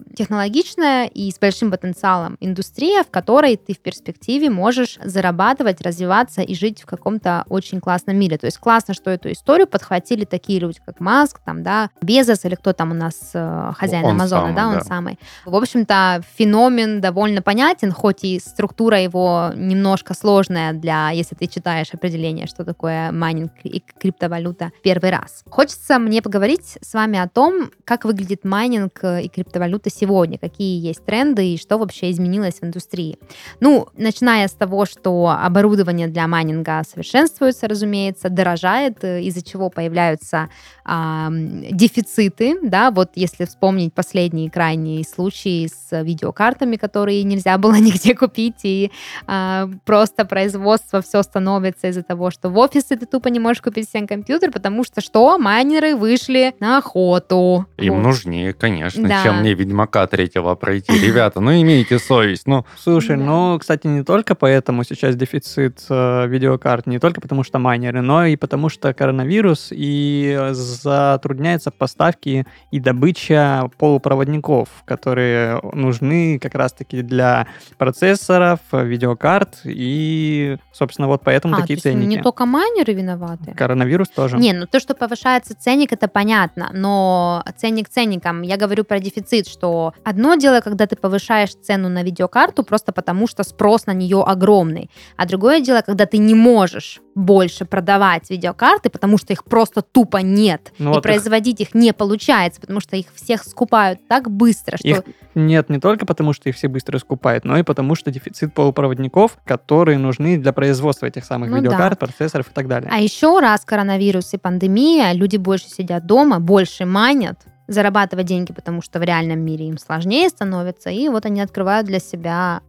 технологичная 0.63 1.05
и 1.07 1.31
с 1.31 1.39
большим 1.39 1.71
потенциалом 1.71 2.37
индустрия, 2.39 3.03
в 3.03 3.11
которой 3.11 3.57
ты 3.57 3.73
в 3.73 3.79
перспективе 3.79 4.49
можешь 4.49 4.97
зарабатывать, 5.03 5.81
развиваться 5.81 6.41
и 6.41 6.55
жить 6.55 6.81
в 6.81 6.85
каком-то 6.85 7.45
очень 7.49 7.79
классном 7.79 8.17
мире. 8.17 8.37
То 8.37 8.45
есть 8.45 8.57
классно, 8.57 8.93
что 8.93 9.09
эту 9.09 9.31
историю 9.31 9.67
подхватили 9.67 10.25
такие 10.25 10.59
люди, 10.59 10.79
как 10.85 10.99
Маск, 10.99 11.39
там, 11.45 11.63
да, 11.63 11.89
Безос 12.01 12.45
или 12.45 12.55
кто 12.55 12.73
там 12.73 12.91
у 12.91 12.93
нас 12.93 13.31
э, 13.33 13.71
хозяин 13.75 14.05
Он 14.05 14.11
Амазона, 14.11 14.41
самый, 14.41 14.55
да, 14.55 14.67
он 14.67 14.73
да. 14.75 14.81
самый. 14.81 15.19
В 15.45 15.55
общем-то, 15.55 16.21
феномен 16.35 17.01
довольно 17.01 17.41
понятен, 17.41 17.91
хоть 17.91 18.23
и 18.23 18.39
структура 18.39 18.99
его 18.99 19.51
немножко 19.55 20.13
сложная 20.13 20.73
для, 20.73 21.09
если 21.11 21.35
ты 21.35 21.47
читаешь 21.47 21.93
определение, 21.93 22.47
что 22.47 22.63
такое 22.63 23.11
майнинг 23.11 23.51
и 23.63 23.81
криптовалюта 23.99 24.71
первый 24.83 25.11
раз. 25.11 25.43
Хочется 25.49 25.99
мне 25.99 26.21
поговорить 26.21 26.77
с 26.81 26.93
вами 26.93 27.19
о 27.19 27.27
том, 27.27 27.71
как 27.85 28.05
выглядит 28.05 28.43
майнинг 28.43 29.03
и 29.03 29.27
криптовалюта 29.27 29.89
сегодня, 29.89 30.37
какие 30.53 30.87
есть 30.87 31.03
тренды 31.05 31.53
и 31.53 31.57
что 31.57 31.77
вообще 31.77 32.11
изменилось 32.11 32.59
в 32.61 32.63
индустрии. 32.63 33.17
Ну, 33.59 33.87
начиная 33.97 34.47
с 34.47 34.51
того, 34.51 34.85
что 34.85 35.29
оборудование 35.29 36.07
для 36.07 36.27
майнинга 36.27 36.83
совершенствуется, 36.87 37.67
разумеется, 37.67 38.29
дорожает, 38.29 39.03
э, 39.03 39.21
из-за 39.23 39.41
чего 39.41 39.69
появляются 39.69 40.49
ам, 40.85 41.63
дефициты, 41.71 42.59
да, 42.61 42.91
вот 42.91 43.11
если 43.15 43.45
вспомнить 43.45 43.93
последние 43.93 44.51
крайние 44.51 45.03
случаи 45.03 45.67
с 45.67 46.01
видеокартами, 46.03 46.75
которые 46.75 47.23
нельзя 47.23 47.57
было 47.57 47.73
нигде 47.79 48.13
купить, 48.15 48.61
и 48.63 48.91
а, 49.25 49.69
просто 49.85 50.25
производство 50.25 51.01
все 51.01 51.23
становится 51.23 51.87
из-за 51.87 52.03
того, 52.03 52.29
что 52.31 52.49
в 52.49 52.57
офисе 52.57 52.95
ты 52.95 53.05
тупо 53.05 53.29
не 53.29 53.39
можешь 53.39 53.61
купить 53.61 53.89
себе 53.89 54.05
компьютер, 54.07 54.51
потому 54.51 54.83
что 54.83 55.01
что? 55.01 55.37
Майнеры 55.39 55.95
вышли 55.95 56.53
на 56.59 56.77
охоту. 56.77 57.65
Им 57.77 57.95
Вот. 57.95 58.03
нужнее, 58.03 58.53
конечно, 58.53 59.07
Да. 59.07 59.23
чем 59.23 59.39
мне 59.39 59.53
Ведьмака 59.53 60.05
третьего 60.33 60.55
пройти. 60.55 60.91
Ребята, 60.99 61.39
ну 61.39 61.51
имейте 61.51 61.99
совесть. 61.99 62.47
Ну, 62.47 62.65
Слушай, 62.77 63.17
Да. 63.17 63.23
ну, 63.23 63.59
кстати, 63.59 63.87
не 63.87 64.03
только 64.03 64.35
поэтому 64.35 64.83
сейчас 64.83 65.15
дефицит 65.15 65.85
э, 65.89 66.27
видеокарт, 66.27 66.87
не 66.87 66.99
только 66.99 67.21
потому 67.21 67.43
что 67.43 67.59
майнеры, 67.59 68.01
но 68.01 68.25
и 68.25 68.35
потому 68.35 68.69
что 68.69 68.93
коронавирус 68.93 69.69
и 69.71 70.37
затрудняются 70.51 71.71
поставки 71.71 72.45
и 72.71 72.79
добыча 72.79 73.69
полупроводников, 73.77 74.69
которые 74.85 75.59
нужны 75.73 76.39
как 76.39 76.55
раз-таки 76.55 77.01
для 77.01 77.47
процессоров, 77.77 78.59
видеокарт, 78.71 79.59
и, 79.65 80.57
собственно, 80.71 81.07
вот 81.07 81.21
поэтому 81.23 81.55
А, 81.55 81.61
такие 81.61 81.79
то 81.79 81.87
есть 81.89 81.99
ценники. 81.99 82.17
не 82.17 82.21
только 82.21 82.45
майнеры 82.45 82.93
виноваты? 82.93 83.53
Коронавирус 83.55 84.09
тоже. 84.09 84.37
Не, 84.37 84.53
ну 84.53 84.65
то, 84.67 84.79
что 84.79 84.95
повышается 84.95 85.55
ценник, 85.57 85.91
это 85.93 86.07
понятно, 86.07 86.69
но 86.73 87.43
ценник 87.57 87.89
ценником. 87.89 88.41
Я 88.41 88.57
говорю 88.57 88.83
про 88.83 88.99
дефицит, 88.99 89.47
что 89.47 89.93
одно 90.03 90.22
дело, 90.35 90.61
когда 90.61 90.85
ты 90.87 90.95
повышаешь 90.95 91.53
цену 91.55 91.89
на 91.89 92.03
видеокарту 92.03 92.63
просто 92.63 92.91
потому, 92.91 93.27
что 93.27 93.43
спрос 93.43 93.85
на 93.85 93.93
нее 93.93 94.23
огромный, 94.23 94.89
а 95.17 95.25
другое 95.25 95.59
дело, 95.61 95.81
когда 95.81 96.05
ты 96.05 96.17
не 96.17 96.33
можешь 96.35 97.01
больше 97.15 97.65
продавать 97.65 98.29
видеокарты, 98.29 98.89
потому 98.89 99.17
что 99.17 99.33
их 99.33 99.43
просто 99.43 99.81
тупо 99.83 100.17
нет, 100.17 100.73
Ну 100.79 100.85
и 100.85 100.93
вот 100.95 100.97
их- 100.97 101.03
производить 101.03 101.61
их 101.61 101.75
не 101.75 101.93
получается, 101.93 102.59
потому 102.59 102.79
что 102.79 102.95
их 102.95 103.05
всех 103.13 103.43
скупают 103.43 103.99
так 104.07 104.31
быстро, 104.31 104.77
что... 104.77 104.87
Их 104.87 105.01
нет 105.35 105.69
не 105.69 105.79
только 105.79 106.05
потому, 106.05 106.33
что 106.33 106.49
их 106.49 106.55
все 106.55 106.67
быстро 106.67 106.97
скупают, 106.97 107.45
но 107.45 107.57
и 107.57 107.63
потому, 107.63 107.93
что 107.95 108.09
дефицит 108.11 108.53
полупроводников, 108.53 109.37
которые 109.45 109.97
нужны 109.99 110.37
для 110.37 110.53
производства 110.53 111.05
этих 111.05 111.25
самых 111.25 111.49
Ну 111.51 111.57
видеокарт, 111.57 111.99
процессоров 111.99 112.49
и 112.49 112.53
так 112.53 112.67
далее. 112.67 112.89
А 112.91 112.99
еще 112.99 113.39
раз 113.39 113.63
коронавирус 113.65 114.33
и 114.33 114.37
пандемия, 114.37 115.13
люди 115.13 115.37
больше 115.37 115.69
сидят 115.69 116.05
дома, 116.05 116.39
больше 116.39 116.85
манят, 116.85 117.39
зарабатывать 117.67 118.25
деньги, 118.25 118.51
потому 118.53 118.81
что 118.81 118.99
в 118.99 119.03
реальном 119.03 119.39
мире 119.39 119.67
им 119.67 119.77
сложнее 119.77 120.29
становится, 120.29 120.89
и 120.89 121.07
вот 121.09 121.25
они 121.25 121.41
открывают 121.41 121.87
для 121.87 121.99
себя 121.99 122.61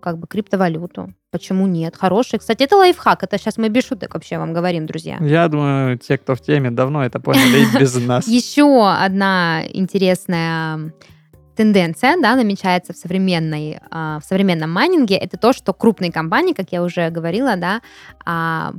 как 0.00 0.18
бы 0.18 0.26
криптовалюту. 0.26 1.12
Почему 1.30 1.66
нет? 1.66 1.94
Хороший. 1.96 2.38
Кстати, 2.38 2.64
это 2.64 2.76
лайфхак. 2.76 3.22
Это 3.22 3.38
сейчас 3.38 3.56
мы 3.56 3.68
без 3.68 3.86
шуток 3.86 4.14
вообще 4.14 4.38
вам 4.38 4.52
говорим, 4.52 4.86
друзья. 4.86 5.18
Я 5.20 5.46
думаю, 5.48 5.96
те, 5.98 6.18
кто 6.18 6.34
в 6.34 6.40
теме, 6.40 6.70
давно 6.70 7.04
это 7.04 7.20
поняли 7.20 7.64
и 7.64 7.78
без 7.78 7.94
нас. 8.06 8.26
Еще 8.26 8.88
одна 8.88 9.62
интересная 9.72 10.92
тенденция, 11.60 12.16
да, 12.18 12.36
намечается 12.36 12.94
в 12.94 12.96
современной, 12.96 13.80
а, 13.90 14.18
в 14.20 14.24
современном 14.24 14.72
майнинге, 14.72 15.16
это 15.16 15.36
то, 15.36 15.52
что 15.52 15.74
крупные 15.74 16.10
компании, 16.10 16.54
как 16.54 16.72
я 16.72 16.82
уже 16.82 17.10
говорила, 17.10 17.54
да, 17.56 17.82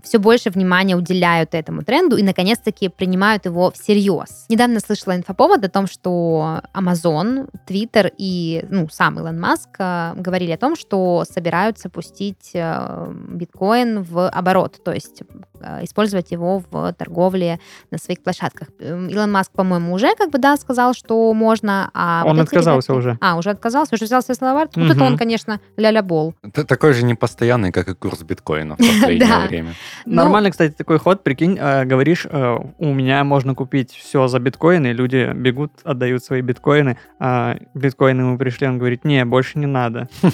все 0.04 0.18
больше 0.18 0.50
внимания 0.50 0.96
уделяют 0.96 1.54
этому 1.54 1.84
тренду 1.84 2.16
и, 2.16 2.24
наконец-таки, 2.24 2.90
принимают 2.90 3.46
его 3.46 3.72
всерьез. 3.72 4.46
Недавно 4.50 4.80
слышала 4.80 5.16
инфоповод 5.16 5.64
о 5.64 5.70
том, 5.70 5.88
что 5.88 6.62
Amazon, 6.74 7.50
Twitter 7.68 8.12
и, 8.18 8.66
ну, 8.70 8.88
сам 8.90 9.20
Илон 9.20 9.40
Маск 9.40 9.70
а, 9.78 10.14
говорили 10.16 10.52
о 10.52 10.58
том, 10.58 10.76
что 10.76 11.24
собираются 11.30 11.90
пустить 11.90 12.52
э, 12.54 13.14
биткоин 13.30 14.04
в 14.04 14.30
оборот, 14.30 14.82
то 14.84 14.94
есть 14.94 15.24
э, 15.60 15.84
использовать 15.84 16.32
его 16.32 16.64
в 16.72 16.94
торговле 16.94 17.60
на 17.92 17.98
своих 17.98 18.24
площадках. 18.24 18.70
Илон 18.80 19.32
Маск, 19.32 19.52
по-моему, 19.52 19.94
уже 19.94 20.16
как 20.16 20.32
бы, 20.32 20.38
да, 20.38 20.56
сказал, 20.58 20.94
что 20.94 21.34
можно, 21.34 21.92
а 21.94 22.24
Он 22.26 22.38
вот 22.38 22.48
эти 22.48 22.56
отказался 22.78 22.94
уже. 22.94 23.18
А, 23.22 23.38
уже 23.38 23.50
отказался, 23.50 23.96
уже 23.96 24.06
взял 24.06 24.22
свои 24.22 24.36
слова. 24.36 24.68
Вот 24.76 24.92
это 24.92 25.04
он, 25.04 25.18
конечно, 25.18 25.60
ля-ля 25.78 26.02
бол. 26.02 26.34
Ты 26.54 26.64
такой 26.64 26.94
же 26.94 27.04
непостоянный, 27.06 27.72
как 27.72 27.88
и 27.90 27.94
курс 27.94 28.22
биткоина 28.24 28.76
в 28.76 28.78
последнее 28.78 29.28
Да. 29.28 29.48
время. 29.48 29.74
Ну, 30.06 30.16
Нормальный, 30.16 30.52
кстати, 30.52 30.74
такой 30.74 31.00
ход. 31.00 31.24
Прикинь, 31.24 31.58
э, 31.60 31.86
говоришь, 31.86 32.26
э, 32.30 32.58
у 32.78 32.94
меня 32.94 33.24
можно 33.24 33.56
купить 33.56 33.92
все 33.92 34.28
за 34.28 34.40
биткоины, 34.40 34.88
люди 34.88 35.32
бегут, 35.34 35.72
отдают 35.84 36.24
свои 36.24 36.42
биткоины, 36.42 36.98
а 37.20 37.58
биткоины 37.74 38.22
ему 38.22 38.38
пришли, 38.38 38.68
он 38.68 38.78
говорит, 38.78 39.06
не, 39.06 39.24
больше 39.26 39.60
не 39.60 39.68
надо. 39.68 40.08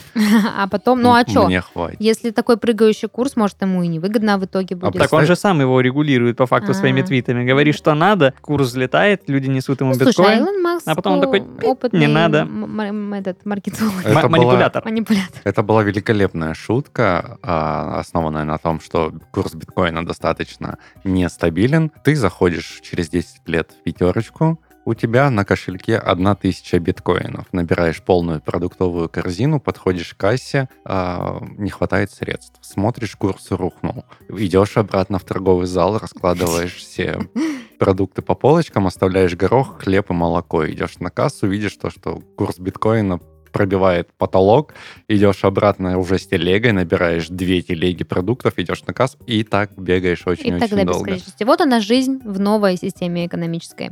А 0.58 0.68
потом, 0.68 1.02
ну 1.02 1.14
а 1.14 1.24
что? 1.28 1.46
Мне 1.46 1.62
хватит. 1.62 1.98
Если 2.00 2.32
такой 2.32 2.58
прыгающий 2.58 3.08
курс, 3.08 3.36
может, 3.36 3.62
ему 3.62 3.84
и 3.84 3.88
невыгодно 3.88 4.38
в 4.38 4.46
итоге 4.46 4.76
будет. 4.76 4.94
Так 5.02 5.14
он 5.14 5.26
же 5.26 5.36
сам 5.36 5.62
его 5.62 5.80
регулирует 5.82 6.38
по 6.38 6.46
факту 6.46 6.74
своими 6.74 7.02
А. 7.02 7.06
твитами. 7.06 7.46
Говорит, 7.46 7.76
что 7.76 7.94
надо, 7.94 8.34
курс 8.42 8.68
взлетает, 8.68 9.24
люди 9.28 9.48
несут 9.48 9.82
ему 9.82 9.94
слушай, 9.94 10.08
а 10.08 10.10
биткоин. 10.10 10.40
Илон 10.40 10.62
Маск 10.62 10.88
а 10.88 10.96
потом 10.96 11.14
он 11.14 11.22
такой, 11.22 11.40
ну, 11.42 11.46
«Пип, 11.56 11.64
опытный 11.66 12.00
не 12.00 12.08
надо». 12.08 12.27
М- 12.36 13.14
этот 13.14 13.46
маркетолог, 13.46 13.94
Это 14.04 14.14
Ма- 14.14 14.22
была- 14.22 14.30
Манипулятор. 14.30 14.86
манипулятор. 14.86 15.42
Это 15.44 15.64
была 15.64 15.84
великолепная 15.84 16.54
шутка, 16.54 17.38
а, 17.42 18.00
основанная 18.00 18.44
на 18.44 18.58
том, 18.58 18.80
что 18.80 19.14
курс 19.32 19.54
биткоина 19.56 20.06
достаточно 20.06 20.78
нестабилен. 21.04 21.92
Ты 22.04 22.16
заходишь 22.16 22.80
через 22.84 23.10
10 23.10 23.48
лет 23.48 23.72
в 23.72 23.84
пятерочку, 23.84 24.60
у 24.86 24.94
тебя 24.94 25.30
на 25.30 25.44
кошельке 25.44 25.98
1000 25.98 26.80
биткоинов. 26.80 27.46
Набираешь 27.52 28.02
полную 28.02 28.40
продуктовую 28.40 29.10
корзину, 29.10 29.60
подходишь 29.60 30.14
к 30.14 30.18
кассе, 30.18 30.70
а, 30.86 31.40
не 31.58 31.70
хватает 31.70 32.10
средств. 32.12 32.58
Смотришь, 32.62 33.18
курс 33.18 33.52
рухнул. 33.52 34.06
Идешь 34.30 34.78
обратно 34.78 35.20
в 35.20 35.24
торговый 35.26 35.68
зал, 35.68 35.98
раскладываешь 36.00 36.76
все 36.76 37.20
продукты 37.78 38.22
по 38.22 38.36
полочкам, 38.36 38.88
оставляешь 38.88 39.36
горох, 39.36 39.82
хлеб 39.82 40.10
и 40.10 40.14
молоко. 40.14 40.68
Идешь 40.70 40.98
на 41.00 41.10
кассу, 41.10 41.48
видишь 41.48 41.76
то, 41.78 41.90
что 41.90 42.22
курс 42.36 42.60
биткоина 42.60 43.20
пробивает 43.52 44.14
потолок, 44.18 44.74
идешь 45.08 45.44
обратно 45.44 45.98
уже 45.98 46.20
с 46.20 46.28
телегой, 46.28 46.74
набираешь 46.74 47.28
две 47.28 47.62
телеги 47.62 48.04
продуктов, 48.04 48.54
идешь 48.58 48.84
на 48.86 48.94
кассу 48.94 49.18
и 49.26 49.44
так 49.44 49.72
бегаешь 49.78 50.24
И 50.26 50.30
очень-очень 50.30 50.60
так 50.60 50.70
до 50.70 50.86
долго. 50.86 51.00
бесконечности. 51.06 51.44
Вот 51.44 51.62
она 51.62 51.80
жизнь 51.80 52.20
в 52.24 52.40
новой 52.40 52.78
системе 52.78 53.26
экономической. 53.26 53.92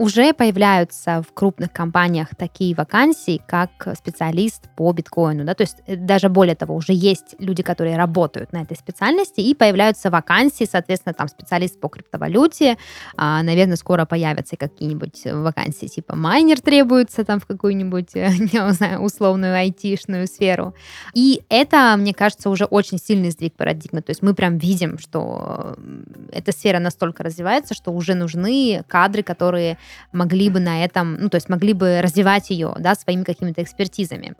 Уже 0.00 0.32
появляются 0.32 1.20
в 1.20 1.34
крупных 1.34 1.70
компаниях 1.72 2.34
такие 2.34 2.74
вакансии, 2.74 3.38
как 3.46 3.70
специалист 3.98 4.62
по 4.74 4.90
биткоину. 4.92 5.44
Да? 5.44 5.52
То 5.52 5.64
есть 5.64 5.76
э, 5.86 5.94
даже 5.94 6.30
более 6.30 6.54
того, 6.54 6.74
уже 6.74 6.94
есть 6.94 7.34
люди, 7.38 7.62
которые 7.62 7.98
работают 7.98 8.50
на 8.54 8.62
этой 8.62 8.78
специальности, 8.78 9.42
и 9.42 9.54
появляются 9.54 10.08
вакансии, 10.10 10.64
соответственно, 10.64 11.12
там 11.12 11.28
специалист 11.28 11.78
по 11.78 11.88
криптовалюте. 11.88 12.78
А, 13.14 13.42
наверное, 13.42 13.76
скоро 13.76 14.06
появятся 14.06 14.56
какие-нибудь 14.56 15.20
вакансии 15.26 15.86
типа 15.86 16.16
майнер 16.16 16.62
требуется 16.62 17.22
там 17.24 17.38
в 17.38 17.44
какую-нибудь, 17.44 18.16
э, 18.16 18.30
не 18.38 18.72
знаю, 18.72 19.02
условную 19.02 19.54
айтишную 19.54 20.26
сферу. 20.28 20.74
И 21.12 21.42
это, 21.50 21.94
мне 21.98 22.14
кажется, 22.14 22.48
уже 22.48 22.64
очень 22.64 22.96
сильный 22.96 23.32
сдвиг 23.32 23.52
парадигмы. 23.52 24.00
То 24.00 24.12
есть 24.12 24.22
мы 24.22 24.32
прям 24.32 24.56
видим, 24.56 24.98
что 24.98 25.76
э, 25.76 26.02
эта 26.32 26.52
сфера 26.52 26.78
настолько 26.78 27.22
развивается, 27.22 27.74
что 27.74 27.92
уже 27.92 28.14
нужны 28.14 28.82
кадры, 28.88 29.22
которые 29.22 29.76
могли 30.12 30.50
бы 30.50 30.60
на 30.60 30.84
этом, 30.84 31.14
ну, 31.14 31.28
то 31.28 31.36
есть 31.36 31.48
могли 31.48 31.72
бы 31.72 32.00
развивать 32.02 32.50
ее, 32.50 32.74
да, 32.78 32.94
своими 32.94 33.24
какими-то 33.24 33.62
экспертизами. 33.62 34.34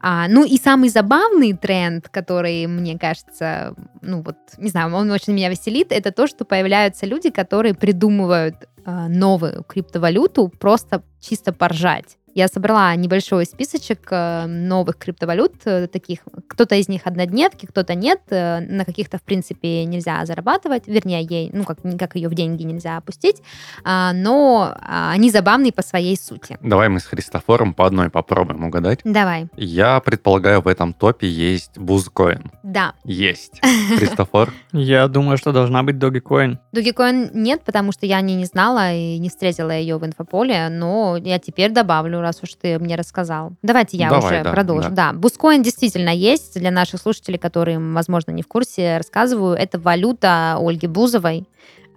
А, 0.00 0.28
ну, 0.28 0.44
и 0.44 0.56
самый 0.58 0.88
забавный 0.88 1.52
тренд, 1.52 2.08
который, 2.08 2.66
мне 2.66 2.98
кажется, 2.98 3.74
ну, 4.02 4.22
вот, 4.22 4.36
не 4.58 4.70
знаю, 4.70 4.94
он 4.94 5.10
очень 5.10 5.32
меня 5.32 5.48
веселит, 5.48 5.92
это 5.92 6.12
то, 6.12 6.26
что 6.26 6.44
появляются 6.44 7.06
люди, 7.06 7.30
которые 7.30 7.74
придумывают 7.74 8.56
э, 8.84 9.06
новую 9.08 9.64
криптовалюту 9.64 10.48
просто 10.48 11.02
чисто 11.20 11.52
поржать. 11.52 12.16
Я 12.34 12.48
собрала 12.48 12.94
небольшой 12.96 13.46
списочек 13.46 14.08
э, 14.10 14.46
новых 14.46 14.98
криптовалют, 14.98 15.54
э, 15.66 15.86
таких, 15.86 16.18
кто-то 16.48 16.74
из 16.74 16.88
них 16.88 17.02
однодневки, 17.04 17.66
кто-то 17.66 17.94
нет, 17.94 18.20
э, 18.30 18.58
на 18.58 18.84
каких-то, 18.84 19.18
в 19.18 19.22
принципе, 19.22 19.84
нельзя 19.84 20.26
зарабатывать, 20.26 20.88
вернее, 20.88 21.22
ей, 21.22 21.50
ну, 21.52 21.62
как, 21.62 21.78
как 21.96 22.16
ее 22.16 22.28
в 22.28 22.34
деньги 22.34 22.64
нельзя 22.64 22.96
опустить, 22.96 23.40
а, 23.84 24.12
но 24.12 24.74
а, 24.80 25.12
они 25.12 25.30
забавные 25.30 25.72
по 25.72 25.82
своей 25.82 26.16
сути. 26.16 26.58
Давай 26.60 26.88
мы 26.88 26.98
с 26.98 27.04
Христофором 27.04 27.72
по 27.72 27.86
одной 27.86 28.10
попробуем 28.10 28.64
угадать. 28.64 29.00
Давай. 29.04 29.46
Я 29.56 30.00
предполагаю, 30.00 30.60
в 30.60 30.66
этом 30.66 30.92
топе 30.92 31.28
есть 31.28 31.78
бузкоин. 31.78 32.50
Да. 32.64 32.94
Есть. 33.04 33.60
Христофор? 33.96 34.52
Я 34.72 35.06
думаю, 35.06 35.38
что 35.38 35.52
должна 35.52 35.84
быть 35.84 35.96
Dogecoin. 35.96 36.58
Dogecoin 36.74 37.30
нет, 37.32 37.62
потому 37.64 37.92
что 37.92 38.06
я 38.06 38.16
о 38.16 38.22
ней 38.22 38.34
не 38.34 38.46
знала 38.46 38.92
и 38.92 39.18
не 39.18 39.28
встретила 39.28 39.70
ее 39.70 39.98
в 39.98 40.04
инфополе, 40.04 40.68
но 40.68 41.16
я 41.16 41.38
теперь 41.38 41.70
добавлю, 41.70 42.23
раз 42.24 42.40
уж 42.42 42.54
ты 42.54 42.78
мне 42.78 42.96
рассказал. 42.96 43.52
Давайте 43.62 43.96
я 43.96 44.10
Давай, 44.10 44.24
уже 44.24 44.44
да, 44.44 44.50
продолжу. 44.50 44.90
Да. 44.90 45.12
Бускоин 45.12 45.62
действительно 45.62 46.08
есть. 46.08 46.58
Для 46.58 46.70
наших 46.72 47.00
слушателей, 47.00 47.38
которые, 47.38 47.78
возможно, 47.78 48.32
не 48.32 48.42
в 48.42 48.48
курсе, 48.48 48.96
рассказываю. 48.96 49.54
Это 49.54 49.78
валюта 49.78 50.58
Ольги 50.58 50.88
Бузовой 50.88 51.46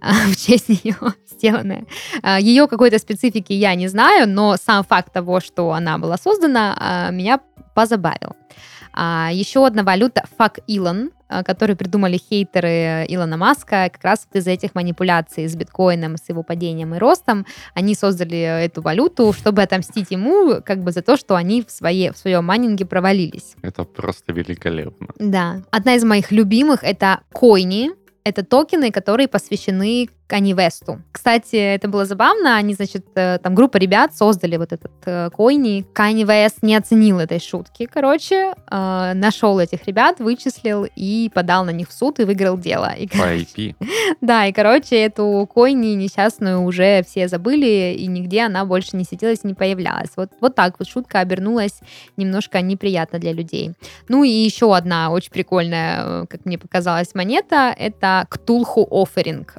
в 0.00 0.36
честь 0.36 0.68
нее 0.68 0.96
сделанная. 1.30 1.84
А, 2.22 2.40
Ее 2.40 2.66
какой-то 2.68 2.98
специфики 2.98 3.52
я 3.52 3.74
не 3.74 3.88
знаю, 3.88 4.28
но 4.28 4.56
сам 4.56 4.84
факт 4.84 5.12
того, 5.12 5.40
что 5.40 5.72
она 5.72 5.98
была 5.98 6.16
создана, 6.16 6.76
а, 6.78 7.10
меня 7.10 7.40
позабавил. 7.74 8.36
А, 9.00 9.30
Еще 9.32 9.64
одна 9.64 9.84
валюта 9.84 10.24
Fuck 10.36 10.58
Elon, 10.66 11.12
а, 11.28 11.44
которую 11.44 11.76
придумали 11.76 12.16
хейтеры 12.16 13.06
Илона 13.08 13.36
Маска, 13.36 13.88
как 13.92 14.02
раз 14.02 14.26
вот 14.26 14.40
из-за 14.40 14.50
этих 14.50 14.74
манипуляций 14.74 15.46
с 15.46 15.54
биткоином, 15.54 16.16
с 16.16 16.28
его 16.28 16.42
падением 16.42 16.96
и 16.96 16.98
ростом, 16.98 17.46
они 17.74 17.94
создали 17.94 18.64
эту 18.64 18.82
валюту, 18.82 19.32
чтобы 19.32 19.62
отомстить 19.62 20.10
ему 20.10 20.60
как 20.64 20.82
бы 20.82 20.90
за 20.90 21.02
то, 21.02 21.16
что 21.16 21.36
они 21.36 21.62
в, 21.62 21.70
своей, 21.70 22.10
в 22.10 22.18
своем 22.18 22.44
майнинге 22.44 22.86
провалились. 22.86 23.54
Это 23.62 23.84
просто 23.84 24.32
великолепно. 24.32 25.10
Да. 25.20 25.62
Одна 25.70 25.94
из 25.94 26.02
моих 26.02 26.32
любимых 26.32 26.82
это 26.82 27.20
койни. 27.32 27.92
Это 28.24 28.44
токены, 28.44 28.90
которые 28.90 29.28
посвящены 29.28 30.08
Кани 30.28 30.52
Весту. 30.52 31.00
Кстати, 31.10 31.56
это 31.56 31.88
было 31.88 32.04
забавно. 32.04 32.56
Они, 32.56 32.74
значит, 32.74 33.06
э, 33.14 33.38
там 33.42 33.54
группа 33.54 33.78
ребят 33.78 34.14
создали 34.14 34.58
вот 34.58 34.74
этот 34.74 34.92
э, 35.06 35.30
койни. 35.30 35.86
Кани 35.94 36.24
Вест 36.24 36.62
не 36.62 36.76
оценил 36.76 37.18
этой 37.18 37.40
шутки, 37.40 37.86
короче. 37.86 38.52
э, 38.70 39.12
нашел 39.14 39.58
этих 39.58 39.86
ребят, 39.86 40.20
вычислил 40.20 40.86
и 40.94 41.30
подал 41.34 41.64
на 41.64 41.70
них 41.70 41.88
в 41.88 41.92
суд 41.92 42.20
и 42.20 42.24
выиграл 42.24 42.58
дело. 42.58 42.92
И, 42.92 43.08
По 43.08 43.34
IP. 43.34 43.74
да, 44.20 44.44
и, 44.46 44.52
короче, 44.52 44.96
эту 44.96 45.48
койни 45.52 45.94
несчастную 45.94 46.60
уже 46.60 47.02
все 47.04 47.26
забыли, 47.26 47.96
и 47.98 48.06
нигде 48.06 48.42
она 48.42 48.66
больше 48.66 48.98
не 48.98 49.04
светилась, 49.04 49.44
не 49.44 49.54
появлялась. 49.54 50.10
Вот, 50.16 50.30
вот 50.42 50.54
так 50.54 50.74
вот 50.78 50.86
шутка 50.86 51.20
обернулась 51.20 51.80
немножко 52.18 52.60
неприятно 52.60 53.18
для 53.18 53.32
людей. 53.32 53.72
Ну 54.08 54.24
и 54.24 54.28
еще 54.28 54.76
одна 54.76 55.10
очень 55.10 55.30
прикольная, 55.30 56.26
как 56.26 56.44
мне 56.44 56.58
показалась, 56.58 57.14
монета, 57.14 57.74
это 57.78 58.26
Ктулху 58.28 58.86
Офферинг. 58.90 59.54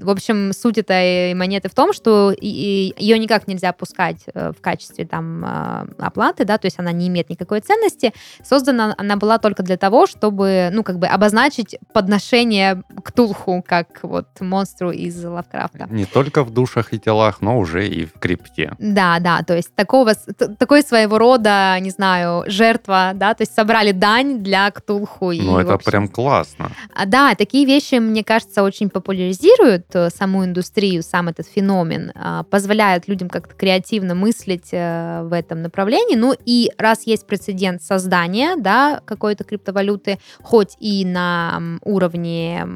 В 0.00 0.10
общем, 0.10 0.52
суть 0.52 0.78
этой 0.78 1.34
монеты 1.34 1.68
в 1.68 1.74
том, 1.74 1.92
что 1.92 2.32
ее 2.40 3.18
никак 3.18 3.48
нельзя 3.48 3.70
опускать 3.70 4.18
э, 4.32 4.52
в 4.56 4.60
качестве 4.60 5.06
там 5.06 5.44
э, 5.44 5.86
оплаты, 5.98 6.44
да, 6.44 6.58
то 6.58 6.66
есть 6.66 6.78
она 6.78 6.92
не 6.92 7.08
имеет 7.08 7.30
никакой 7.30 7.60
ценности. 7.60 8.12
Создана 8.42 8.94
она 8.98 9.16
была 9.16 9.38
только 9.38 9.62
для 9.62 9.76
того, 9.76 10.06
чтобы, 10.06 10.70
ну, 10.72 10.82
как 10.82 10.98
бы 10.98 11.06
обозначить 11.06 11.78
подношение 11.92 12.82
Ктулху 13.04 13.62
как 13.66 14.00
вот 14.02 14.26
монстру 14.40 14.90
из 14.90 15.22
Лавкрафта. 15.24 15.86
Не 15.90 16.04
только 16.04 16.44
в 16.44 16.50
душах 16.50 16.92
и 16.92 16.98
телах, 16.98 17.40
но 17.40 17.58
уже 17.58 17.86
и 17.88 18.04
в 18.04 18.12
крипте. 18.18 18.72
Да, 18.78 19.18
да, 19.20 19.42
то 19.42 19.54
есть 19.54 19.74
такого, 19.74 20.14
такой 20.58 20.82
своего 20.82 21.18
рода, 21.18 21.76
не 21.80 21.90
знаю, 21.90 22.44
жертва, 22.46 23.12
да, 23.14 23.34
то 23.34 23.42
есть 23.42 23.54
собрали 23.54 23.92
дань 23.92 24.42
для 24.42 24.70
Ктулху. 24.70 25.32
Ну, 25.32 25.58
это 25.58 25.74
общем, 25.74 25.90
прям 25.90 26.08
классно. 26.08 26.70
а, 26.94 27.06
Да, 27.06 27.34
такие 27.34 27.66
вещи, 27.66 27.96
мне 27.96 28.24
кажется, 28.24 28.62
очень 28.62 28.90
популяризируют 28.90 29.65
э, 29.66 30.10
саму 30.10 30.44
индустрию, 30.44 31.02
сам 31.02 31.28
этот 31.28 31.46
феномен, 31.46 32.12
а, 32.14 32.42
позволяют 32.44 33.08
людям 33.08 33.28
как-то 33.28 33.54
креативно 33.54 34.14
мыслить 34.14 34.68
э, 34.72 35.22
в 35.24 35.32
этом 35.32 35.62
направлении. 35.62 36.16
Ну 36.16 36.34
и 36.44 36.70
раз 36.78 37.06
есть 37.06 37.26
прецедент 37.26 37.82
создания, 37.82 38.56
да, 38.56 39.00
какой-то 39.04 39.44
криптовалюты, 39.44 40.18
хоть 40.42 40.76
и 40.80 41.04
на 41.04 41.60
уровне 41.82 42.66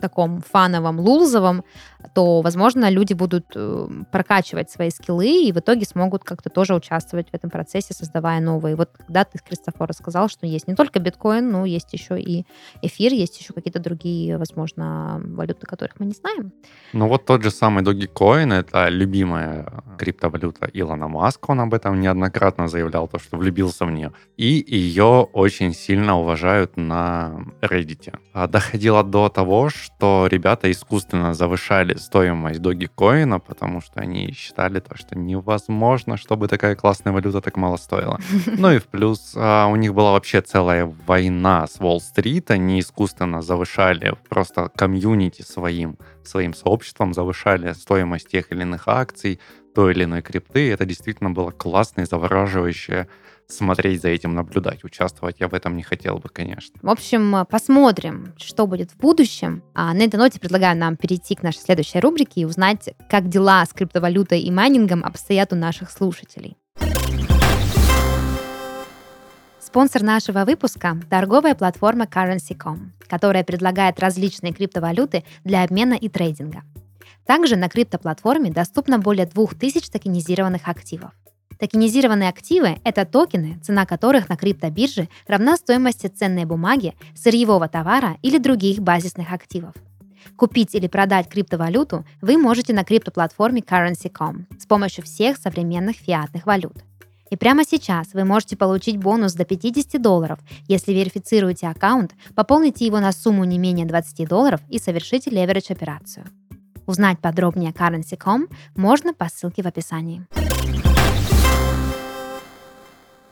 таком 0.00 0.42
фановом, 0.42 1.00
лулзовом, 1.00 1.64
то, 2.14 2.40
возможно, 2.42 2.90
люди 2.90 3.14
будут 3.14 3.46
э, 3.54 3.88
прокачивать 4.12 4.70
свои 4.70 4.90
скиллы 4.90 5.48
и 5.48 5.52
в 5.52 5.58
итоге 5.58 5.84
смогут 5.84 6.24
как-то 6.24 6.50
тоже 6.50 6.74
участвовать 6.74 7.30
в 7.30 7.34
этом 7.34 7.50
процессе, 7.50 7.94
создавая 7.94 8.40
новые. 8.40 8.76
Вот 8.76 8.90
когда 8.96 9.24
ты, 9.24 9.38
Кристофор, 9.38 9.88
рассказал, 9.88 10.28
что 10.28 10.46
есть 10.46 10.68
не 10.68 10.74
только 10.74 10.98
биткоин, 10.98 11.50
но 11.50 11.64
есть 11.64 11.92
еще 11.92 12.20
и 12.20 12.44
эфир, 12.82 13.12
есть 13.12 13.40
еще 13.40 13.52
какие-то 13.52 13.80
другие, 13.80 14.38
возможно, 14.38 15.20
валюты, 15.24 15.66
которых 15.66 16.00
мы 16.00 16.06
не 16.06 16.12
знаем. 16.12 16.52
Ну 16.92 17.08
вот 17.08 17.24
тот 17.24 17.42
же 17.42 17.50
самый 17.50 17.82
Dogecoin, 17.82 18.52
это 18.52 18.88
любимая 18.88 19.82
криптовалюта 19.98 20.70
Илона 20.72 21.08
Маска, 21.08 21.50
он 21.50 21.60
об 21.60 21.74
этом 21.74 22.00
неоднократно 22.00 22.68
заявлял, 22.68 23.08
то, 23.08 23.18
что 23.18 23.36
влюбился 23.36 23.84
в 23.84 23.90
нее. 23.90 24.12
И 24.36 24.64
ее 24.66 25.28
очень 25.32 25.74
сильно 25.74 26.18
уважают 26.18 26.76
на 26.76 27.44
Reddit. 27.60 28.14
А 28.32 28.46
Доходило 28.46 29.02
до 29.02 29.28
того, 29.28 29.70
что 29.70 30.28
ребята 30.30 30.70
искусственно 30.70 31.34
завышали 31.34 31.95
стоимость 31.98 32.60
Dogecoin, 32.60 33.40
потому 33.40 33.80
что 33.80 34.00
они 34.00 34.32
считали 34.32 34.80
то, 34.80 34.96
что 34.96 35.18
невозможно, 35.18 36.16
чтобы 36.16 36.48
такая 36.48 36.74
классная 36.74 37.12
валюта 37.12 37.40
так 37.40 37.56
мало 37.56 37.76
стоила. 37.76 38.18
Ну 38.58 38.72
и 38.72 38.78
в 38.78 38.86
плюс 38.86 39.34
а, 39.36 39.66
у 39.66 39.76
них 39.76 39.94
была 39.94 40.12
вообще 40.12 40.40
целая 40.40 40.86
война 41.06 41.66
с 41.66 41.80
Уолл-стрит, 41.80 42.50
они 42.50 42.80
искусственно 42.80 43.42
завышали 43.42 44.14
просто 44.28 44.70
комьюнити 44.74 45.42
своим, 45.42 45.98
своим 46.24 46.54
сообществом, 46.54 47.12
завышали 47.12 47.72
стоимость 47.72 48.28
тех 48.28 48.50
или 48.52 48.62
иных 48.62 48.88
акций, 48.88 49.40
той 49.74 49.92
или 49.92 50.04
иной 50.04 50.22
крипты. 50.22 50.72
Это 50.72 50.86
действительно 50.86 51.30
было 51.30 51.50
классно 51.50 52.00
и 52.00 52.06
завораживающе 52.06 53.08
смотреть 53.48 54.02
за 54.02 54.08
этим, 54.08 54.34
наблюдать, 54.34 54.84
участвовать 54.84 55.36
я 55.40 55.48
в 55.48 55.54
этом 55.54 55.76
не 55.76 55.82
хотел 55.82 56.18
бы, 56.18 56.28
конечно. 56.28 56.78
В 56.82 56.88
общем, 56.88 57.46
посмотрим, 57.48 58.34
что 58.36 58.66
будет 58.66 58.90
в 58.90 58.96
будущем. 58.96 59.62
А 59.74 59.92
на 59.94 60.02
этой 60.02 60.16
ноте 60.16 60.40
предлагаю 60.40 60.76
нам 60.76 60.96
перейти 60.96 61.34
к 61.34 61.42
нашей 61.42 61.60
следующей 61.60 62.00
рубрике 62.00 62.42
и 62.42 62.44
узнать, 62.44 62.90
как 63.08 63.28
дела 63.28 63.64
с 63.64 63.72
криптовалютой 63.72 64.40
и 64.40 64.50
майнингом 64.50 65.04
обстоят 65.04 65.52
у 65.52 65.56
наших 65.56 65.90
слушателей. 65.90 66.56
Спонсор 69.60 70.02
нашего 70.02 70.44
выпуска– 70.44 70.96
торговая 71.10 71.54
платформа 71.54 72.04
Currency.com, 72.04 72.92
которая 73.08 73.44
предлагает 73.44 74.00
различные 74.00 74.52
криптовалюты 74.52 75.24
для 75.44 75.64
обмена 75.64 75.94
и 75.94 76.08
трейдинга. 76.08 76.62
Также 77.26 77.56
на 77.56 77.68
криптоплатформе 77.68 78.50
доступно 78.52 78.98
более 78.98 79.26
2000 79.26 79.90
токенизированных 79.90 80.68
активов. 80.68 81.10
Токенизированные 81.58 82.28
активы– 82.28 82.78
это 82.84 83.06
токены, 83.06 83.58
цена 83.62 83.86
которых 83.86 84.28
на 84.28 84.36
криптобирже 84.36 85.08
равна 85.26 85.56
стоимости 85.56 86.06
ценной 86.06 86.44
бумаги, 86.44 86.94
сырьевого 87.14 87.68
товара 87.68 88.18
или 88.22 88.38
других 88.38 88.80
базисных 88.80 89.32
активов. 89.32 89.74
Купить 90.36 90.74
или 90.74 90.86
продать 90.86 91.28
криптовалюту 91.28 92.04
вы 92.20 92.36
можете 92.36 92.74
на 92.74 92.84
криптоплатформе 92.84 93.60
Currency.com 93.60 94.46
с 94.58 94.66
помощью 94.66 95.04
всех 95.04 95.38
современных 95.38 95.96
фиатных 95.96 96.44
валют. 96.46 96.76
И 97.30 97.36
прямо 97.36 97.64
сейчас 97.64 98.08
вы 98.12 98.24
можете 98.24 98.56
получить 98.56 98.98
бонус 98.98 99.34
до 99.34 99.44
50 99.44 100.00
долларов, 100.00 100.38
если 100.68 100.92
верифицируете 100.92 101.68
аккаунт, 101.68 102.12
пополните 102.34 102.86
его 102.86 103.00
на 103.00 103.12
сумму 103.12 103.44
не 103.44 103.58
менее 103.58 103.86
20 103.86 104.28
долларов 104.28 104.60
и 104.68 104.78
совершите 104.78 105.30
леверидж 105.30 105.72
операцию. 105.72 106.26
Узнать 106.86 107.18
подробнее 107.18 107.70
о 107.70 107.72
Currency.com 107.72 108.48
можно 108.76 109.12
по 109.12 109.28
ссылке 109.28 109.62
в 109.62 109.66
описании. 109.66 110.24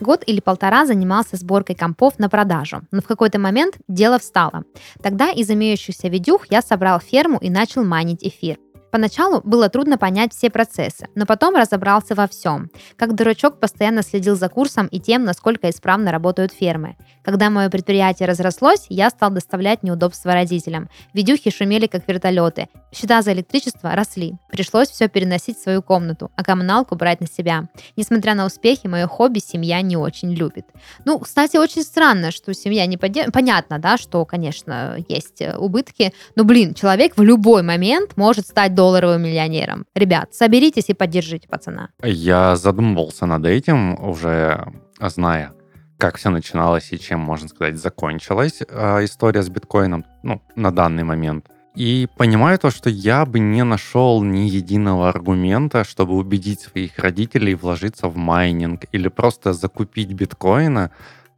Год 0.04 0.22
или 0.26 0.40
полтора 0.40 0.84
занимался 0.84 1.36
сборкой 1.36 1.76
компов 1.76 2.18
на 2.18 2.28
продажу, 2.28 2.82
но 2.90 3.00
в 3.00 3.06
какой-то 3.06 3.38
момент 3.38 3.78
дело 3.88 4.18
встало. 4.18 4.64
Тогда 5.02 5.30
из 5.30 5.50
имеющихся 5.50 6.08
видюх 6.08 6.44
я 6.50 6.60
собрал 6.60 7.00
ферму 7.00 7.38
и 7.38 7.48
начал 7.48 7.84
майнить 7.84 8.22
эфир. 8.22 8.58
Поначалу 8.94 9.40
было 9.42 9.68
трудно 9.68 9.98
понять 9.98 10.32
все 10.32 10.50
процессы, 10.50 11.08
но 11.16 11.26
потом 11.26 11.56
разобрался 11.56 12.14
во 12.14 12.28
всем. 12.28 12.70
Как 12.94 13.16
дурачок 13.16 13.58
постоянно 13.58 14.04
следил 14.04 14.36
за 14.36 14.48
курсом 14.48 14.86
и 14.86 15.00
тем, 15.00 15.24
насколько 15.24 15.68
исправно 15.68 16.12
работают 16.12 16.52
фермы. 16.52 16.94
Когда 17.24 17.50
мое 17.50 17.70
предприятие 17.70 18.28
разрослось, 18.28 18.86
я 18.88 19.10
стал 19.10 19.30
доставлять 19.30 19.82
неудобства 19.82 20.34
родителям. 20.34 20.88
Видюхи 21.12 21.50
шумели, 21.50 21.88
как 21.88 22.06
вертолеты. 22.06 22.68
Счета 22.92 23.22
за 23.22 23.32
электричество 23.32 23.96
росли. 23.96 24.34
Пришлось 24.48 24.90
все 24.90 25.08
переносить 25.08 25.58
в 25.58 25.62
свою 25.62 25.82
комнату, 25.82 26.30
а 26.36 26.44
коммуналку 26.44 26.94
брать 26.94 27.20
на 27.20 27.26
себя. 27.26 27.64
Несмотря 27.96 28.36
на 28.36 28.46
успехи, 28.46 28.86
мое 28.86 29.08
хобби 29.08 29.40
семья 29.40 29.80
не 29.82 29.96
очень 29.96 30.32
любит. 30.32 30.66
Ну, 31.04 31.18
кстати, 31.18 31.56
очень 31.56 31.82
странно, 31.82 32.30
что 32.30 32.54
семья 32.54 32.86
не 32.86 32.96
поддерживает. 32.96 33.34
Понятно, 33.34 33.80
да, 33.80 33.96
что, 33.96 34.24
конечно, 34.24 34.98
есть 35.08 35.40
э, 35.40 35.56
убытки, 35.56 36.12
но, 36.36 36.44
блин, 36.44 36.74
человек 36.74 37.16
в 37.16 37.22
любой 37.22 37.64
момент 37.64 38.16
может 38.16 38.46
стать 38.46 38.72
долларовым 38.84 39.22
миллионером. 39.22 39.86
Ребят, 39.94 40.34
соберитесь 40.34 40.90
и 40.90 40.94
поддержите 40.94 41.48
пацана. 41.48 41.88
Я 42.02 42.56
задумывался 42.56 43.26
над 43.26 43.46
этим, 43.46 43.98
уже 43.98 44.66
зная, 45.00 45.52
как 45.98 46.16
все 46.16 46.30
начиналось 46.30 46.92
и 46.92 46.98
чем, 46.98 47.20
можно 47.20 47.48
сказать, 47.48 47.76
закончилась 47.76 48.60
э, 48.60 49.04
история 49.04 49.42
с 49.42 49.48
биткоином 49.48 50.04
ну, 50.22 50.42
на 50.56 50.70
данный 50.70 51.02
момент. 51.02 51.46
И 51.74 52.06
понимаю 52.16 52.58
то, 52.58 52.70
что 52.70 52.90
я 52.90 53.24
бы 53.24 53.38
не 53.38 53.64
нашел 53.64 54.22
ни 54.22 54.48
единого 54.60 55.08
аргумента, 55.08 55.82
чтобы 55.84 56.14
убедить 56.14 56.60
своих 56.60 56.98
родителей 56.98 57.54
вложиться 57.54 58.08
в 58.08 58.16
майнинг 58.16 58.84
или 58.92 59.08
просто 59.08 59.54
закупить 59.54 60.12
биткоина 60.12 60.90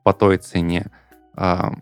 по 0.03 0.13
той 0.13 0.39
цене. 0.39 0.87
А, 1.37 1.73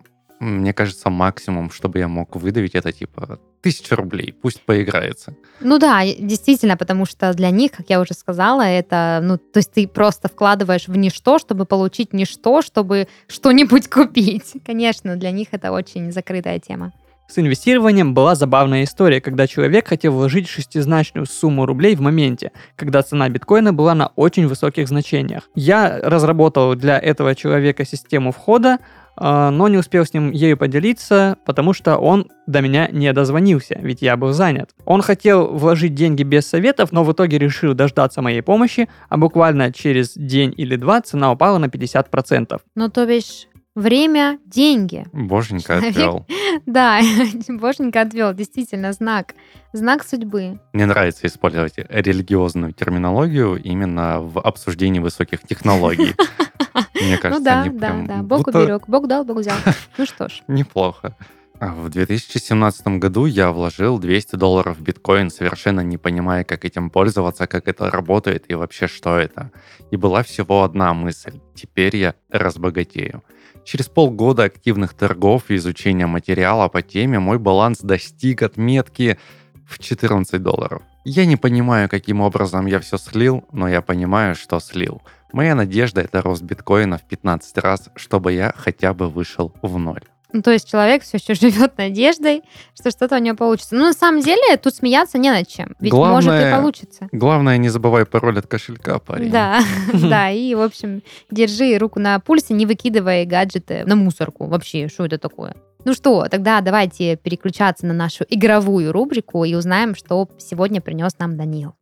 мне 0.44 0.72
кажется, 0.72 1.10
максимум, 1.10 1.70
чтобы 1.70 1.98
я 1.98 2.08
мог 2.08 2.36
выдавить, 2.36 2.74
это 2.74 2.92
типа 2.92 3.38
тысяча 3.62 3.96
рублей, 3.96 4.34
пусть 4.42 4.60
поиграется. 4.60 5.34
Ну 5.60 5.78
да, 5.78 6.04
действительно, 6.04 6.76
потому 6.76 7.06
что 7.06 7.32
для 7.32 7.50
них, 7.50 7.72
как 7.72 7.86
я 7.88 8.00
уже 8.00 8.14
сказала, 8.14 8.62
это, 8.62 9.20
ну, 9.22 9.38
то 9.38 9.58
есть 9.58 9.72
ты 9.72 9.88
просто 9.88 10.28
вкладываешь 10.28 10.86
в 10.86 10.96
ничто, 10.96 11.38
чтобы 11.38 11.64
получить 11.64 12.12
ничто, 12.12 12.62
чтобы 12.62 13.08
что-нибудь 13.26 13.88
купить. 13.88 14.52
Конечно, 14.66 15.16
для 15.16 15.30
них 15.30 15.48
это 15.52 15.72
очень 15.72 16.12
закрытая 16.12 16.58
тема. 16.58 16.92
С 17.26 17.38
инвестированием 17.38 18.12
была 18.12 18.34
забавная 18.34 18.84
история, 18.84 19.20
когда 19.20 19.46
человек 19.46 19.88
хотел 19.88 20.12
вложить 20.12 20.46
шестизначную 20.46 21.26
сумму 21.26 21.64
рублей 21.64 21.96
в 21.96 22.02
моменте, 22.02 22.52
когда 22.76 23.02
цена 23.02 23.30
биткоина 23.30 23.72
была 23.72 23.94
на 23.94 24.08
очень 24.08 24.46
высоких 24.46 24.88
значениях. 24.88 25.48
Я 25.54 26.00
разработал 26.02 26.74
для 26.74 26.98
этого 26.98 27.34
человека 27.34 27.86
систему 27.86 28.30
входа, 28.30 28.78
но 29.16 29.68
не 29.68 29.78
успел 29.78 30.04
с 30.04 30.12
ним 30.12 30.30
ею 30.30 30.56
поделиться, 30.56 31.36
потому 31.44 31.72
что 31.72 31.96
он 31.96 32.28
до 32.46 32.60
меня 32.60 32.88
не 32.88 33.12
дозвонился, 33.12 33.78
ведь 33.80 34.02
я 34.02 34.16
был 34.16 34.32
занят. 34.32 34.70
Он 34.84 35.02
хотел 35.02 35.54
вложить 35.54 35.94
деньги 35.94 36.22
без 36.22 36.46
советов, 36.46 36.92
но 36.92 37.04
в 37.04 37.12
итоге 37.12 37.38
решил 37.38 37.74
дождаться 37.74 38.22
моей 38.22 38.42
помощи, 38.42 38.88
а 39.08 39.16
буквально 39.16 39.72
через 39.72 40.14
день 40.14 40.52
или 40.56 40.76
два 40.76 41.00
цена 41.00 41.32
упала 41.32 41.58
на 41.58 41.66
50%. 41.66 42.60
Ну, 42.74 42.88
то 42.88 43.06
бишь, 43.06 43.48
Время– 43.74 44.38
деньги. 44.46 45.04
Боженька 45.12 45.74
Человек... 45.80 45.90
отвел. 45.90 46.26
Да, 46.64 47.00
боженька 47.48 48.02
отвел. 48.02 48.32
Действительно, 48.32 48.92
знак. 48.92 49.34
Знак 49.72 50.04
судьбы. 50.04 50.60
Мне 50.72 50.86
нравится 50.86 51.26
использовать 51.26 51.74
религиозную 51.76 52.72
терминологию 52.72 53.56
именно 53.56 54.20
в 54.20 54.38
обсуждении 54.38 55.00
высоких 55.00 55.42
технологий. 55.42 56.14
Мне 56.94 57.18
кажется, 57.18 57.38
ну 57.38 57.44
да, 57.44 57.64
да, 57.72 58.04
да. 58.06 58.22
Бог 58.22 58.46
уберег, 58.46 58.84
Бог 58.86 59.06
дал, 59.06 59.24
Бог 59.24 59.38
взял. 59.38 59.56
Ну 59.98 60.06
что 60.06 60.28
ж. 60.28 60.42
Неплохо. 60.48 61.16
А 61.60 61.72
в 61.72 61.88
2017 61.88 62.86
году 62.98 63.26
я 63.26 63.50
вложил 63.52 63.98
200 63.98 64.36
долларов 64.36 64.76
в 64.76 64.82
биткоин, 64.82 65.30
совершенно 65.30 65.80
не 65.80 65.96
понимая, 65.96 66.44
как 66.44 66.64
этим 66.64 66.90
пользоваться, 66.90 67.46
как 67.46 67.68
это 67.68 67.90
работает 67.90 68.44
и 68.48 68.54
вообще 68.54 68.88
что 68.88 69.16
это. 69.16 69.50
И 69.90 69.96
была 69.96 70.22
всего 70.24 70.64
одна 70.64 70.92
мысль. 70.94 71.40
Теперь 71.54 71.96
я 71.96 72.14
разбогатею. 72.30 73.22
Через 73.64 73.88
полгода 73.88 74.44
активных 74.44 74.94
торгов 74.94 75.44
и 75.48 75.56
изучения 75.56 76.06
материала 76.06 76.68
по 76.68 76.82
теме 76.82 77.18
мой 77.18 77.38
баланс 77.38 77.78
достиг 77.80 78.42
отметки 78.42 79.18
в 79.66 79.78
14 79.78 80.42
долларов. 80.42 80.82
Я 81.04 81.24
не 81.24 81.36
понимаю, 81.36 81.88
каким 81.88 82.20
образом 82.20 82.66
я 82.66 82.80
все 82.80 82.98
слил, 82.98 83.44
но 83.52 83.68
я 83.68 83.80
понимаю, 83.80 84.34
что 84.34 84.60
слил. 84.60 85.02
Моя 85.34 85.56
надежда 85.56 86.00
это 86.00 86.22
рост 86.22 86.42
биткоина 86.44 86.96
в 86.96 87.02
15 87.02 87.58
раз, 87.58 87.90
чтобы 87.96 88.32
я 88.32 88.54
хотя 88.56 88.94
бы 88.94 89.08
вышел 89.08 89.52
в 89.62 89.78
ноль. 89.80 90.04
Ну, 90.32 90.42
то 90.42 90.52
есть 90.52 90.70
человек 90.70 91.02
все 91.02 91.16
еще 91.16 91.34
живет 91.34 91.76
надеждой, 91.76 92.42
что 92.78 92.92
что-то 92.92 93.16
у 93.16 93.18
него 93.18 93.34
получится. 93.34 93.74
Ну, 93.74 93.84
на 93.84 93.94
самом 93.94 94.20
деле, 94.20 94.56
тут 94.58 94.76
смеяться 94.76 95.18
не 95.18 95.32
над 95.32 95.48
чем. 95.48 95.74
Ведь 95.80 95.90
главное, 95.90 96.14
может 96.14 96.46
и 96.46 96.52
получится. 96.52 97.08
Главное, 97.10 97.56
не 97.56 97.68
забывай 97.68 98.06
пароль 98.06 98.38
от 98.38 98.46
кошелька, 98.46 99.00
парень. 99.00 99.32
Да, 99.32 99.58
да. 99.92 100.30
И, 100.30 100.54
в 100.54 100.60
общем, 100.60 101.02
держи 101.32 101.78
руку 101.78 101.98
на 101.98 102.20
пульсе, 102.20 102.54
не 102.54 102.64
выкидывай 102.64 103.24
гаджеты 103.24 103.84
на 103.86 103.96
мусорку. 103.96 104.46
Вообще, 104.46 104.86
что 104.86 105.04
это 105.04 105.18
такое? 105.18 105.56
Ну 105.84 105.94
что, 105.94 106.28
тогда 106.30 106.60
давайте 106.60 107.16
переключаться 107.16 107.86
на 107.86 107.92
нашу 107.92 108.24
игровую 108.30 108.92
рубрику 108.92 109.44
и 109.44 109.56
узнаем, 109.56 109.96
что 109.96 110.28
сегодня 110.38 110.80
принес 110.80 111.18
нам 111.18 111.36
Данил. 111.36 111.74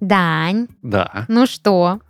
Дань. 0.00 0.68
Да. 0.82 1.24
Ну 1.28 1.46
что, 1.46 2.00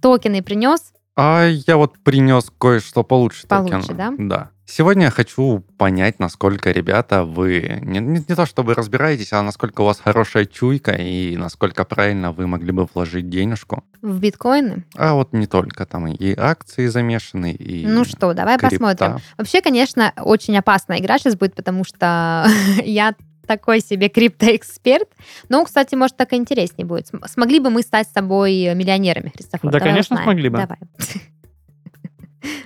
токены 0.00 0.42
принес? 0.42 0.92
А 1.16 1.46
я 1.46 1.76
вот 1.76 1.98
принес 1.98 2.52
кое-что 2.58 3.02
получше. 3.02 3.46
Получше, 3.46 3.88
токен. 3.88 3.96
да? 3.96 4.12
Да. 4.18 4.50
Сегодня 4.68 5.04
я 5.04 5.10
хочу 5.10 5.64
понять, 5.78 6.18
насколько, 6.18 6.72
ребята, 6.72 7.24
вы 7.24 7.80
не, 7.82 8.00
не, 8.00 8.18
не 8.28 8.34
то 8.34 8.46
чтобы 8.46 8.74
разбираетесь, 8.74 9.32
а 9.32 9.40
насколько 9.42 9.82
у 9.82 9.84
вас 9.84 10.00
хорошая 10.00 10.44
чуйка 10.44 10.90
и 10.92 11.36
насколько 11.36 11.84
правильно 11.84 12.32
вы 12.32 12.48
могли 12.48 12.72
бы 12.72 12.88
вложить 12.92 13.30
денежку. 13.30 13.84
В 14.02 14.18
биткоины? 14.18 14.84
А 14.96 15.14
вот 15.14 15.32
не 15.32 15.46
только, 15.46 15.86
там 15.86 16.08
и 16.08 16.34
акции 16.36 16.88
замешаны, 16.88 17.52
и 17.52 17.86
Ну 17.86 18.04
что, 18.04 18.34
давай 18.34 18.58
крипта. 18.58 18.76
посмотрим. 18.76 19.18
Вообще, 19.38 19.62
конечно, 19.62 20.12
очень 20.16 20.58
опасная 20.58 20.98
игра 20.98 21.18
сейчас 21.18 21.36
будет, 21.36 21.54
потому 21.54 21.84
что 21.84 22.48
я 22.84 23.14
такой 23.46 23.80
себе 23.80 24.08
криптоэксперт. 24.08 25.08
Но, 25.48 25.64
кстати, 25.64 25.94
может, 25.94 26.16
так 26.16 26.32
и 26.32 26.36
интереснее 26.36 26.86
будет. 26.86 27.10
Смогли 27.26 27.60
бы 27.60 27.70
мы 27.70 27.82
стать 27.82 28.08
с 28.08 28.12
тобой 28.12 28.74
миллионерами, 28.74 29.32
Христофор? 29.34 29.70
Да, 29.70 29.80
конечно, 29.80 30.14
узнаем. 30.14 30.24
смогли 30.24 30.48
бы. 30.48 30.58
Давай. 30.58 30.78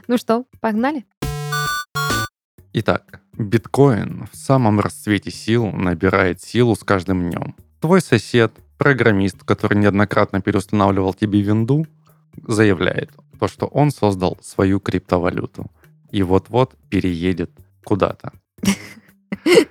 Ну 0.09 0.18
что, 0.18 0.45
погнали? 0.61 1.07
Итак, 2.74 3.20
Биткоин 3.39 4.28
в 4.31 4.37
самом 4.37 4.81
расцвете 4.81 5.31
сил 5.31 5.72
набирает 5.72 6.43
силу 6.43 6.76
с 6.76 6.85
каждым 6.85 7.31
днем. 7.31 7.57
Твой 7.81 8.03
сосед, 8.03 8.53
программист, 8.76 9.43
который 9.45 9.78
неоднократно 9.78 10.41
переустанавливал 10.41 11.14
тебе 11.14 11.41
винду, 11.41 11.87
заявляет, 12.47 13.11
то, 13.39 13.49
что 13.49 13.66
он 13.66 13.91
создал 13.91 14.39
свою 14.43 14.81
криптовалюту 14.81 15.70
и 16.11 16.22
вот-вот 16.22 16.76
переедет 16.91 17.51
куда-то. 17.85 18.33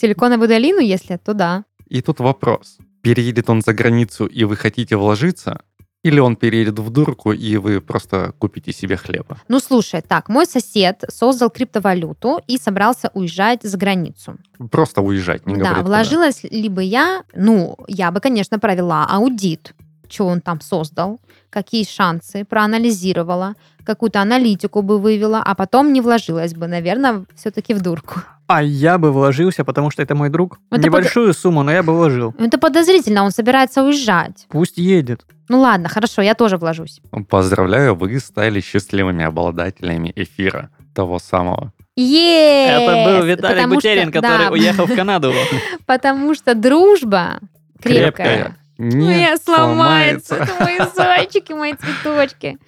Силиконовую 0.00 0.48
долину, 0.48 0.80
если, 0.80 1.16
то 1.16 1.34
да. 1.34 1.64
И 1.86 2.02
тут 2.02 2.20
вопрос. 2.20 2.78
Переедет 3.02 3.48
он 3.48 3.62
за 3.62 3.72
границу, 3.72 4.26
и 4.26 4.44
вы 4.44 4.56
хотите 4.56 4.96
вложиться? 4.96 5.60
Или 6.04 6.20
он 6.20 6.36
переедет 6.36 6.78
в 6.78 6.90
дурку, 6.90 7.32
и 7.32 7.56
вы 7.56 7.80
просто 7.80 8.32
купите 8.38 8.72
себе 8.72 8.96
хлеба? 8.96 9.38
Ну, 9.48 9.58
слушай, 9.58 10.02
так, 10.02 10.28
мой 10.28 10.46
сосед 10.46 11.02
создал 11.08 11.50
криптовалюту 11.50 12.40
и 12.46 12.58
собрался 12.58 13.10
уезжать 13.14 13.62
за 13.62 13.76
границу. 13.78 14.36
Просто 14.70 15.00
уезжать, 15.00 15.46
не 15.46 15.56
да, 15.56 15.70
куда. 15.70 15.82
вложилась 15.82 16.44
ли 16.44 16.68
бы 16.68 16.84
я, 16.84 17.24
ну, 17.34 17.76
я 17.88 18.10
бы, 18.10 18.20
конечно, 18.20 18.58
провела 18.58 19.06
аудит, 19.06 19.74
что 20.08 20.26
он 20.26 20.40
там 20.40 20.60
создал, 20.60 21.20
какие 21.50 21.84
шансы, 21.84 22.44
проанализировала, 22.44 23.54
какую-то 23.84 24.20
аналитику 24.20 24.82
бы 24.82 24.98
вывела, 24.98 25.42
а 25.44 25.54
потом 25.54 25.92
не 25.92 26.00
вложилась 26.00 26.54
бы, 26.54 26.66
наверное, 26.66 27.24
все-таки 27.34 27.74
в 27.74 27.80
дурку. 27.80 28.20
А 28.48 28.62
я 28.62 28.98
бы 28.98 29.12
вложился, 29.12 29.64
потому 29.64 29.90
что 29.90 30.02
это 30.02 30.14
мой 30.14 30.28
друг. 30.28 30.58
Это 30.70 30.82
Небольшую 30.82 31.34
сумму, 31.34 31.62
но 31.62 31.72
я 31.72 31.82
бы 31.82 31.92
вложил. 31.92 32.34
Это 32.38 32.58
подозрительно, 32.58 33.24
он 33.24 33.30
собирается 33.30 33.82
уезжать. 33.82 34.46
Пусть 34.48 34.78
едет. 34.78 35.24
Ну 35.48 35.60
ладно, 35.60 35.88
хорошо, 35.88 36.22
я 36.22 36.34
тоже 36.34 36.56
вложусь. 36.56 37.00
Поздравляю, 37.28 37.94
вы 37.94 38.18
стали 38.20 38.60
счастливыми 38.60 39.24
обладателями 39.24 40.12
эфира 40.14 40.70
того 40.94 41.18
самого. 41.18 41.72
Е! 41.96 42.66
Это 42.68 43.10
был 43.10 43.26
Виталий 43.26 43.56
Потому 43.56 43.74
Бутерин, 43.74 44.10
что- 44.10 44.12
который 44.20 44.46
да, 44.46 44.50
уехал 44.50 44.86
в 44.86 44.94
Канаду. 44.94 45.32
Потому 45.86 46.34
что 46.34 46.54
дружба 46.54 47.40
крепкая. 47.82 48.56
Не 48.78 49.06
Моя 49.06 49.36
сломается. 49.36 50.36
сломается. 50.36 50.54
Это 50.54 50.64
мои 50.64 50.78
зайчики, 50.94 51.52
мои 51.52 51.74
цветочки. 51.74 52.58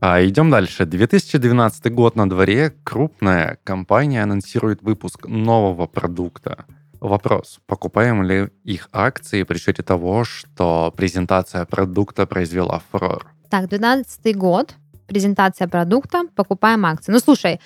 А, 0.00 0.24
идем 0.24 0.50
дальше. 0.50 0.86
2012 0.86 1.92
год 1.92 2.16
на 2.16 2.28
дворе. 2.28 2.72
Крупная 2.84 3.58
компания 3.64 4.22
анонсирует 4.22 4.82
выпуск 4.82 5.26
нового 5.26 5.86
продукта. 5.86 6.64
Вопрос, 7.00 7.60
покупаем 7.66 8.22
ли 8.24 8.48
их 8.64 8.88
акции 8.92 9.44
при 9.44 9.58
счете 9.58 9.82
того, 9.82 10.24
что 10.24 10.92
презентация 10.96 11.64
продукта 11.64 12.26
произвела 12.26 12.82
фурор? 12.90 13.26
Так, 13.50 13.68
12 13.68 14.36
год, 14.36 14.74
презентация 15.06 15.68
продукта, 15.68 16.22
покупаем 16.34 16.84
акции. 16.86 17.12
Ну, 17.12 17.20
слушай, 17.20 17.60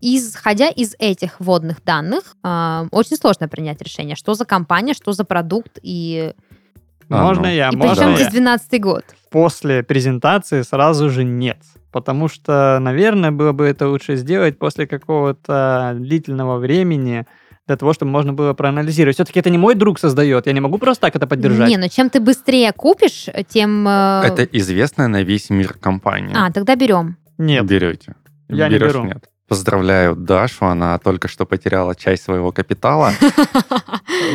исходя 0.00 0.68
из 0.70 0.94
этих 0.98 1.40
вводных 1.40 1.84
данных, 1.84 2.36
э, 2.42 2.86
очень 2.90 3.16
сложно 3.16 3.48
принять 3.48 3.82
решение, 3.82 4.16
что 4.16 4.32
за 4.34 4.46
компания, 4.46 4.94
что 4.94 5.12
за 5.12 5.24
продукт 5.24 5.78
и, 5.82 6.32
А, 7.10 7.24
Можно 7.24 7.48
ну. 7.48 7.54
я? 7.54 7.68
и 7.70 7.76
Можно 7.76 7.94
причем 7.94 8.10
я? 8.10 8.16
здесь 8.16 8.28
12 8.28 8.80
год. 8.80 9.04
После 9.30 9.82
презентации 9.82 10.62
сразу 10.62 11.10
же 11.10 11.24
нет. 11.24 11.58
Потому 11.92 12.28
что, 12.28 12.78
наверное, 12.80 13.32
было 13.32 13.52
бы 13.52 13.66
это 13.66 13.88
лучше 13.88 14.14
сделать 14.16 14.58
после 14.58 14.86
какого-то 14.86 15.94
длительного 15.96 16.58
времени, 16.58 17.26
для 17.66 17.76
того, 17.76 17.92
чтобы 17.92 18.10
можно 18.12 18.32
было 18.32 18.52
проанализировать. 18.52 19.16
Все-таки 19.16 19.38
это 19.40 19.50
не 19.50 19.58
мой 19.58 19.74
друг 19.74 19.98
создает, 19.98 20.46
я 20.46 20.52
не 20.52 20.60
могу 20.60 20.78
просто 20.78 21.02
так 21.02 21.16
это 21.16 21.26
поддержать. 21.26 21.68
Не, 21.68 21.76
но 21.76 21.88
чем 21.88 22.10
ты 22.10 22.20
быстрее 22.20 22.72
купишь, 22.72 23.26
тем... 23.48 23.86
э, 23.86 24.22
Это 24.24 24.44
известная 24.44 25.08
на 25.08 25.22
весь 25.22 25.50
мир 25.50 25.74
компания. 25.74 26.34
А, 26.36 26.50
тогда 26.52 26.74
берем. 26.76 27.16
Нет, 27.38 27.64
Берете? 27.66 28.14
Я 28.48 28.68
не 28.68 28.74
Берешь? 28.74 28.92
беру. 28.92 29.04
Нет. 29.04 29.24
Поздравляю 29.48 30.14
Дашу, 30.14 30.66
она 30.66 30.96
только 30.98 31.26
что 31.26 31.44
потеряла 31.44 31.94
часть 31.96 32.22
своего 32.22 32.52
капитала, 32.52 33.12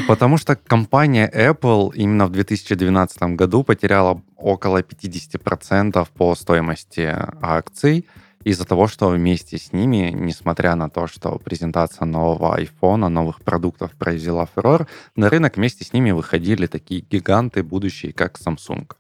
потому 0.07 0.37
что 0.37 0.55
компания 0.55 1.29
Apple 1.33 1.91
именно 1.95 2.27
в 2.27 2.31
2012 2.31 3.35
году 3.35 3.63
потеряла 3.63 4.21
около 4.37 4.81
50% 4.81 6.07
по 6.13 6.35
стоимости 6.35 7.15
акций 7.41 8.05
из-за 8.43 8.65
того, 8.65 8.87
что 8.87 9.09
вместе 9.09 9.57
с 9.57 9.73
ними, 9.73 10.11
несмотря 10.13 10.75
на 10.75 10.89
то, 10.89 11.07
что 11.07 11.39
презентация 11.39 12.05
нового 12.05 12.59
iPhone, 12.59 13.07
новых 13.07 13.41
продуктов 13.41 13.91
произвела 13.91 14.45
фурор, 14.45 14.87
на 15.15 15.29
рынок 15.29 15.57
вместе 15.57 15.83
с 15.83 15.93
ними 15.93 16.11
выходили 16.11 16.67
такие 16.67 17.01
гиганты 17.01 17.63
будущие, 17.63 18.13
как 18.13 18.37
Samsung. 18.37 18.91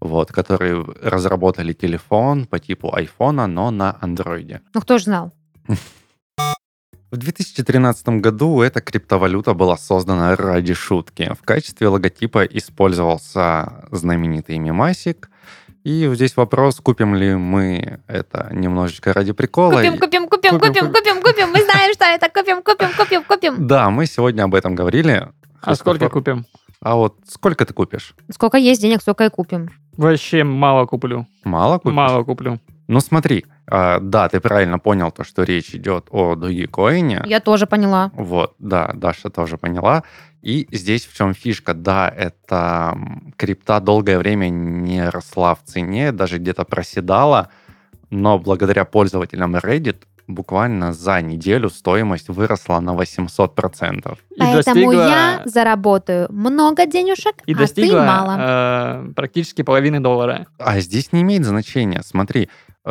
Вот, 0.00 0.32
которые 0.32 0.84
разработали 1.02 1.72
телефон 1.72 2.44
по 2.46 2.58
типу 2.58 2.94
iPhone, 2.94 3.46
но 3.46 3.70
на 3.70 3.96
андроиде. 4.02 4.60
Ну, 4.74 4.82
кто 4.82 4.98
же 4.98 5.04
знал? 5.04 5.32
В 7.14 7.16
2013 7.16 8.08
году 8.20 8.60
эта 8.60 8.80
криптовалюта 8.80 9.54
была 9.54 9.76
создана 9.76 10.34
ради 10.34 10.74
шутки. 10.74 11.32
В 11.40 11.44
качестве 11.44 11.86
логотипа 11.86 12.44
использовался 12.44 13.84
знаменитый 13.92 14.58
мемасик. 14.58 15.30
И 15.84 16.10
здесь 16.12 16.36
вопрос, 16.36 16.80
купим 16.80 17.14
ли 17.14 17.36
мы 17.36 18.00
это 18.08 18.48
немножечко 18.50 19.12
ради 19.12 19.32
прикола. 19.32 19.76
Купим, 19.76 19.98
купим, 20.00 20.28
купим, 20.28 20.58
Купим, 20.58 20.92
купим, 20.92 21.22
купим. 21.22 21.50
Мы 21.52 21.62
знаем, 21.62 21.94
что 21.94 22.04
это. 22.04 22.28
Купим, 22.28 22.62
купим, 22.64 22.88
купим, 22.98 23.22
купим. 23.22 23.64
Да, 23.68 23.90
мы 23.90 24.06
сегодня 24.06 24.42
об 24.42 24.54
этом 24.56 24.74
говорили. 24.74 25.28
а 25.62 25.76
сколько 25.76 26.08
купим? 26.08 26.46
А 26.80 26.96
вот 26.96 27.14
сколько 27.28 27.64
ты 27.64 27.72
купишь? 27.72 28.16
Сколько 28.32 28.56
есть 28.56 28.82
денег, 28.82 29.02
столько 29.02 29.24
и 29.26 29.28
купим. 29.30 29.70
Вообще 29.96 30.42
мало 30.42 30.86
куплю. 30.86 31.28
Мало 31.44 31.78
купишь? 31.78 31.94
Мало 31.94 32.24
куплю. 32.24 32.58
Ну 32.86 33.00
смотри, 33.00 33.44
а, 33.66 33.98
да, 34.00 34.28
ты 34.28 34.40
правильно 34.40 34.78
понял 34.78 35.10
то, 35.10 35.24
что 35.24 35.42
речь 35.42 35.74
идет 35.74 36.06
о 36.10 36.34
Dogecoin. 36.34 37.26
Я 37.26 37.40
тоже 37.40 37.66
поняла. 37.66 38.10
Вот, 38.14 38.54
да, 38.58 38.90
Даша 38.94 39.30
тоже 39.30 39.56
поняла. 39.56 40.02
И 40.42 40.68
здесь 40.70 41.06
в 41.06 41.16
чем 41.16 41.32
фишка? 41.32 41.72
Да, 41.72 42.12
это 42.14 42.98
крипта 43.36 43.80
долгое 43.80 44.18
время 44.18 44.50
не 44.50 45.08
росла 45.08 45.54
в 45.54 45.62
цене, 45.64 46.12
даже 46.12 46.36
где-то 46.38 46.64
проседала, 46.64 47.48
но 48.10 48.38
благодаря 48.38 48.84
пользователям 48.84 49.56
Reddit 49.56 50.02
буквально 50.26 50.92
за 50.92 51.20
неделю 51.22 51.70
стоимость 51.70 52.28
выросла 52.28 52.80
на 52.80 52.94
800%. 52.94 54.18
И 54.30 54.38
Поэтому 54.38 54.92
достигла- 54.92 55.08
я 55.08 55.42
заработаю 55.44 56.26
много 56.30 56.86
денежек, 56.86 57.36
и 57.46 57.54
а 57.54 57.58
достигла 57.58 58.00
ты 58.00 58.06
мало. 58.06 58.36
э, 58.38 59.12
практически 59.14 59.62
половины 59.62 60.00
доллара. 60.00 60.46
А 60.58 60.80
здесь 60.80 61.12
не 61.12 61.22
имеет 61.22 61.44
значения. 61.44 62.02
Смотри, 62.02 62.48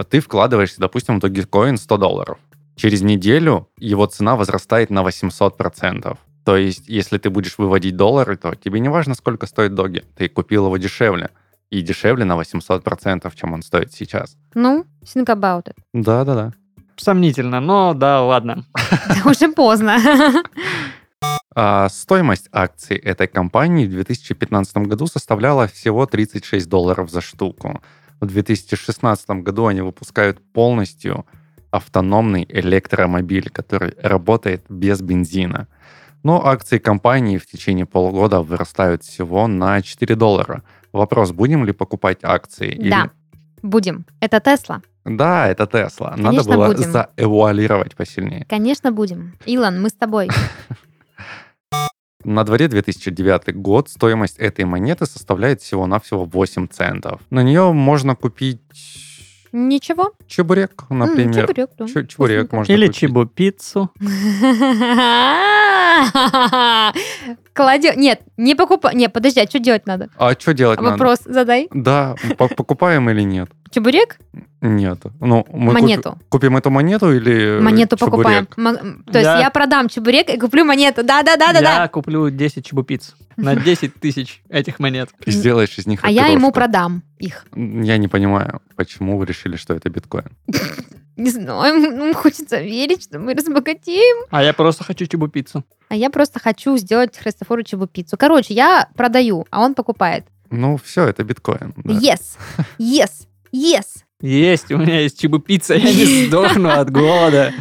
ты 0.09 0.19
вкладываешь, 0.19 0.75
допустим, 0.77 1.19
в 1.19 1.23
Dogecoin 1.23 1.77
100 1.77 1.97
долларов. 1.97 2.37
Через 2.75 3.01
неделю 3.01 3.69
его 3.77 4.05
цена 4.07 4.35
возрастает 4.35 4.89
на 4.89 5.03
800%. 5.03 6.17
То 6.43 6.57
есть, 6.57 6.89
если 6.89 7.17
ты 7.17 7.29
будешь 7.29 7.57
выводить 7.57 7.95
доллары, 7.95 8.35
то 8.35 8.55
тебе 8.55 8.79
не 8.79 8.89
важно, 8.89 9.13
сколько 9.15 9.45
стоит 9.45 9.75
доги. 9.75 10.03
Ты 10.17 10.27
купил 10.27 10.65
его 10.65 10.77
дешевле. 10.77 11.29
И 11.69 11.81
дешевле 11.81 12.25
на 12.25 12.39
800%, 12.39 13.31
чем 13.35 13.53
он 13.53 13.61
стоит 13.61 13.93
сейчас. 13.93 14.35
Ну, 14.53 14.85
think 15.03 15.27
about 15.27 15.65
it. 15.65 15.75
Да-да-да. 15.93 16.53
Сомнительно, 16.97 17.59
но 17.59 17.93
да, 17.93 18.21
ладно. 18.21 18.65
Уже 19.25 19.49
поздно. 19.49 19.97
А 21.55 21.87
стоимость 21.89 22.49
акций 22.51 22.97
этой 22.97 23.27
компании 23.27 23.85
в 23.85 23.91
2015 23.91 24.75
году 24.77 25.05
составляла 25.05 25.67
всего 25.67 26.07
36 26.07 26.67
долларов 26.67 27.11
за 27.11 27.21
штуку. 27.21 27.79
В 28.23 28.27
2016 28.27 29.29
году 29.43 29.65
они 29.65 29.81
выпускают 29.81 30.39
полностью 30.53 31.25
автономный 31.71 32.45
электромобиль, 32.47 33.49
который 33.49 33.95
работает 34.01 34.63
без 34.69 35.01
бензина. 35.01 35.67
Но 36.23 36.45
акции 36.45 36.77
компании 36.77 37.37
в 37.37 37.45
течение 37.45 37.85
полугода 37.85 38.41
вырастают 38.41 39.03
всего 39.03 39.47
на 39.47 39.81
4 39.81 40.15
доллара. 40.15 40.63
Вопрос, 40.93 41.31
будем 41.31 41.65
ли 41.65 41.73
покупать 41.73 42.19
акции? 42.23 42.69
или- 42.71 42.89
Да. 42.89 43.09
Будем. 43.61 44.05
Это 44.21 44.39
Тесла. 44.39 44.81
Да, 45.03 45.49
это 45.49 45.67
Тесла. 45.67 46.13
Надо 46.15 46.43
было 46.45 46.67
будем. 46.67 46.91
заэвуалировать 46.91 47.95
посильнее. 47.95 48.45
Конечно, 48.47 48.91
будем. 48.93 49.33
Илон, 49.45 49.81
мы 49.81 49.89
с 49.89 49.93
тобой. 49.93 50.29
На 52.23 52.43
дворе 52.43 52.67
2009 52.67 53.55
год 53.55 53.89
стоимость 53.89 54.37
этой 54.37 54.65
монеты 54.65 55.05
составляет 55.05 55.61
всего-навсего 55.61 56.23
8 56.25 56.67
центов. 56.67 57.19
На 57.29 57.43
нее 57.43 57.73
можно 57.73 58.15
купить 58.15 58.61
Ничего. 59.51 60.13
чебурек, 60.27 60.83
например. 60.89 61.47
чебурек, 61.47 61.69
да. 61.77 61.87
Чу- 61.87 62.05
чебурек 62.05 62.51
можно 62.51 62.71
Или 62.71 62.87
купить. 62.87 62.99
чебупиццу. 63.01 63.91
Кладем. 67.53 67.99
Нет, 67.99 68.21
не 68.37 68.55
покупай. 68.55 68.95
Не, 68.95 69.09
подожди, 69.09 69.41
а 69.41 69.47
что 69.47 69.59
делать 69.59 69.85
надо? 69.85 70.09
А 70.17 70.33
что 70.33 70.53
делать 70.53 70.79
надо? 70.79 70.91
Вопрос 70.91 71.19
задай. 71.25 71.67
Да, 71.73 72.15
по- 72.37 72.47
покупаем 72.47 73.09
или 73.09 73.21
нет? 73.21 73.49
Чебурек? 73.73 74.17
Нет. 74.61 74.99
Ну, 75.19 75.45
мы 75.51 75.73
Монету. 75.73 76.17
купим 76.29 76.55
эту 76.57 76.69
монету 76.69 77.11
или 77.11 77.59
Монету 77.59 77.97
чебурек? 77.97 78.11
покупаем. 78.11 78.47
М- 78.77 79.03
То 79.11 79.17
есть 79.19 79.25
Я- 79.27 79.39
я 79.39 79.49
продам 79.49 79.89
чебурек 79.89 80.29
и 80.29 80.37
куплю 80.37 80.63
монету. 80.63 81.03
Да-да-да-да-да. 81.03 81.81
Я 81.81 81.87
куплю 81.87 82.29
10 82.29 82.65
чебупиц 82.65 83.15
на 83.35 83.55
10 83.65 83.95
тысяч 83.99 84.41
этих 84.49 84.79
монет. 84.79 85.09
И 85.25 85.31
сделаешь 85.31 85.77
из 85.77 85.87
них 85.87 85.99
А 86.03 86.11
я 86.11 86.27
ему 86.27 86.51
продам 86.51 87.01
их. 87.17 87.45
Я 87.55 87.97
не 87.97 88.07
понимаю, 88.07 88.61
почему 88.75 89.17
вы 89.17 89.25
решили, 89.25 89.55
что 89.57 89.73
это 89.73 89.89
биткоин. 89.89 90.29
Не 91.15 91.29
знаю, 91.29 91.75
ну, 91.95 92.11
хочется 92.15 92.59
верить, 92.59 93.03
что 93.03 93.19
мы 93.19 93.35
разбогатеем. 93.35 94.25
А 94.31 94.41
я 94.41 94.51
просто 94.51 94.83
хочу 94.83 95.05
чебупиццу. 95.05 95.63
А 95.89 95.95
я 95.95 96.09
просто 96.09 96.39
хочу 96.39 96.75
сделать 96.77 97.15
Христофорычеву 97.19 97.85
пиццу. 97.85 98.17
Короче, 98.17 98.55
я 98.55 98.89
продаю, 98.95 99.45
а 99.51 99.61
он 99.61 99.75
покупает. 99.75 100.25
Ну, 100.49 100.79
все, 100.83 101.05
это 101.05 101.23
биткоин. 101.23 101.73
да. 101.77 101.93
Yes, 101.93 102.37
yes, 102.79 103.27
yes. 103.53 104.03
Есть, 104.21 104.71
у 104.71 104.77
меня 104.77 105.01
есть 105.01 105.19
чебупицца, 105.19 105.73
я 105.73 105.93
не 105.93 106.25
сдохну 106.27 106.69
от 106.69 106.89
голода. 106.89 107.53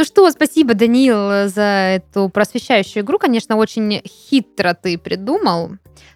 Ну 0.00 0.04
что, 0.04 0.30
спасибо, 0.30 0.72
Даниил, 0.72 1.48
за 1.50 2.00
эту 2.00 2.30
просвещающую 2.30 3.04
игру. 3.04 3.18
Конечно, 3.18 3.56
очень 3.56 4.00
хитро 4.06 4.72
ты 4.72 4.96
придумал. 4.96 5.72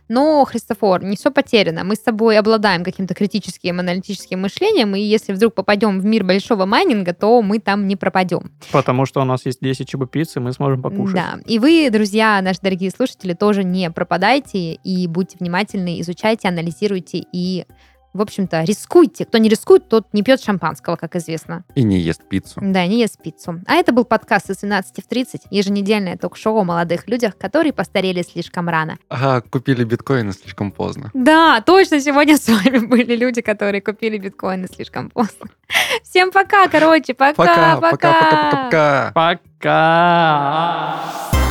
Но, 0.09 0.44
Христофор, 0.44 1.02
не 1.02 1.16
все 1.16 1.30
потеряно. 1.30 1.84
Мы 1.84 1.94
с 1.94 2.00
тобой 2.00 2.38
обладаем 2.38 2.84
каким-то 2.84 3.14
критическим 3.14 3.80
аналитическим 3.80 4.40
мышлением, 4.40 4.94
и 4.94 5.00
если 5.00 5.32
вдруг 5.32 5.55
попадем 5.55 6.00
в 6.00 6.05
мир 6.05 6.24
большого 6.24 6.66
майнинга, 6.66 7.14
то 7.14 7.40
мы 7.42 7.59
там 7.59 7.88
не 7.88 7.96
пропадем. 7.96 8.52
Потому 8.72 9.07
что 9.07 9.20
у 9.20 9.24
нас 9.24 9.46
есть 9.46 9.61
10 9.61 9.88
чебупиц, 9.88 10.36
и 10.36 10.40
мы 10.40 10.52
сможем 10.52 10.82
покушать. 10.82 11.14
Да. 11.14 11.38
И 11.46 11.59
вы, 11.59 11.88
друзья, 11.90 12.40
наши 12.42 12.61
дорогие 12.61 12.90
слушатели, 12.90 13.32
тоже 13.32 13.64
не 13.64 13.90
пропадайте 13.90 14.74
и 14.74 15.07
будьте 15.07 15.36
внимательны, 15.40 16.00
изучайте, 16.00 16.48
анализируйте 16.48 17.24
и, 17.32 17.64
в 18.14 18.22
общем-то, 18.22 18.62
рискуйте. 18.62 19.24
Кто 19.24 19.38
не 19.38 19.48
рискует, 19.48 19.88
тот 19.88 20.06
не 20.12 20.22
пьет 20.22 20.40
шампанского, 20.40 20.96
как 20.96 21.16
известно. 21.16 21.64
И 21.74 21.82
не 21.82 21.98
ест 21.98 22.22
пиццу. 22.28 22.60
Да, 22.62 22.86
не 22.86 23.00
ест 23.00 23.20
пиццу. 23.20 23.60
А 23.66 23.74
это 23.74 23.92
был 23.92 24.04
подкаст 24.04 24.50
из 24.50 24.58
12 24.58 25.04
в 25.04 25.08
30, 25.08 25.42
еженедельное 25.50 26.16
ток-шоу 26.16 26.60
о 26.60 26.64
молодых 26.64 27.08
людях, 27.08 27.36
которые 27.36 27.72
постарели 27.72 28.22
слишком 28.22 28.68
рано. 28.68 28.96
А 29.10 29.40
купили 29.40 29.82
биткоины 29.84 30.32
слишком 30.32 30.70
поздно. 30.70 31.10
Да, 31.12 31.60
точно, 31.60 32.00
сегодня 32.00 32.36
с 32.36 32.48
вами 32.48 32.78
были 32.78 33.16
люди, 33.16 33.42
которые 33.42 33.80
купили 33.82 34.16
биткоины 34.16 34.68
слишком 34.68 35.10
поздно. 35.10 35.48
Всем 36.04 36.30
пока, 36.30 36.68
короче, 36.68 37.14
пока, 37.14 37.34
Пока, 37.34 37.76
пока, 37.80 37.90
пока, 37.90 38.12
пока, 38.20 39.12
пока. 39.12 39.40
Пока! 39.60 41.43